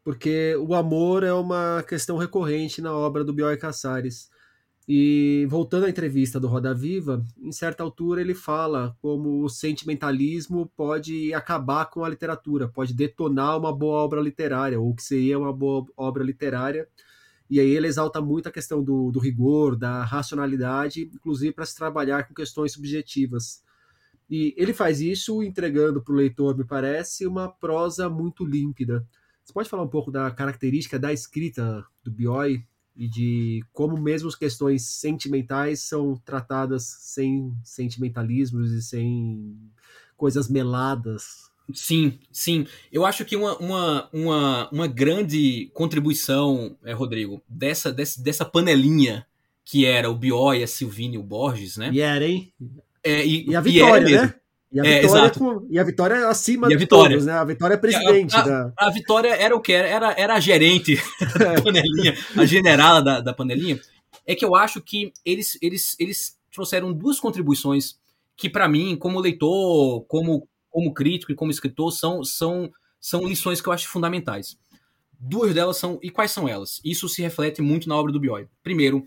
porque 0.04 0.56
o 0.58 0.76
amor 0.76 1.24
é 1.24 1.34
uma 1.34 1.84
questão 1.88 2.18
recorrente 2.18 2.82
na 2.82 2.94
obra 2.94 3.24
do 3.24 3.34
Bioy 3.34 3.58
Casares. 3.58 4.30
E 4.88 5.48
voltando 5.50 5.86
à 5.86 5.90
entrevista 5.90 6.40
do 6.40 6.48
Roda 6.48 6.74
Viva, 6.74 7.26
em 7.42 7.52
certa 7.54 7.82
altura 7.82 8.20
ele 8.20 8.36
fala 8.36 8.96
como 9.02 9.42
o 9.42 9.50
sentimentalismo 9.50 10.70
pode 10.76 11.34
acabar 11.34 11.86
com 11.86 12.04
a 12.04 12.10
literatura, 12.10 12.68
pode 12.68 12.94
detonar 12.94 13.58
uma 13.58 13.76
boa 13.76 14.04
obra 14.04 14.20
literária, 14.20 14.80
ou 14.80 14.94
que 14.94 15.02
seria 15.02 15.40
uma 15.40 15.54
boa 15.54 15.86
obra 15.96 16.24
literária. 16.24 16.88
E 17.50 17.60
aí 17.60 17.70
ele 17.70 17.88
exalta 17.88 18.22
muito 18.22 18.48
a 18.48 18.52
questão 18.52 18.84
do, 18.84 19.12
do 19.12 19.20
rigor, 19.20 19.76
da 19.76 20.04
racionalidade, 20.04 21.10
inclusive 21.14 21.54
para 21.54 21.66
se 21.66 21.76
trabalhar 21.76 22.28
com 22.28 22.34
questões 22.34 22.74
subjetivas. 22.74 23.64
E 24.30 24.54
ele 24.58 24.74
faz 24.74 25.02
isso 25.02 25.44
entregando 25.44 26.02
para 26.02 26.14
o 26.14 26.18
leitor, 26.18 26.58
me 26.58 26.66
parece, 26.66 27.28
uma 27.28 27.50
prosa 27.50 28.10
muito 28.10 28.46
límpida. 28.46 29.06
Você 29.44 29.54
pode 29.54 29.70
falar 29.70 29.84
um 29.84 29.90
pouco 29.90 30.10
da 30.10 30.32
característica 30.32 30.98
da 30.98 31.12
escrita 31.12 31.86
do 32.04 32.10
Bioy 32.10 32.66
e 32.96 33.08
de 33.08 33.64
como 33.74 33.98
mesmo 33.98 34.30
as 34.30 34.36
questões 34.36 34.84
sentimentais 34.84 35.82
são 35.82 36.16
tratadas 36.16 36.84
sem 37.00 37.54
sentimentalismos 37.64 38.72
e 38.72 38.82
sem 38.82 39.58
coisas 40.16 40.48
meladas. 40.48 41.52
Sim, 41.74 42.20
sim. 42.32 42.68
Eu 42.92 43.06
acho 43.06 43.24
que 43.24 43.36
uma, 43.36 43.58
uma, 43.58 44.10
uma, 44.12 44.70
uma 44.72 44.88
grande 44.88 45.70
contribuição, 45.74 46.78
é, 46.84 46.92
Rodrigo, 46.94 47.42
dessa, 47.48 47.92
dessa, 47.92 48.22
dessa 48.22 48.46
panelinha 48.46 49.26
que 49.66 49.86
era 49.86 50.10
o 50.10 50.16
Bioy, 50.16 50.62
a 50.62 50.68
Silvini 50.68 51.16
e 51.16 51.18
o 51.18 51.24
Borges, 51.24 51.78
né? 51.78 51.90
E 51.94 52.02
era, 52.02 52.26
hein? 52.26 52.52
É, 53.04 53.26
e, 53.26 53.50
e 53.50 53.56
a 53.56 53.62
Vitória, 53.62 54.10
e 54.10 54.14
né? 54.14 54.36
E 54.74 54.80
a, 54.80 54.86
é, 54.86 55.02
Vitória 55.02 55.30
com, 55.30 55.68
e 55.70 55.80
a 55.80 55.84
Vitória 55.84 56.16
é 56.16 56.26
acima 56.26 56.68
de 56.68 56.76
Vitória. 56.76 57.12
todos, 57.12 57.26
né? 57.28 57.34
A 57.34 57.44
Vitória 57.44 57.76
é 57.76 57.78
presidente. 57.78 58.36
A, 58.36 58.40
a, 58.40 58.44
da... 58.44 58.74
a 58.78 58.90
Vitória 58.90 59.30
era 59.30 59.56
o 59.56 59.62
que? 59.62 59.72
Era, 59.72 60.14
era 60.18 60.34
a 60.34 60.40
gerente 60.40 60.96
da 61.38 61.62
panelinha, 61.62 62.18
a 62.36 62.46
generala 62.46 63.02
da, 63.02 63.22
da 63.22 63.34
panelinha. 63.34 63.80
É 64.26 64.34
que 64.34 64.44
eu 64.44 64.56
acho 64.56 64.82
que 64.82 65.14
eles, 65.24 65.58
eles, 65.62 65.96
eles 66.00 66.38
trouxeram 66.52 66.92
duas 66.92 67.20
contribuições 67.20 67.98
que, 68.36 68.50
para 68.50 68.68
mim, 68.68 68.96
como 68.96 69.20
leitor, 69.20 70.06
como, 70.08 70.48
como 70.74 70.92
crítico 70.92 71.32
e 71.32 71.36
como 71.36 71.52
escritor, 71.52 71.92
são, 71.92 72.24
são, 72.24 72.70
são 73.00 73.28
lições 73.28 73.62
que 73.62 73.70
eu 73.70 73.74
acho 73.74 73.88
fundamentais. 73.88 74.58
Duas 75.20 75.54
delas 75.54 75.78
são. 75.78 76.00
E 76.02 76.10
quais 76.10 76.32
são 76.32 76.50
elas? 76.50 76.82
Isso 76.84 77.08
se 77.08 77.22
reflete 77.22 77.62
muito 77.62 77.88
na 77.88 77.96
obra 77.96 78.12
do 78.12 78.20
Bioy. 78.20 78.48
Primeiro, 78.64 79.06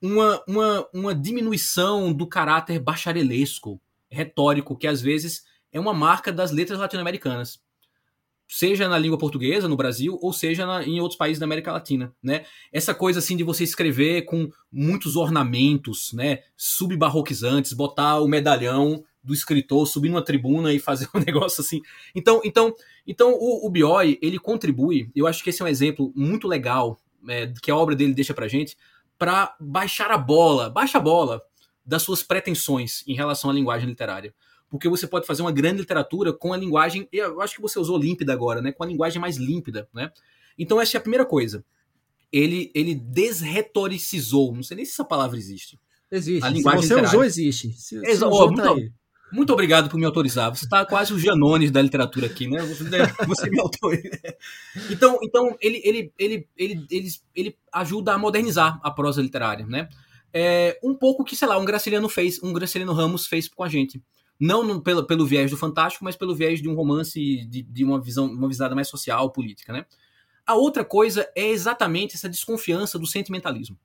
uma, 0.00 0.44
uma, 0.46 0.88
uma 0.92 1.14
diminuição 1.14 2.12
do 2.12 2.26
caráter 2.26 2.78
bacharelesco 2.78 3.80
retórico 4.10 4.76
que 4.76 4.86
às 4.86 5.00
vezes 5.00 5.44
é 5.72 5.80
uma 5.80 5.94
marca 5.94 6.30
das 6.30 6.52
letras 6.52 6.78
latino-americanas. 6.78 7.58
Seja 8.46 8.88
na 8.88 8.98
língua 8.98 9.18
portuguesa, 9.18 9.66
no 9.66 9.76
Brasil, 9.76 10.18
ou 10.22 10.32
seja 10.32 10.64
na, 10.66 10.84
em 10.84 11.00
outros 11.00 11.18
países 11.18 11.38
da 11.38 11.44
América 11.44 11.72
Latina, 11.72 12.14
né? 12.22 12.44
Essa 12.72 12.94
coisa 12.94 13.18
assim 13.18 13.36
de 13.36 13.44
você 13.44 13.64
escrever 13.64 14.22
com 14.22 14.50
muitos 14.70 15.16
ornamentos, 15.16 16.12
né? 16.12 16.42
Subbarroquizantes, 16.56 17.72
botar 17.72 18.20
o 18.20 18.28
medalhão 18.28 19.04
do 19.28 19.34
escritor 19.34 19.86
subir 19.86 20.08
numa 20.08 20.24
tribuna 20.24 20.72
e 20.72 20.78
fazer 20.78 21.06
um 21.14 21.18
negócio 21.18 21.60
assim. 21.60 21.82
Então, 22.14 22.40
então, 22.42 22.74
então 23.06 23.34
o, 23.34 23.66
o 23.66 23.70
Bioy, 23.70 24.18
ele 24.22 24.38
contribui, 24.38 25.10
eu 25.14 25.26
acho 25.26 25.44
que 25.44 25.50
esse 25.50 25.60
é 25.60 25.64
um 25.64 25.68
exemplo 25.68 26.10
muito 26.16 26.48
legal 26.48 26.98
é, 27.28 27.52
que 27.60 27.70
a 27.70 27.76
obra 27.76 27.94
dele 27.94 28.14
deixa 28.14 28.32
pra 28.32 28.48
gente, 28.48 28.74
para 29.18 29.54
baixar 29.60 30.10
a 30.10 30.16
bola, 30.16 30.70
baixa 30.70 30.96
a 30.96 31.00
bola, 31.00 31.42
das 31.84 32.02
suas 32.02 32.22
pretensões 32.22 33.04
em 33.06 33.14
relação 33.14 33.50
à 33.50 33.52
linguagem 33.52 33.88
literária. 33.88 34.34
Porque 34.70 34.88
você 34.88 35.06
pode 35.06 35.26
fazer 35.26 35.42
uma 35.42 35.52
grande 35.52 35.80
literatura 35.80 36.32
com 36.32 36.52
a 36.52 36.56
linguagem, 36.56 37.06
eu 37.12 37.40
acho 37.40 37.54
que 37.54 37.62
você 37.62 37.78
usou 37.78 37.98
límpida 37.98 38.32
agora, 38.32 38.60
né? 38.60 38.72
Com 38.72 38.84
a 38.84 38.86
linguagem 38.86 39.20
mais 39.20 39.36
límpida, 39.36 39.88
né? 39.94 40.10
Então 40.58 40.80
essa 40.80 40.96
é 40.96 40.98
a 40.98 41.02
primeira 41.02 41.24
coisa. 41.24 41.64
Ele, 42.30 42.70
ele 42.74 42.94
desretoricizou, 42.94 44.54
não 44.54 44.62
sei 44.62 44.76
nem 44.76 44.84
se 44.84 44.92
essa 44.92 45.04
palavra 45.04 45.38
existe. 45.38 45.78
Existe. 46.10 46.44
A 46.44 46.50
linguagem 46.50 46.82
se 46.82 46.88
você 46.88 46.94
literária. 46.94 47.18
usou, 47.18 47.24
existe. 47.24 47.72
Se, 47.72 48.00
se 48.00 48.12
usou, 48.12 48.32
oh, 48.32 48.46
muito, 48.46 48.62
tá 48.62 48.74
muito 49.32 49.52
obrigado 49.52 49.88
por 49.88 49.98
me 49.98 50.04
autorizar. 50.04 50.54
Você 50.54 50.64
está 50.64 50.84
quase 50.84 51.12
o 51.12 51.18
Janones 51.18 51.70
da 51.70 51.82
literatura 51.82 52.26
aqui, 52.26 52.48
né? 52.48 52.60
Você, 53.26 53.50
me 53.50 53.60
autoriza. 53.60 54.08
Então, 54.90 55.18
então 55.22 55.56
ele, 55.60 55.80
ele, 55.84 56.12
ele, 56.18 56.48
ele, 56.56 56.86
ele, 56.90 57.08
ele 57.34 57.56
ajuda 57.72 58.14
a 58.14 58.18
modernizar 58.18 58.80
a 58.82 58.90
prosa 58.90 59.20
literária, 59.20 59.66
né? 59.66 59.88
é, 60.32 60.78
um 60.82 60.94
pouco 60.94 61.24
que, 61.24 61.34
sei 61.34 61.48
lá, 61.48 61.58
um 61.58 61.64
Graciliano 61.64 62.08
fez, 62.08 62.42
um 62.42 62.52
Graciliano 62.52 62.92
Ramos 62.92 63.26
fez 63.26 63.48
com 63.48 63.62
a 63.62 63.68
gente. 63.68 64.02
Não 64.38 64.62
no, 64.62 64.80
pelo, 64.80 65.04
pelo 65.04 65.26
viés 65.26 65.50
do 65.50 65.56
fantástico, 65.56 66.04
mas 66.04 66.16
pelo 66.16 66.34
viés 66.34 66.60
de 66.60 66.68
um 66.68 66.74
romance 66.74 67.18
de, 67.46 67.62
de 67.62 67.84
uma 67.84 68.00
visão, 68.00 68.26
uma 68.26 68.48
visada 68.48 68.74
mais 68.74 68.88
social, 68.88 69.30
política, 69.32 69.72
né? 69.72 69.84
A 70.46 70.54
outra 70.54 70.84
coisa 70.84 71.28
é 71.34 71.48
exatamente 71.48 72.14
essa 72.14 72.28
desconfiança 72.28 72.98
do 72.98 73.06
sentimentalismo. 73.06 73.78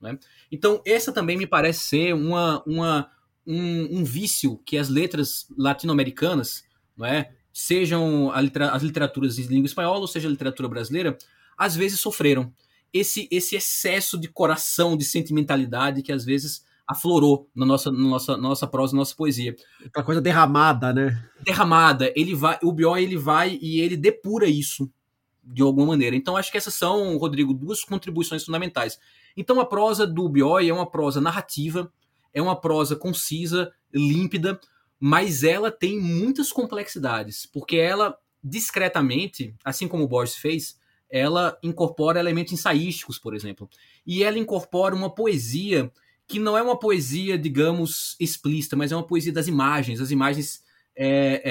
Né? 0.00 0.18
Então, 0.50 0.80
essa 0.86 1.12
também 1.12 1.36
me 1.36 1.46
parece 1.46 1.80
ser 1.80 2.14
uma, 2.14 2.62
uma, 2.66 3.10
um, 3.46 3.98
um 4.00 4.04
vício 4.04 4.58
que 4.64 4.76
as 4.76 4.88
letras 4.88 5.46
latino-americanas, 5.56 6.64
é, 7.02 7.30
sejam 7.52 8.32
litera 8.40 8.70
as 8.70 8.82
literaturas 8.82 9.36
de 9.36 9.42
língua 9.44 9.66
espanhola, 9.66 10.00
ou 10.00 10.06
seja 10.06 10.28
a 10.28 10.30
literatura 10.30 10.68
brasileira, 10.68 11.16
às 11.56 11.74
vezes 11.74 12.00
sofreram 12.00 12.52
esse, 12.92 13.28
esse 13.30 13.56
excesso 13.56 14.18
de 14.18 14.28
coração, 14.28 14.96
de 14.96 15.04
sentimentalidade 15.04 16.02
que 16.02 16.12
às 16.12 16.24
vezes 16.24 16.64
aflorou 16.86 17.48
na 17.54 17.66
nossa, 17.66 17.90
na 17.90 17.98
nossa, 17.98 18.36
na 18.36 18.48
nossa 18.48 18.66
prosa, 18.66 18.92
na 18.92 19.00
nossa 19.00 19.14
poesia. 19.14 19.56
Aquela 19.84 20.04
coisa 20.04 20.20
derramada, 20.20 20.92
né? 20.92 21.24
Derramada. 21.42 22.12
Ele 22.14 22.34
vai, 22.34 22.58
o 22.62 22.72
Bioy 22.72 23.02
ele 23.02 23.16
vai 23.16 23.58
e 23.60 23.80
ele 23.80 23.96
depura 23.96 24.46
isso 24.46 24.90
de 25.42 25.62
alguma 25.62 25.88
maneira. 25.88 26.14
Então 26.14 26.36
acho 26.36 26.50
que 26.50 26.58
essas 26.58 26.74
são, 26.74 27.16
Rodrigo, 27.16 27.52
duas 27.52 27.82
contribuições 27.84 28.44
fundamentais. 28.44 28.98
Então 29.36 29.60
a 29.60 29.64
prosa 29.64 30.06
do 30.06 30.28
Bioy 30.28 30.68
é 30.68 30.72
uma 30.72 30.88
prosa 30.88 31.20
narrativa, 31.20 31.92
é 32.36 32.42
uma 32.42 32.60
prosa 32.60 32.94
concisa, 32.94 33.72
límpida, 33.92 34.60
mas 35.00 35.42
ela 35.42 35.70
tem 35.70 35.98
muitas 35.98 36.52
complexidades, 36.52 37.46
porque 37.46 37.76
ela 37.76 38.16
discretamente, 38.44 39.54
assim 39.64 39.88
como 39.88 40.04
o 40.04 40.08
Borges 40.08 40.36
fez, 40.36 40.78
ela 41.10 41.58
incorpora 41.62 42.20
elementos 42.20 42.52
ensaísticos, 42.52 43.18
por 43.18 43.34
exemplo. 43.34 43.68
E 44.06 44.22
ela 44.22 44.38
incorpora 44.38 44.94
uma 44.94 45.12
poesia 45.12 45.90
que 46.28 46.38
não 46.38 46.58
é 46.58 46.62
uma 46.62 46.78
poesia, 46.78 47.38
digamos, 47.38 48.16
explícita, 48.20 48.76
mas 48.76 48.92
é 48.92 48.96
uma 48.96 49.06
poesia 49.06 49.32
das 49.32 49.48
imagens, 49.48 50.00
as 50.00 50.10
imagens 50.10 50.62
é, 50.94 51.42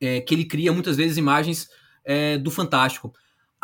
é, 0.00 0.16
é, 0.16 0.20
que 0.20 0.34
ele 0.34 0.44
cria 0.44 0.72
muitas 0.72 0.96
vezes 0.96 1.16
imagens 1.16 1.70
é, 2.04 2.36
do 2.36 2.50
fantástico. 2.50 3.14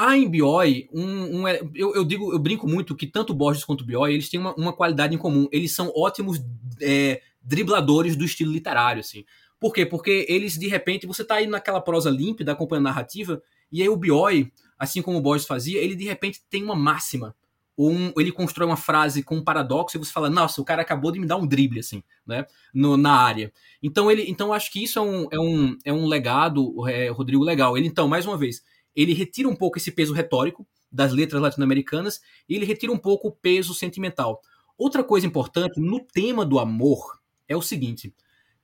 Há 0.01 0.17
em 0.17 0.31
Bioy 0.31 0.89
um, 0.95 1.41
um 1.41 1.49
eu, 1.49 1.93
eu, 1.97 2.05
digo, 2.05 2.33
eu 2.33 2.39
brinco 2.39 2.69
muito 2.69 2.95
que 2.95 3.05
tanto 3.05 3.35
Borges 3.35 3.65
quanto 3.65 3.85
Bioy 3.85 4.15
eles 4.15 4.29
têm 4.29 4.39
uma, 4.39 4.55
uma 4.55 4.73
qualidade 4.73 5.13
em 5.13 5.19
comum. 5.19 5.49
Eles 5.51 5.75
são 5.75 5.93
ótimos 5.93 6.41
é, 6.81 7.21
dribladores 7.43 8.15
do 8.15 8.25
estilo 8.25 8.53
literário, 8.53 9.01
assim. 9.01 9.25
Por 9.59 9.75
quê? 9.75 9.85
Porque 9.85 10.25
eles, 10.29 10.57
de 10.57 10.69
repente, 10.69 11.05
você 11.05 11.25
tá 11.25 11.35
aí 11.35 11.49
naquela 11.49 11.81
prosa 11.81 12.11
límpida, 12.11 12.53
acompanhando 12.53 12.87
a 12.87 12.91
narrativa, 12.91 13.43
e 13.73 13.83
aí 13.83 13.89
o 13.89 13.97
Bioy, 13.97 14.53
assim 14.79 15.03
como 15.03 15.19
o 15.19 15.21
Borges 15.21 15.49
fazia, 15.49 15.81
ele 15.81 15.97
de 15.97 16.05
repente 16.05 16.43
tem 16.49 16.63
uma 16.63 16.77
máxima. 16.77 17.35
Ou 17.77 17.91
um, 17.91 18.13
ele 18.17 18.31
constrói 18.31 18.69
uma 18.69 18.77
frase 18.77 19.23
com 19.23 19.37
um 19.37 19.45
paradoxo 19.45 19.97
e 19.97 19.99
você 19.99 20.13
fala, 20.13 20.31
nossa, 20.31 20.61
o 20.61 20.65
cara 20.65 20.83
acabou 20.83 21.11
de 21.11 21.19
me 21.19 21.27
dar 21.27 21.37
um 21.37 21.47
drible, 21.47 21.81
assim, 21.81 22.03
né? 22.27 22.45
No, 22.73 22.97
na 22.97 23.13
área. 23.13 23.53
Então, 23.83 24.11
ele, 24.11 24.29
então 24.29 24.53
acho 24.53 24.73
que 24.73 24.83
isso 24.83 24.99
é 24.99 25.03
um, 25.03 25.29
é 25.31 25.39
um, 25.39 25.79
é 25.85 25.93
um 25.93 26.07
legado, 26.07 26.89
é, 26.89 27.09
Rodrigo, 27.09 27.43
legal. 27.43 27.77
Ele, 27.77 27.87
então, 27.87 28.09
mais 28.09 28.27
uma 28.27 28.37
vez, 28.37 28.63
ele 28.99 29.15
retira 29.15 29.49
um 29.49 29.55
pouco 29.55 29.79
esse 29.79 29.93
peso 29.93 30.13
retórico 30.13 30.67
das 30.91 31.13
letras 31.13 31.41
latino-americanas 31.41 32.21
e 32.49 32.57
ele 32.57 32.65
retira 32.65 32.93
um 32.93 32.99
pouco 32.99 33.29
o 33.29 33.33
peso 33.33 33.73
sentimental. 33.73 34.43
Outra 34.77 35.05
coisa 35.05 35.25
importante 35.25 35.79
no 35.79 36.01
tema 36.01 36.45
do 36.45 36.59
amor 36.59 37.21
é 37.47 37.57
o 37.57 37.63
seguinte: 37.63 38.13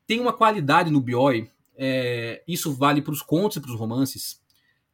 tem 0.09 0.19
uma 0.19 0.33
qualidade 0.33 0.91
no 0.91 1.01
Bioy, 1.01 1.49
é, 1.77 2.43
isso 2.49 2.75
vale 2.75 3.01
para 3.01 3.13
os 3.13 3.23
contos 3.23 3.59
e 3.59 3.61
para 3.61 3.71
os 3.71 3.79
romances, 3.79 4.43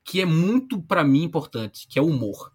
que 0.04 0.20
é 0.20 0.26
muito 0.26 0.78
para 0.78 1.02
mim 1.02 1.22
importante, 1.22 1.88
que 1.88 1.98
é 1.98 2.02
o 2.02 2.08
humor. 2.08 2.52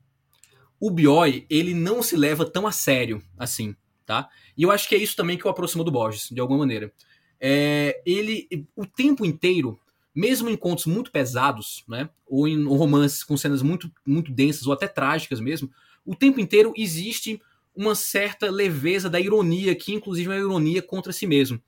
O 0.80 0.92
Bioy, 0.92 1.48
ele 1.50 1.74
não 1.74 2.04
se 2.04 2.16
leva 2.16 2.46
tão 2.46 2.68
a 2.68 2.72
sério 2.72 3.20
assim, 3.36 3.76
tá? 4.06 4.30
E 4.56 4.62
eu 4.62 4.70
acho 4.70 4.88
que 4.88 4.94
é 4.94 5.00
isso 5.00 5.16
também 5.16 5.40
que 5.40 5.48
o 5.48 5.50
aproxima 5.50 5.84
do 5.84 5.92
Borges, 5.92 6.30
de 6.30 6.40
alguma 6.40 6.60
maneira. 6.60 6.94
É, 7.40 8.00
ele, 8.06 8.48
o 8.76 8.86
tempo 8.86 9.26
inteiro, 9.26 9.80
mesmo 10.16 10.50
em 10.50 10.56
contos 10.56 10.86
muito 10.86 11.12
pesados, 11.12 11.84
né, 11.88 12.10
ou 12.26 12.48
em 12.48 12.64
romances 12.66 13.24
com 13.24 13.36
cenas 13.36 13.62
muito, 13.62 13.92
muito 14.06 14.32
densas 14.32 14.66
ou 14.66 14.74
até 14.74 14.88
trágicas 14.88 15.40
mesmo, 15.40 15.70
o 16.06 16.16
tempo 16.16 16.40
inteiro 16.40 16.74
existe 16.78 17.42
uma 17.76 17.94
certa 17.94 18.50
leveza 18.50 19.10
da 19.10 19.20
ironia, 19.20 19.76
que 19.76 19.94
inclusive 19.94 20.30
é 20.30 20.34
uma 20.36 20.40
ironia 20.40 20.82
contra 20.82 21.12
si 21.12 21.28
mesmo 21.28 21.62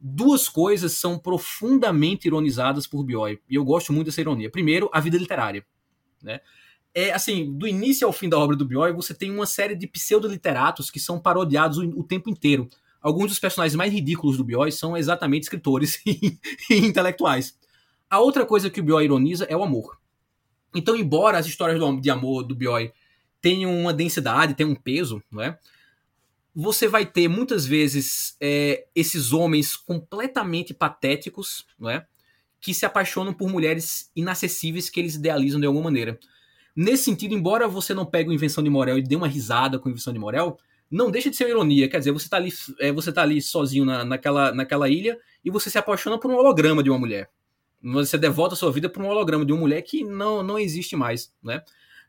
duas 0.00 0.48
coisas 0.48 0.92
são 0.92 1.18
profundamente 1.18 2.26
ironizadas 2.26 2.86
por 2.86 3.04
Bioy, 3.04 3.38
e 3.48 3.54
eu 3.54 3.64
gosto 3.64 3.92
muito 3.92 4.06
dessa 4.06 4.20
ironia. 4.20 4.50
Primeiro, 4.50 4.88
a 4.92 4.98
vida 4.98 5.18
literária, 5.18 5.64
né? 6.22 6.40
É 6.92 7.12
assim, 7.12 7.56
do 7.56 7.68
início 7.68 8.04
ao 8.06 8.12
fim 8.12 8.28
da 8.28 8.38
obra 8.38 8.56
do 8.56 8.64
Bioy, 8.64 8.92
você 8.92 9.14
tem 9.14 9.30
uma 9.30 9.46
série 9.46 9.76
de 9.76 9.86
pseudo-literatos 9.86 10.90
que 10.90 10.98
são 10.98 11.20
parodiados 11.20 11.78
o, 11.78 11.82
o, 12.00 12.02
tempo 12.02 12.28
inteiro. 12.28 12.68
Alguns 13.00 13.28
dos 13.28 13.38
personagens 13.38 13.76
mais 13.76 13.92
ridículos 13.92 14.36
do 14.36 14.42
Bioy 14.42 14.72
são 14.72 14.96
exatamente 14.96 15.44
escritores 15.44 16.00
e, 16.04 16.36
e 16.68 16.78
intelectuais. 16.78 17.56
A 18.10 18.18
outra 18.18 18.44
coisa 18.44 18.68
que 18.68 18.80
o 18.80 18.84
Bioy 18.84 19.04
ironiza 19.04 19.44
é 19.44 19.56
o 19.56 19.62
amor. 19.62 19.98
Então, 20.74 20.96
embora 20.96 21.38
as 21.38 21.46
histórias 21.46 21.78
do, 21.78 22.00
de 22.00 22.10
amor 22.10 22.42
do 22.42 22.54
Bioy 22.54 22.92
tenham 23.40 23.74
uma 23.78 23.94
densidade, 23.94 24.54
tenham 24.54 24.72
um 24.72 24.76
peso, 24.76 25.22
não 25.30 25.40
é? 25.40 25.58
você 26.54 26.88
vai 26.88 27.06
ter 27.06 27.28
muitas 27.28 27.64
vezes 27.64 28.36
é, 28.40 28.86
esses 28.94 29.32
homens 29.32 29.76
completamente 29.76 30.74
patéticos, 30.74 31.66
não 31.78 31.88
é? 31.88 32.06
que 32.60 32.74
se 32.74 32.84
apaixonam 32.84 33.32
por 33.32 33.48
mulheres 33.48 34.10
inacessíveis 34.14 34.90
que 34.90 35.00
eles 35.00 35.14
idealizam 35.14 35.58
de 35.58 35.66
alguma 35.66 35.84
maneira. 35.84 36.18
Nesse 36.76 37.04
sentido, 37.04 37.34
embora 37.34 37.66
você 37.66 37.94
não 37.94 38.04
pegue 38.04 38.28
o 38.28 38.32
Invenção 38.32 38.62
de 38.62 38.68
Morel 38.68 38.98
e 38.98 39.02
dê 39.02 39.16
uma 39.16 39.26
risada 39.26 39.78
com 39.78 39.88
a 39.88 39.92
Invenção 39.92 40.12
de 40.12 40.18
Morel, 40.18 40.58
não 40.90 41.10
deixa 41.10 41.30
de 41.30 41.36
ser 41.36 41.48
ironia. 41.48 41.88
Quer 41.88 41.98
dizer, 41.98 42.12
você 42.12 42.26
está 42.26 42.36
ali, 42.36 42.52
é, 42.78 42.92
você 42.92 43.10
tá 43.12 43.22
ali 43.22 43.40
sozinho 43.40 43.84
na, 43.84 44.04
naquela, 44.04 44.52
naquela 44.52 44.88
ilha 44.88 45.18
e 45.42 45.50
você 45.50 45.70
se 45.70 45.78
apaixona 45.78 46.18
por 46.18 46.30
um 46.30 46.34
holograma 46.34 46.82
de 46.82 46.90
uma 46.90 46.98
mulher. 46.98 47.30
Você 47.82 48.18
devota 48.18 48.54
a 48.54 48.56
sua 48.56 48.70
vida 48.70 48.88
por 48.88 49.02
um 49.02 49.08
holograma 49.08 49.44
de 49.44 49.52
uma 49.52 49.60
mulher 49.60 49.82
que 49.82 50.04
não, 50.04 50.42
não 50.42 50.58
existe 50.58 50.96
mais, 50.96 51.32
né? 51.42 51.62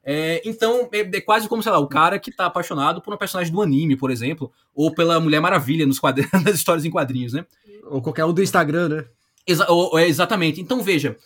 É, 0.03 0.41
então, 0.43 0.89
é, 0.91 0.99
é, 0.99 1.22
quase 1.22 1.47
como, 1.47 1.61
sei 1.61 1.72
lá, 1.72 1.78
o 1.78 1.88
cara 1.88 2.17
que 2.17 2.32
tá 2.32 2.47
apaixonado 2.47 3.01
por 3.01 3.11
uma 3.11 3.17
personagem 3.17 3.53
do 3.53 3.61
anime, 3.61 3.95
por 3.95 4.09
exemplo, 4.09 4.51
ou 4.74 4.93
pela 4.93 5.19
Mulher 5.19 5.39
Maravilha 5.39 5.86
nos 5.86 5.99
nas 6.43 6.55
histórias 6.55 6.86
em 6.86 6.89
quadrinhos, 6.89 7.34
né? 7.34 7.45
Ou 7.86 8.01
qualquer 8.01 8.26
um 8.26 8.34
do 8.34 8.41
Instagram, 8.41 8.89
né? 8.89 9.05
Exa 9.45 9.65
ou, 9.69 9.97
é, 9.97 10.07
exatamente. 10.07 10.59
Então, 10.59 10.82
veja, 10.82 11.17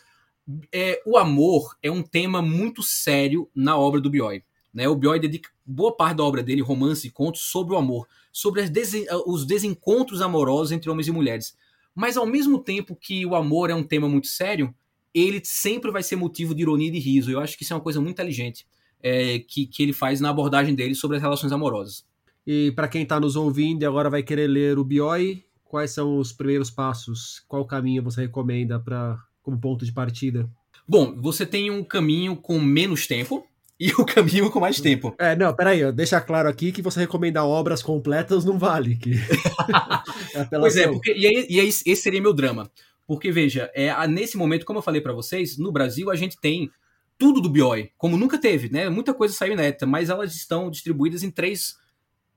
é, 0.71 1.01
o 1.05 1.17
amor 1.17 1.75
é 1.81 1.89
um 1.89 2.01
tema 2.01 2.41
muito 2.41 2.83
sério 2.83 3.49
na 3.55 3.77
obra 3.77 4.01
do 4.01 4.09
Bioy. 4.09 4.43
Né? 4.73 4.87
O 4.87 4.95
Bioy 4.95 5.19
dedica 5.19 5.49
boa 5.65 5.95
parte 5.95 6.17
da 6.17 6.23
obra 6.23 6.43
dele, 6.43 6.61
romance 6.61 7.07
e 7.07 7.11
contos, 7.11 7.41
sobre 7.43 7.73
o 7.73 7.77
amor, 7.77 8.07
sobre 8.31 8.67
desen 8.69 9.05
os 9.25 9.45
desencontros 9.45 10.21
amorosos 10.21 10.71
entre 10.71 10.89
homens 10.89 11.07
e 11.07 11.11
mulheres. 11.11 11.57
Mas 11.95 12.17
ao 12.17 12.25
mesmo 12.25 12.59
tempo 12.59 12.95
que 12.95 13.25
o 13.25 13.33
amor 13.33 13.69
é 13.69 13.75
um 13.75 13.83
tema 13.83 14.09
muito 14.09 14.27
sério, 14.27 14.75
ele 15.13 15.39
sempre 15.43 15.89
vai 15.89 16.03
ser 16.03 16.17
motivo 16.17 16.53
de 16.53 16.61
ironia 16.61 16.89
e 16.89 16.91
de 16.91 16.99
riso. 16.99 17.31
Eu 17.31 17.39
acho 17.39 17.57
que 17.57 17.63
isso 17.63 17.71
é 17.71 17.75
uma 17.77 17.81
coisa 17.81 18.01
muito 18.01 18.11
inteligente 18.11 18.67
é, 19.01 19.39
que, 19.39 19.65
que 19.65 19.81
ele 19.81 19.93
faz 19.93 20.19
na 20.19 20.29
abordagem 20.29 20.75
dele 20.75 20.93
sobre 20.93 21.15
as 21.15 21.23
relações 21.23 21.53
amorosas. 21.53 22.05
E 22.45 22.71
para 22.73 22.87
quem 22.87 23.03
está 23.03 23.19
nos 23.19 23.35
ouvindo 23.35 23.81
e 23.81 23.85
agora 23.85 24.09
vai 24.09 24.21
querer 24.21 24.47
ler 24.47 24.77
o 24.77 24.83
Bioi, 24.83 25.45
quais 25.63 25.91
são 25.91 26.17
os 26.17 26.33
primeiros 26.33 26.69
passos? 26.69 27.43
Qual 27.47 27.65
caminho 27.65 28.03
você 28.03 28.21
recomenda 28.21 28.79
para 28.79 29.17
como 29.41 29.57
ponto 29.57 29.85
de 29.85 29.91
partida? 29.91 30.49
Bom, 30.87 31.15
você 31.19 31.45
tem 31.45 31.71
um 31.71 31.83
caminho 31.83 32.35
com 32.35 32.59
menos 32.59 33.07
tempo, 33.07 33.47
e 33.79 33.91
o 33.91 34.05
caminho 34.05 34.49
com 34.49 34.59
mais 34.59 34.79
tempo. 34.79 35.13
É, 35.19 35.35
não, 35.35 35.53
peraí, 35.53 35.91
deixa 35.91 36.21
claro 36.21 36.47
aqui 36.47 36.71
que 36.71 36.81
você 36.81 37.01
recomendar 37.01 37.45
obras 37.45 37.83
completas 37.83 38.45
não 38.45 38.57
vale. 38.57 38.95
Que... 38.95 39.13
é 40.33 40.45
pois 40.59 40.77
é, 40.77 40.87
porque, 40.87 41.13
e, 41.13 41.27
aí, 41.27 41.45
e 41.49 41.59
aí 41.59 41.67
esse 41.67 41.95
seria 41.95 42.21
meu 42.21 42.33
drama. 42.33 42.71
Porque, 43.07 43.31
veja, 43.31 43.69
é, 43.73 43.95
nesse 44.07 44.37
momento, 44.37 44.65
como 44.65 44.79
eu 44.79 44.83
falei 44.83 45.01
para 45.01 45.13
vocês, 45.13 45.57
no 45.57 45.71
Brasil 45.71 46.09
a 46.09 46.15
gente 46.15 46.39
tem 46.39 46.71
tudo 47.17 47.39
do 47.39 47.49
Bioi, 47.49 47.91
como 47.97 48.17
nunca 48.17 48.37
teve, 48.37 48.69
né? 48.69 48.89
Muita 48.89 49.13
coisa 49.13 49.33
saiu 49.33 49.53
inédita, 49.53 49.85
mas 49.85 50.09
elas 50.09 50.35
estão 50.35 50.69
distribuídas 50.69 51.23
em 51.23 51.31
três 51.31 51.75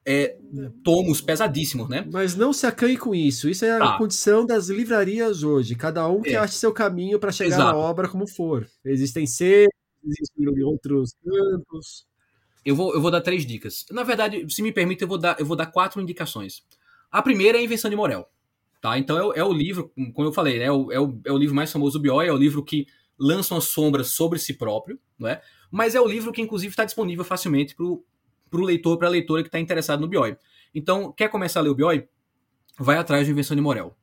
é, 0.07 0.37
tomos 0.83 1.21
pesadíssimos, 1.21 1.89
né? 1.89 2.07
Mas 2.13 2.35
não 2.35 2.53
se 2.53 2.67
acanhe 2.67 2.97
com 2.97 3.15
isso. 3.15 3.49
Isso 3.49 3.65
é 3.65 3.73
a 3.73 3.79
tá. 3.79 3.99
condição 3.99 4.47
das 4.47 4.69
livrarias 4.69 5.43
hoje. 5.43 5.75
Cada 5.75 6.09
um 6.09 6.23
que 6.23 6.31
é. 6.31 6.37
ache 6.37 6.55
seu 6.55 6.73
caminho 6.73 7.19
para 7.19 7.33
chegar 7.33 7.57
Exato. 7.57 7.73
na 7.73 7.77
obra 7.77 8.09
como 8.09 8.27
for. 8.27 8.67
Existem 8.85 9.27
existem 10.09 10.65
outros 10.65 11.15
cantos. 11.25 12.07
Eu 12.65 12.75
vou, 12.75 12.95
eu 12.95 13.01
vou 13.01 13.11
dar 13.11 13.21
três 13.21 13.47
dicas. 13.47 13.87
Na 13.91 14.03
verdade, 14.03 14.45
se 14.53 14.63
me 14.63 14.73
permite, 14.73 15.03
eu 15.03 15.09
vou 15.09 15.19
dar, 15.19 15.39
eu 15.39 15.47
vou 15.47 15.57
dar 15.57 15.67
quatro 15.67 16.01
indicações. 16.01 16.63
A 17.11 17.23
primeira 17.23 17.57
é 17.59 17.61
a 17.61 17.65
invenção 17.65 17.91
de 17.91 17.97
Morel. 17.97 18.29
Tá? 18.81 18.97
Então 18.99 19.33
é, 19.33 19.39
é, 19.41 19.45
o 19.45 19.53
livro, 19.53 19.93
como 20.15 20.29
eu 20.29 20.33
falei, 20.33 20.59
né? 20.59 20.67
é, 20.67 20.73
o, 20.73 20.93
é, 20.93 21.01
o, 21.01 21.21
é 21.25 21.33
o 21.33 21.39
livro 21.39 21.55
mais 21.55 21.73
famoso 21.73 21.99
do 21.99 22.03
Bioy, 22.03 22.29
é 22.29 22.33
o 22.33 22.37
livro 22.37 22.65
que 22.65 22.87
lança 23.19 23.55
uma 23.55 23.61
sombra 23.61 24.05
sobre 24.05 24.39
si 24.39 24.55
próprio, 24.55 25.01
não 25.19 25.29
é? 25.29 25.43
mas 25.71 25.97
é 25.97 26.01
o 26.01 26.07
livro 26.07 26.33
que 26.33 26.41
inclusive 26.41 26.73
está 26.73 26.85
disponível 26.85 27.25
facilmente 27.25 27.75
para 27.75 27.85
o 27.85 28.65
leitor, 28.65 28.97
para 28.97 29.09
a 29.09 29.11
leitora 29.11 29.43
que 29.43 29.49
está 29.49 29.59
interessado 29.59 30.01
no 30.01 30.09
Bioy. 30.09 30.37
Então, 30.73 31.13
quer 31.13 31.29
começar 31.29 31.59
a 31.59 31.63
ler 31.65 31.71
o 31.71 31.75
Bioy? 31.75 32.09
Vai 32.79 32.97
atrás 32.97 33.27
de 33.27 33.33
Invenção 33.33 33.57
de 33.57 33.63
Morel. 33.63 33.97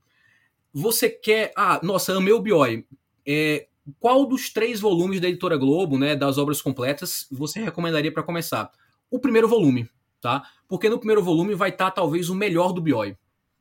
Você 0.74 1.10
quer... 1.10 1.54
Ah, 1.56 1.80
nossa, 1.82 2.14
amei 2.14 2.34
o 2.34 2.42
Bioy. 2.42 2.86
É, 3.26 3.70
qual 4.00 4.26
dos 4.26 4.52
três 4.52 4.80
volumes 4.80 5.20
da 5.20 5.28
Editora 5.28 5.58
Globo, 5.58 5.98
né, 5.98 6.16
das 6.16 6.38
obras 6.38 6.62
completas, 6.62 7.28
você 7.32 7.60
recomendaria 7.62 8.12
para 8.12 8.24
começar? 8.24 8.72
O 9.10 9.20
primeiro 9.20 9.48
volume, 9.48 9.90
tá? 10.20 10.44
Porque 10.68 10.90
no 10.90 10.98
primeiro 10.98 11.24
volume 11.24 11.54
vai 11.54 11.70
estar 11.70 11.86
tá, 11.86 11.92
talvez 11.92 12.30
o 12.30 12.36
melhor 12.36 12.74
do 12.74 12.82
Bioy. 12.82 13.16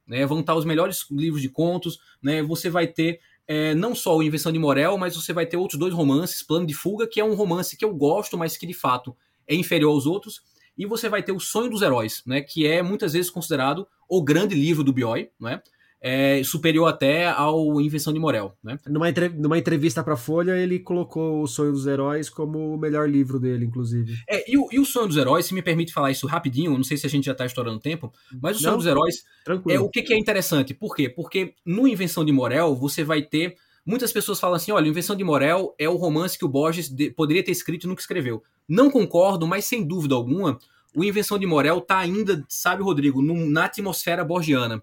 Né? 0.06 0.24
Vão 0.26 0.40
estar 0.40 0.54
os 0.54 0.64
melhores 0.64 1.04
livros 1.10 1.42
de 1.42 1.48
contos, 1.48 1.98
né? 2.22 2.42
Você 2.42 2.70
vai 2.70 2.86
ter 2.86 3.20
é, 3.46 3.74
não 3.74 3.94
só 3.94 4.16
o 4.16 4.22
Invenção 4.22 4.52
de 4.52 4.58
Morel, 4.58 4.96
mas 4.96 5.14
você 5.14 5.32
vai 5.32 5.46
ter 5.46 5.56
outros 5.56 5.78
dois 5.78 5.92
romances, 5.92 6.42
Plano 6.42 6.66
de 6.66 6.74
Fuga, 6.74 7.06
que 7.06 7.20
é 7.20 7.24
um 7.24 7.34
romance 7.34 7.76
que 7.76 7.84
eu 7.84 7.94
gosto, 7.94 8.36
mas 8.38 8.56
que 8.56 8.66
de 8.66 8.74
fato 8.74 9.16
é 9.46 9.54
inferior 9.54 9.92
aos 9.92 10.06
outros, 10.06 10.42
e 10.76 10.86
você 10.86 11.08
vai 11.08 11.22
ter 11.22 11.32
O 11.32 11.38
Sonho 11.38 11.70
dos 11.70 11.82
Heróis, 11.82 12.22
né? 12.26 12.40
Que 12.40 12.66
é 12.66 12.82
muitas 12.82 13.12
vezes 13.12 13.30
considerado 13.30 13.86
o 14.08 14.22
grande 14.22 14.54
livro 14.54 14.82
do 14.82 14.92
Bioy, 14.92 15.30
né? 15.38 15.62
É, 16.06 16.44
superior 16.44 16.86
até 16.86 17.26
ao 17.26 17.80
Invenção 17.80 18.12
de 18.12 18.18
Morel. 18.18 18.54
Né? 18.62 18.78
Numa, 18.86 19.08
entre, 19.08 19.30
numa 19.30 19.56
entrevista 19.56 20.04
para 20.04 20.18
Folha, 20.18 20.54
ele 20.54 20.78
colocou 20.78 21.42
O 21.42 21.46
Sonho 21.46 21.72
dos 21.72 21.86
Heróis 21.86 22.28
como 22.28 22.74
o 22.74 22.76
melhor 22.76 23.08
livro 23.08 23.40
dele, 23.40 23.64
inclusive. 23.64 24.14
É, 24.28 24.44
e, 24.52 24.58
o, 24.58 24.68
e 24.70 24.78
o 24.78 24.84
Sonho 24.84 25.08
dos 25.08 25.16
Heróis, 25.16 25.46
se 25.46 25.54
me 25.54 25.62
permite 25.62 25.94
falar 25.94 26.10
isso 26.10 26.26
rapidinho, 26.26 26.76
não 26.76 26.84
sei 26.84 26.98
se 26.98 27.06
a 27.06 27.08
gente 27.10 27.24
já 27.24 27.32
está 27.32 27.46
estourando 27.46 27.80
tempo, 27.80 28.12
mas 28.38 28.58
o 28.58 28.60
Sonho 28.60 28.72
não, 28.72 28.78
dos 28.78 28.86
Heróis 28.86 29.24
tranquilo. 29.46 29.78
é 29.78 29.80
o 29.80 29.88
que, 29.88 30.02
que 30.02 30.12
é 30.12 30.18
interessante. 30.18 30.74
Por 30.74 30.94
quê? 30.94 31.08
Porque 31.08 31.54
no 31.64 31.88
Invenção 31.88 32.22
de 32.22 32.32
Morel, 32.32 32.74
você 32.74 33.02
vai 33.02 33.22
ter 33.22 33.56
Muitas 33.86 34.14
pessoas 34.14 34.40
falam 34.40 34.56
assim: 34.56 34.72
olha, 34.72 34.88
Invenção 34.88 35.14
de 35.14 35.22
Morel 35.22 35.74
é 35.78 35.86
o 35.86 35.96
romance 35.96 36.38
que 36.38 36.44
o 36.46 36.48
Borges 36.48 36.88
de, 36.88 37.10
poderia 37.10 37.44
ter 37.44 37.52
escrito 37.52 37.84
e 37.84 37.86
nunca 37.86 38.00
escreveu. 38.00 38.42
Não 38.66 38.90
concordo, 38.90 39.46
mas 39.46 39.66
sem 39.66 39.86
dúvida 39.86 40.14
alguma, 40.14 40.58
o 40.96 41.04
Invenção 41.04 41.38
de 41.38 41.44
Morel 41.44 41.78
está 41.78 41.98
ainda, 41.98 42.42
sabe, 42.48 42.82
Rodrigo, 42.82 43.20
no, 43.20 43.34
na 43.50 43.66
atmosfera 43.66 44.24
borgiana. 44.24 44.82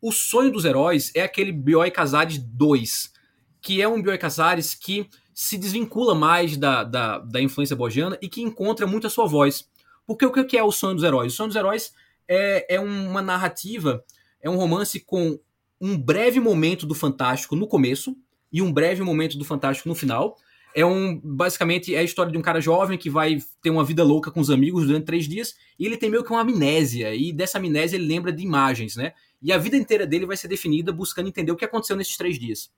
O 0.00 0.12
sonho 0.12 0.52
dos 0.52 0.64
heróis 0.64 1.10
é 1.14 1.22
aquele 1.22 1.50
Bioy 1.50 1.90
Casares 1.90 2.38
2, 2.38 3.12
que 3.60 3.82
é 3.82 3.88
um 3.88 4.00
Bioy 4.00 4.16
Casares 4.16 4.74
que 4.74 5.08
se 5.34 5.58
desvincula 5.58 6.14
mais 6.14 6.56
da, 6.56 6.84
da, 6.84 7.18
da 7.18 7.40
influência 7.40 7.74
borgiana 7.74 8.16
e 8.22 8.28
que 8.28 8.42
encontra 8.42 8.86
muito 8.86 9.06
a 9.06 9.10
sua 9.10 9.26
voz. 9.26 9.68
Porque 10.06 10.24
o 10.24 10.32
que 10.32 10.56
é 10.56 10.62
o 10.62 10.72
sonho 10.72 10.94
dos 10.94 11.04
heróis? 11.04 11.32
O 11.32 11.36
sonho 11.36 11.48
dos 11.48 11.56
heróis 11.56 11.92
é, 12.28 12.76
é 12.76 12.80
uma 12.80 13.20
narrativa, 13.20 14.04
é 14.40 14.48
um 14.48 14.56
romance 14.56 15.00
com 15.00 15.38
um 15.80 15.98
breve 15.98 16.40
momento 16.40 16.86
do 16.86 16.94
fantástico 16.94 17.56
no 17.56 17.66
começo 17.66 18.16
e 18.52 18.62
um 18.62 18.72
breve 18.72 19.02
momento 19.02 19.36
do 19.36 19.44
fantástico 19.44 19.88
no 19.88 19.94
final. 19.94 20.36
É 20.74 20.84
um 20.84 21.18
basicamente 21.18 21.94
é 21.94 21.98
a 21.98 22.02
história 22.02 22.30
de 22.30 22.38
um 22.38 22.42
cara 22.42 22.60
jovem 22.60 22.98
que 22.98 23.10
vai 23.10 23.38
ter 23.62 23.70
uma 23.70 23.84
vida 23.84 24.04
louca 24.04 24.30
com 24.30 24.38
os 24.38 24.50
amigos 24.50 24.86
durante 24.86 25.06
três 25.06 25.26
dias 25.26 25.56
e 25.78 25.86
ele 25.86 25.96
tem 25.96 26.10
meio 26.10 26.22
que 26.22 26.30
uma 26.30 26.42
amnésia 26.42 27.14
e 27.14 27.32
dessa 27.32 27.58
amnésia 27.58 27.96
ele 27.96 28.06
lembra 28.06 28.32
de 28.32 28.42
imagens, 28.42 28.94
né? 28.94 29.12
E 29.40 29.52
a 29.52 29.58
vida 29.58 29.76
inteira 29.76 30.06
dele 30.06 30.26
vai 30.26 30.36
ser 30.36 30.48
definida 30.48 30.92
buscando 30.92 31.28
entender 31.28 31.52
o 31.52 31.56
que 31.56 31.64
aconteceu 31.64 31.96
nesses 31.96 32.16
três 32.16 32.38
dias. 32.38 32.70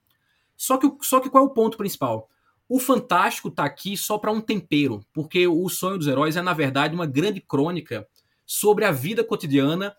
Só 0.57 0.77
que, 0.77 0.91
só 1.01 1.21
que 1.21 1.31
qual 1.31 1.45
é 1.45 1.47
o 1.47 1.51
ponto 1.51 1.77
principal? 1.77 2.29
O 2.69 2.79
fantástico 2.79 3.51
tá 3.51 3.65
aqui 3.65 3.97
só 3.97 4.19
para 4.19 4.31
um 4.31 4.41
tempero, 4.41 5.05
porque 5.13 5.49
o 5.49 5.69
Sonho 5.69 5.99
dos 5.99 6.07
Heróis 6.07 6.37
é, 6.37 6.43
na 6.43 6.53
verdade, 6.53 6.95
uma 6.95 7.07
grande 7.07 7.41
crônica 7.41 8.07
sobre 8.47 8.85
a 8.85 8.93
vida 8.93 9.25
cotidiana 9.25 9.95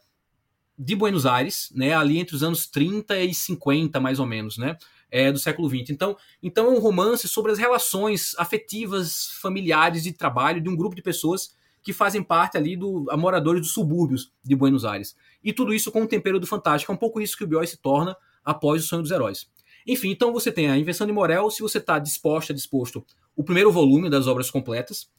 de 0.77 0.95
Buenos 0.95 1.25
Aires, 1.25 1.71
né, 1.75 1.93
ali 1.93 2.17
entre 2.17 2.35
os 2.35 2.43
anos 2.43 2.67
30 2.67 3.19
e 3.19 3.33
50, 3.33 3.99
mais 3.99 4.19
ou 4.19 4.25
menos, 4.25 4.57
né, 4.57 4.77
é, 5.11 5.31
do 5.31 5.37
século 5.37 5.67
20. 5.67 5.89
Então, 5.91 6.15
então 6.41 6.67
é 6.67 6.69
um 6.69 6.79
romance 6.79 7.27
sobre 7.27 7.51
as 7.51 7.59
relações 7.59 8.33
afetivas, 8.37 9.27
familiares 9.41 10.03
de 10.03 10.13
trabalho 10.13 10.61
de 10.61 10.69
um 10.69 10.75
grupo 10.75 10.95
de 10.95 11.01
pessoas 11.01 11.53
que 11.83 11.91
fazem 11.91 12.23
parte 12.23 12.57
ali 12.57 12.77
do 12.77 13.05
moradores 13.17 13.61
dos 13.61 13.73
subúrbios 13.73 14.31
de 14.43 14.55
Buenos 14.55 14.85
Aires. 14.85 15.15
E 15.43 15.51
tudo 15.53 15.73
isso 15.73 15.91
com 15.91 16.03
o 16.03 16.07
tempero 16.07 16.39
do 16.39 16.47
fantástico. 16.47 16.91
É 16.91 16.95
um 16.95 16.97
pouco 16.97 17.19
isso 17.19 17.37
que 17.37 17.43
o 17.43 17.47
Bioy 17.47 17.65
se 17.65 17.77
torna 17.77 18.15
após 18.43 18.83
o 18.83 18.87
Sonho 18.87 19.01
dos 19.01 19.11
Heróis. 19.11 19.47
Enfim, 19.87 20.11
então 20.11 20.31
você 20.31 20.51
tem 20.51 20.69
a 20.69 20.77
Invenção 20.77 21.07
de 21.07 21.13
Morel, 21.13 21.49
se 21.49 21.61
você 21.61 21.79
está 21.79 21.97
disposta, 21.97 22.53
disposto, 22.53 23.03
o 23.35 23.43
primeiro 23.43 23.71
volume 23.71 24.09
das 24.09 24.27
obras 24.27 24.51
completas. 24.51 25.09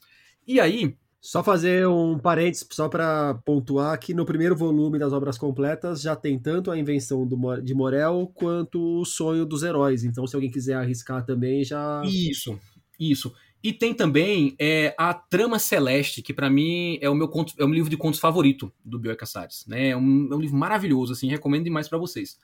E 0.47 0.59
aí, 0.59 0.95
só 1.19 1.41
fazer 1.41 1.87
um 1.87 2.17
parênteses, 2.19 2.67
só 2.71 2.89
para 2.89 3.35
pontuar 3.45 3.97
que 3.97 4.13
no 4.13 4.25
primeiro 4.25 4.55
volume 4.55 4.99
das 4.99 5.13
obras 5.13 5.37
completas 5.37 6.01
já 6.01 6.15
tem 6.15 6.37
tanto 6.37 6.69
a 6.69 6.77
invenção 6.77 7.25
do, 7.25 7.61
de 7.61 7.73
Morel 7.73 8.29
quanto 8.33 8.99
o 8.99 9.05
sonho 9.05 9.45
dos 9.45 9.63
heróis. 9.63 10.03
Então, 10.03 10.27
se 10.27 10.35
alguém 10.35 10.51
quiser 10.51 10.73
arriscar 10.73 11.25
também, 11.25 11.63
já. 11.63 12.01
Isso, 12.05 12.59
isso. 12.99 13.33
E 13.63 13.71
tem 13.71 13.93
também 13.93 14.55
é, 14.59 14.93
a 14.97 15.13
Trama 15.13 15.57
Celeste, 15.57 16.21
que 16.21 16.33
para 16.33 16.49
mim 16.49 16.97
é 17.01 17.09
o 17.09 17.15
meu 17.15 17.29
conto, 17.29 17.53
é 17.57 17.65
meu 17.65 17.73
livro 17.73 17.89
de 17.89 17.95
contos 17.95 18.19
favorito 18.19 18.73
do 18.83 18.99
Bioy 18.99 19.15
Casares. 19.15 19.65
Né? 19.65 19.89
É, 19.89 19.97
um, 19.97 20.27
é 20.29 20.35
um 20.35 20.39
livro 20.39 20.57
maravilhoso, 20.57 21.13
assim, 21.13 21.29
recomendo 21.29 21.63
demais 21.63 21.87
para 21.87 21.97
vocês. 21.97 22.37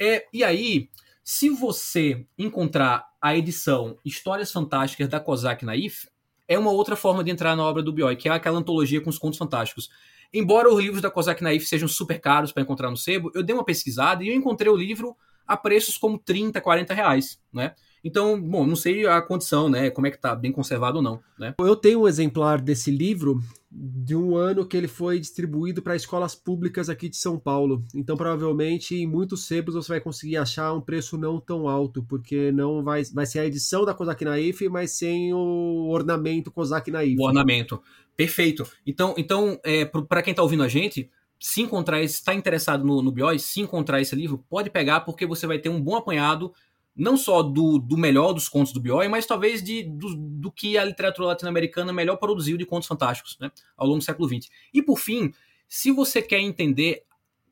É, 0.00 0.26
e 0.32 0.42
aí, 0.42 0.88
se 1.22 1.50
você 1.50 2.26
encontrar 2.38 3.06
a 3.20 3.36
edição 3.36 3.98
Histórias 4.02 4.50
Fantásticas 4.50 5.06
da 5.06 5.20
Kozak 5.20 5.66
Naif, 5.66 6.08
é 6.48 6.58
uma 6.58 6.70
outra 6.70 6.96
forma 6.96 7.22
de 7.22 7.30
entrar 7.30 7.54
na 7.54 7.62
obra 7.62 7.82
do 7.82 7.92
Bioy, 7.92 8.16
que 8.16 8.28
é 8.28 8.32
aquela 8.32 8.58
antologia 8.58 9.02
com 9.02 9.10
os 9.10 9.18
contos 9.18 9.38
fantásticos. 9.38 9.90
Embora 10.32 10.72
os 10.72 10.82
livros 10.82 11.02
da 11.02 11.10
Kozak 11.10 11.42
Naif 11.42 11.66
sejam 11.66 11.88
super 11.88 12.18
caros 12.18 12.52
para 12.52 12.62
encontrar 12.62 12.90
no 12.90 12.96
sebo, 12.96 13.30
eu 13.34 13.42
dei 13.42 13.54
uma 13.54 13.64
pesquisada 13.64 14.24
e 14.24 14.28
eu 14.28 14.34
encontrei 14.34 14.72
o 14.72 14.76
livro 14.76 15.14
a 15.46 15.58
preços 15.58 15.98
como 15.98 16.18
30, 16.18 16.58
40 16.58 16.94
reais, 16.94 17.38
né? 17.52 17.74
Então, 18.04 18.38
bom, 18.38 18.66
não 18.66 18.76
sei 18.76 19.06
a 19.06 19.22
condição, 19.22 19.70
né? 19.70 19.88
Como 19.88 20.06
é 20.06 20.10
que 20.10 20.18
tá, 20.18 20.34
bem 20.34 20.52
conservado 20.52 20.98
ou 20.98 21.02
não, 21.02 21.20
né? 21.38 21.54
Eu 21.58 21.74
tenho 21.74 22.02
um 22.02 22.08
exemplar 22.08 22.60
desse 22.60 22.90
livro 22.90 23.40
de 23.70 24.14
um 24.14 24.36
ano 24.36 24.66
que 24.66 24.76
ele 24.76 24.86
foi 24.86 25.18
distribuído 25.18 25.80
para 25.80 25.96
escolas 25.96 26.34
públicas 26.34 26.90
aqui 26.90 27.08
de 27.08 27.16
São 27.16 27.38
Paulo. 27.38 27.82
Então, 27.94 28.14
provavelmente, 28.14 28.94
em 28.94 29.06
muitos 29.06 29.46
sebos 29.46 29.74
você 29.74 29.88
vai 29.88 30.00
conseguir 30.00 30.36
achar 30.36 30.74
um 30.74 30.82
preço 30.82 31.16
não 31.16 31.40
tão 31.40 31.66
alto, 31.66 32.04
porque 32.04 32.52
não 32.52 32.84
vai, 32.84 33.02
vai 33.04 33.24
ser 33.24 33.38
a 33.38 33.46
edição 33.46 33.86
da 33.86 33.94
Kozak 33.94 34.22
Naif, 34.22 34.68
mas 34.68 34.92
sem 34.92 35.32
o 35.32 35.88
ornamento 35.88 36.52
Kozak 36.52 36.90
Naif. 36.90 37.18
O 37.18 37.26
ornamento. 37.26 37.82
Perfeito. 38.14 38.64
Então, 38.86 39.14
então 39.16 39.58
é, 39.64 39.86
para 39.86 40.22
quem 40.22 40.32
está 40.32 40.42
ouvindo 40.42 40.62
a 40.62 40.68
gente, 40.68 41.10
se 41.40 41.62
encontrar, 41.62 42.02
está 42.02 42.34
interessado 42.34 42.84
no, 42.84 43.02
no 43.02 43.10
Bios, 43.10 43.42
se 43.42 43.60
encontrar 43.60 44.00
esse 44.00 44.14
livro, 44.14 44.44
pode 44.48 44.70
pegar, 44.70 45.00
porque 45.00 45.26
você 45.26 45.46
vai 45.46 45.58
ter 45.58 45.68
um 45.68 45.80
bom 45.80 45.96
apanhado 45.96 46.52
não 46.96 47.16
só 47.16 47.42
do, 47.42 47.78
do 47.78 47.96
melhor 47.96 48.32
dos 48.32 48.48
contos 48.48 48.72
do 48.72 48.80
Bioy, 48.80 49.08
mas 49.08 49.26
talvez 49.26 49.62
de, 49.62 49.82
do, 49.82 50.14
do 50.14 50.52
que 50.52 50.78
a 50.78 50.84
literatura 50.84 51.28
latino-americana 51.28 51.92
melhor 51.92 52.16
produziu 52.16 52.56
de 52.56 52.64
contos 52.64 52.86
fantásticos 52.86 53.36
né, 53.40 53.50
ao 53.76 53.86
longo 53.86 53.98
do 53.98 54.04
século 54.04 54.28
XX. 54.28 54.48
E 54.72 54.80
por 54.80 54.98
fim, 54.98 55.32
se 55.68 55.90
você 55.90 56.22
quer 56.22 56.38
entender 56.38 57.02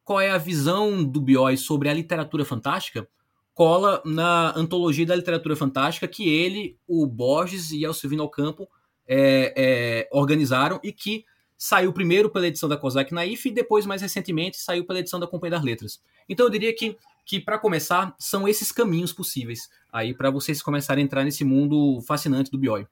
qual 0.05 0.21
é 0.21 0.31
a 0.31 0.39
visão 0.39 1.05
do 1.05 1.21
Bioy 1.21 1.57
sobre 1.57 1.89
a 1.89 1.95
literatura 1.95 2.45
fantástica, 2.45 3.09
cola 3.55 4.01
na 4.05 4.57
antologia 4.57 5.07
da 5.07 5.17
literatura 5.17 5.57
fantástica 5.57 6.09
que 6.09 6.29
ele, 6.29 6.79
o 6.87 7.07
Borges 7.07 7.73
e 7.73 7.87
o 7.87 7.93
Silvino 7.93 8.23
Alcampo 8.23 8.69
é, 9.07 9.53
é, 9.57 10.09
organizaram 10.13 10.81
e 10.83 10.93
que 10.93 11.25
saiu 11.59 11.93
primeiro 11.93 12.31
pela 12.31 12.47
edição 12.47 12.69
da 12.69 12.77
Kozak 12.77 13.13
Naif 13.13 13.49
e 13.49 13.53
depois, 13.53 13.87
mais 13.87 14.03
recentemente, 14.03 14.57
saiu 14.57 14.85
pela 14.85 14.99
edição 14.99 15.21
da 15.21 15.27
Companhia 15.27 15.57
das 15.57 15.65
Letras. 15.65 16.03
Então 16.29 16.47
eu 16.47 16.51
diria 16.51 16.75
que 16.75 16.97
que 17.25 17.41
para 17.41 17.59
começar 17.59 18.15
são 18.19 18.49
esses 18.49 18.73
caminhos 18.73 19.13
possíveis 19.13 19.69
aí 19.93 20.15
para 20.15 20.31
vocês 20.31 20.63
começarem 20.63 21.03
a 21.03 21.05
entrar 21.05 21.25
nesse 21.25 21.45
mundo 21.45 22.01
fascinante 22.07 22.51
do 22.51 22.59
Bioi. 22.59 22.87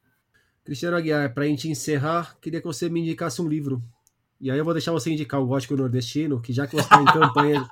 Cristiano 0.64 0.96
Aguiar, 0.96 1.32
para 1.32 1.44
a 1.44 1.46
gente 1.46 1.68
encerrar, 1.68 2.36
queria 2.40 2.60
que 2.60 2.66
você 2.66 2.88
me 2.88 3.00
indicasse 3.00 3.40
um 3.40 3.48
livro. 3.48 3.82
E 4.40 4.50
aí 4.50 4.56
eu 4.56 4.64
vou 4.64 4.72
deixar 4.72 4.92
você 4.92 5.10
indicar 5.10 5.40
o 5.40 5.46
Gótico 5.46 5.76
Nordestino, 5.76 6.40
que 6.40 6.52
já 6.52 6.66
que 6.66 6.74
você 6.74 6.82
está 6.82 7.00
em 7.00 7.04
campanha, 7.12 7.68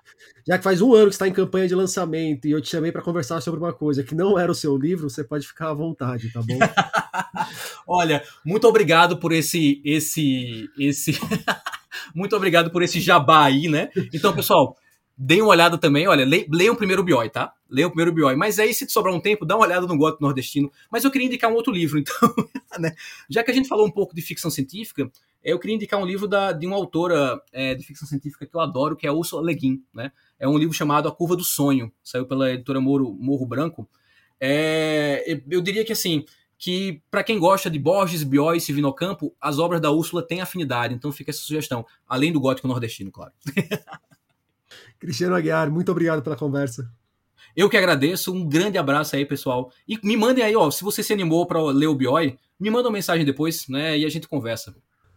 já 0.46 0.58
que 0.58 0.64
faz 0.64 0.82
um 0.82 0.94
ano 0.94 1.06
que 1.06 1.14
está 1.14 1.26
em 1.26 1.32
campanha 1.32 1.66
de 1.66 1.74
lançamento 1.74 2.46
e 2.46 2.50
eu 2.50 2.60
te 2.60 2.68
chamei 2.68 2.92
para 2.92 3.02
conversar 3.02 3.40
sobre 3.40 3.60
uma 3.60 3.72
coisa 3.72 4.02
que 4.02 4.14
não 4.14 4.38
era 4.38 4.52
o 4.52 4.54
seu 4.54 4.76
livro, 4.76 5.08
você 5.08 5.24
pode 5.24 5.46
ficar 5.46 5.70
à 5.70 5.74
vontade, 5.74 6.30
tá 6.30 6.42
bom? 6.42 6.58
Olha, 7.86 8.22
muito 8.44 8.66
obrigado 8.66 9.18
por 9.18 9.32
esse 9.32 9.80
esse 9.82 10.68
esse 10.78 11.12
muito 12.14 12.36
obrigado 12.36 12.70
por 12.70 12.82
esse 12.82 13.00
jabá 13.00 13.44
aí, 13.44 13.68
né? 13.68 13.88
Então, 14.12 14.34
pessoal, 14.34 14.76
Deem 15.20 15.42
uma 15.42 15.50
olhada 15.50 15.76
também, 15.76 16.06
olha, 16.06 16.24
le, 16.24 16.46
leiam 16.48 16.76
primeiro 16.76 17.02
o 17.02 17.04
Bioi, 17.04 17.28
tá? 17.28 17.52
Leiam 17.68 17.90
primeiro 17.90 18.12
o 18.12 18.14
Bioi. 18.14 18.36
Mas 18.36 18.60
aí, 18.60 18.72
se 18.72 18.88
sobrar 18.88 19.12
um 19.12 19.18
tempo, 19.18 19.44
dá 19.44 19.56
uma 19.56 19.66
olhada 19.66 19.84
no 19.84 19.98
Gótico 19.98 20.22
Nordestino. 20.22 20.70
Mas 20.88 21.02
eu 21.02 21.10
queria 21.10 21.26
indicar 21.26 21.50
um 21.50 21.54
outro 21.54 21.72
livro, 21.72 21.98
então, 21.98 22.32
né? 22.78 22.94
Já 23.28 23.42
que 23.42 23.50
a 23.50 23.54
gente 23.54 23.68
falou 23.68 23.84
um 23.84 23.90
pouco 23.90 24.14
de 24.14 24.22
ficção 24.22 24.48
científica, 24.48 25.10
eu 25.42 25.58
queria 25.58 25.74
indicar 25.74 25.98
um 25.98 26.06
livro 26.06 26.28
da, 26.28 26.52
de 26.52 26.68
uma 26.68 26.76
autora 26.76 27.42
é, 27.52 27.74
de 27.74 27.84
ficção 27.84 28.06
científica 28.06 28.46
que 28.46 28.54
eu 28.54 28.60
adoro, 28.60 28.94
que 28.94 29.08
é 29.08 29.10
Ursula 29.10 29.42
Le 29.42 29.54
Guin, 29.56 29.82
né? 29.92 30.12
É 30.38 30.46
um 30.46 30.56
livro 30.56 30.72
chamado 30.72 31.08
A 31.08 31.12
Curva 31.12 31.34
do 31.34 31.42
Sonho, 31.42 31.92
saiu 32.00 32.24
pela 32.24 32.52
editora 32.52 32.80
Morro, 32.80 33.44
Branco. 33.44 33.88
É, 34.40 35.40
eu 35.50 35.60
diria 35.60 35.84
que, 35.84 35.92
assim, 35.92 36.24
que 36.56 37.02
para 37.10 37.24
quem 37.24 37.40
gosta 37.40 37.68
de 37.68 37.78
Borges, 37.78 38.22
Bioi 38.22 38.58
e 38.58 38.60
Silvino 38.60 38.92
Campo, 38.92 39.34
as 39.40 39.58
obras 39.58 39.80
da 39.80 39.90
Úrsula 39.90 40.22
têm 40.22 40.40
afinidade, 40.40 40.94
então 40.94 41.10
fica 41.10 41.32
essa 41.32 41.40
sugestão. 41.40 41.84
Além 42.06 42.32
do 42.32 42.38
Gótico 42.38 42.68
Nordestino, 42.68 43.10
claro. 43.10 43.32
Cristiano 44.98 45.34
Aguiar, 45.34 45.70
muito 45.70 45.90
obrigado 45.90 46.22
pela 46.22 46.36
conversa. 46.36 46.90
Eu 47.56 47.68
que 47.68 47.76
agradeço, 47.76 48.32
um 48.32 48.46
grande 48.46 48.78
abraço 48.78 49.16
aí, 49.16 49.24
pessoal. 49.24 49.72
E 49.88 49.98
me 50.04 50.16
mandem 50.16 50.44
aí, 50.44 50.54
ó, 50.54 50.70
se 50.70 50.84
você 50.84 51.02
se 51.02 51.12
animou 51.12 51.46
para 51.46 51.62
ler 51.62 51.86
o 51.86 51.94
Bioi, 51.94 52.36
me 52.58 52.70
manda 52.70 52.88
uma 52.88 52.94
mensagem 52.94 53.24
depois, 53.24 53.68
né, 53.68 53.98
e 53.98 54.04
a 54.04 54.08
gente 54.08 54.28
conversa. 54.28 54.74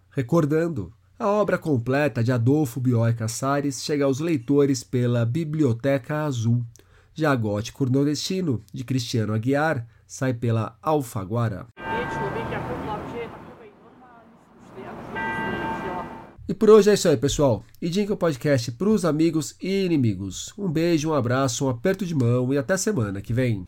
Recordando, 0.09 0.93
a 1.17 1.27
obra 1.27 1.57
completa 1.57 2.23
de 2.23 2.31
Adolfo 2.31 2.79
Bioi 2.79 3.13
Casares 3.13 3.83
chega 3.83 4.05
aos 4.05 4.19
leitores 4.19 4.83
pela 4.83 5.25
Biblioteca 5.25 6.23
Azul. 6.23 6.65
Já 7.13 7.35
Gótico 7.35 7.89
Nordestino, 7.89 8.63
de 8.73 8.83
Cristiano 8.83 9.33
Aguiar, 9.33 9.87
sai 10.07 10.33
pela 10.33 10.77
Alfaguara. 10.81 11.67
E 16.51 16.53
por 16.53 16.69
hoje 16.69 16.89
é 16.89 16.95
isso 16.95 17.07
aí, 17.07 17.15
pessoal. 17.15 17.63
E 17.81 17.89
o 18.11 18.17
podcast 18.17 18.73
para 18.73 18.89
os 18.89 19.05
amigos 19.05 19.55
e 19.61 19.85
inimigos. 19.85 20.53
Um 20.57 20.69
beijo, 20.69 21.11
um 21.11 21.13
abraço, 21.13 21.65
um 21.65 21.69
aperto 21.69 22.05
de 22.05 22.13
mão 22.13 22.53
e 22.53 22.57
até 22.57 22.75
semana 22.75 23.21
que 23.21 23.31
vem. 23.31 23.63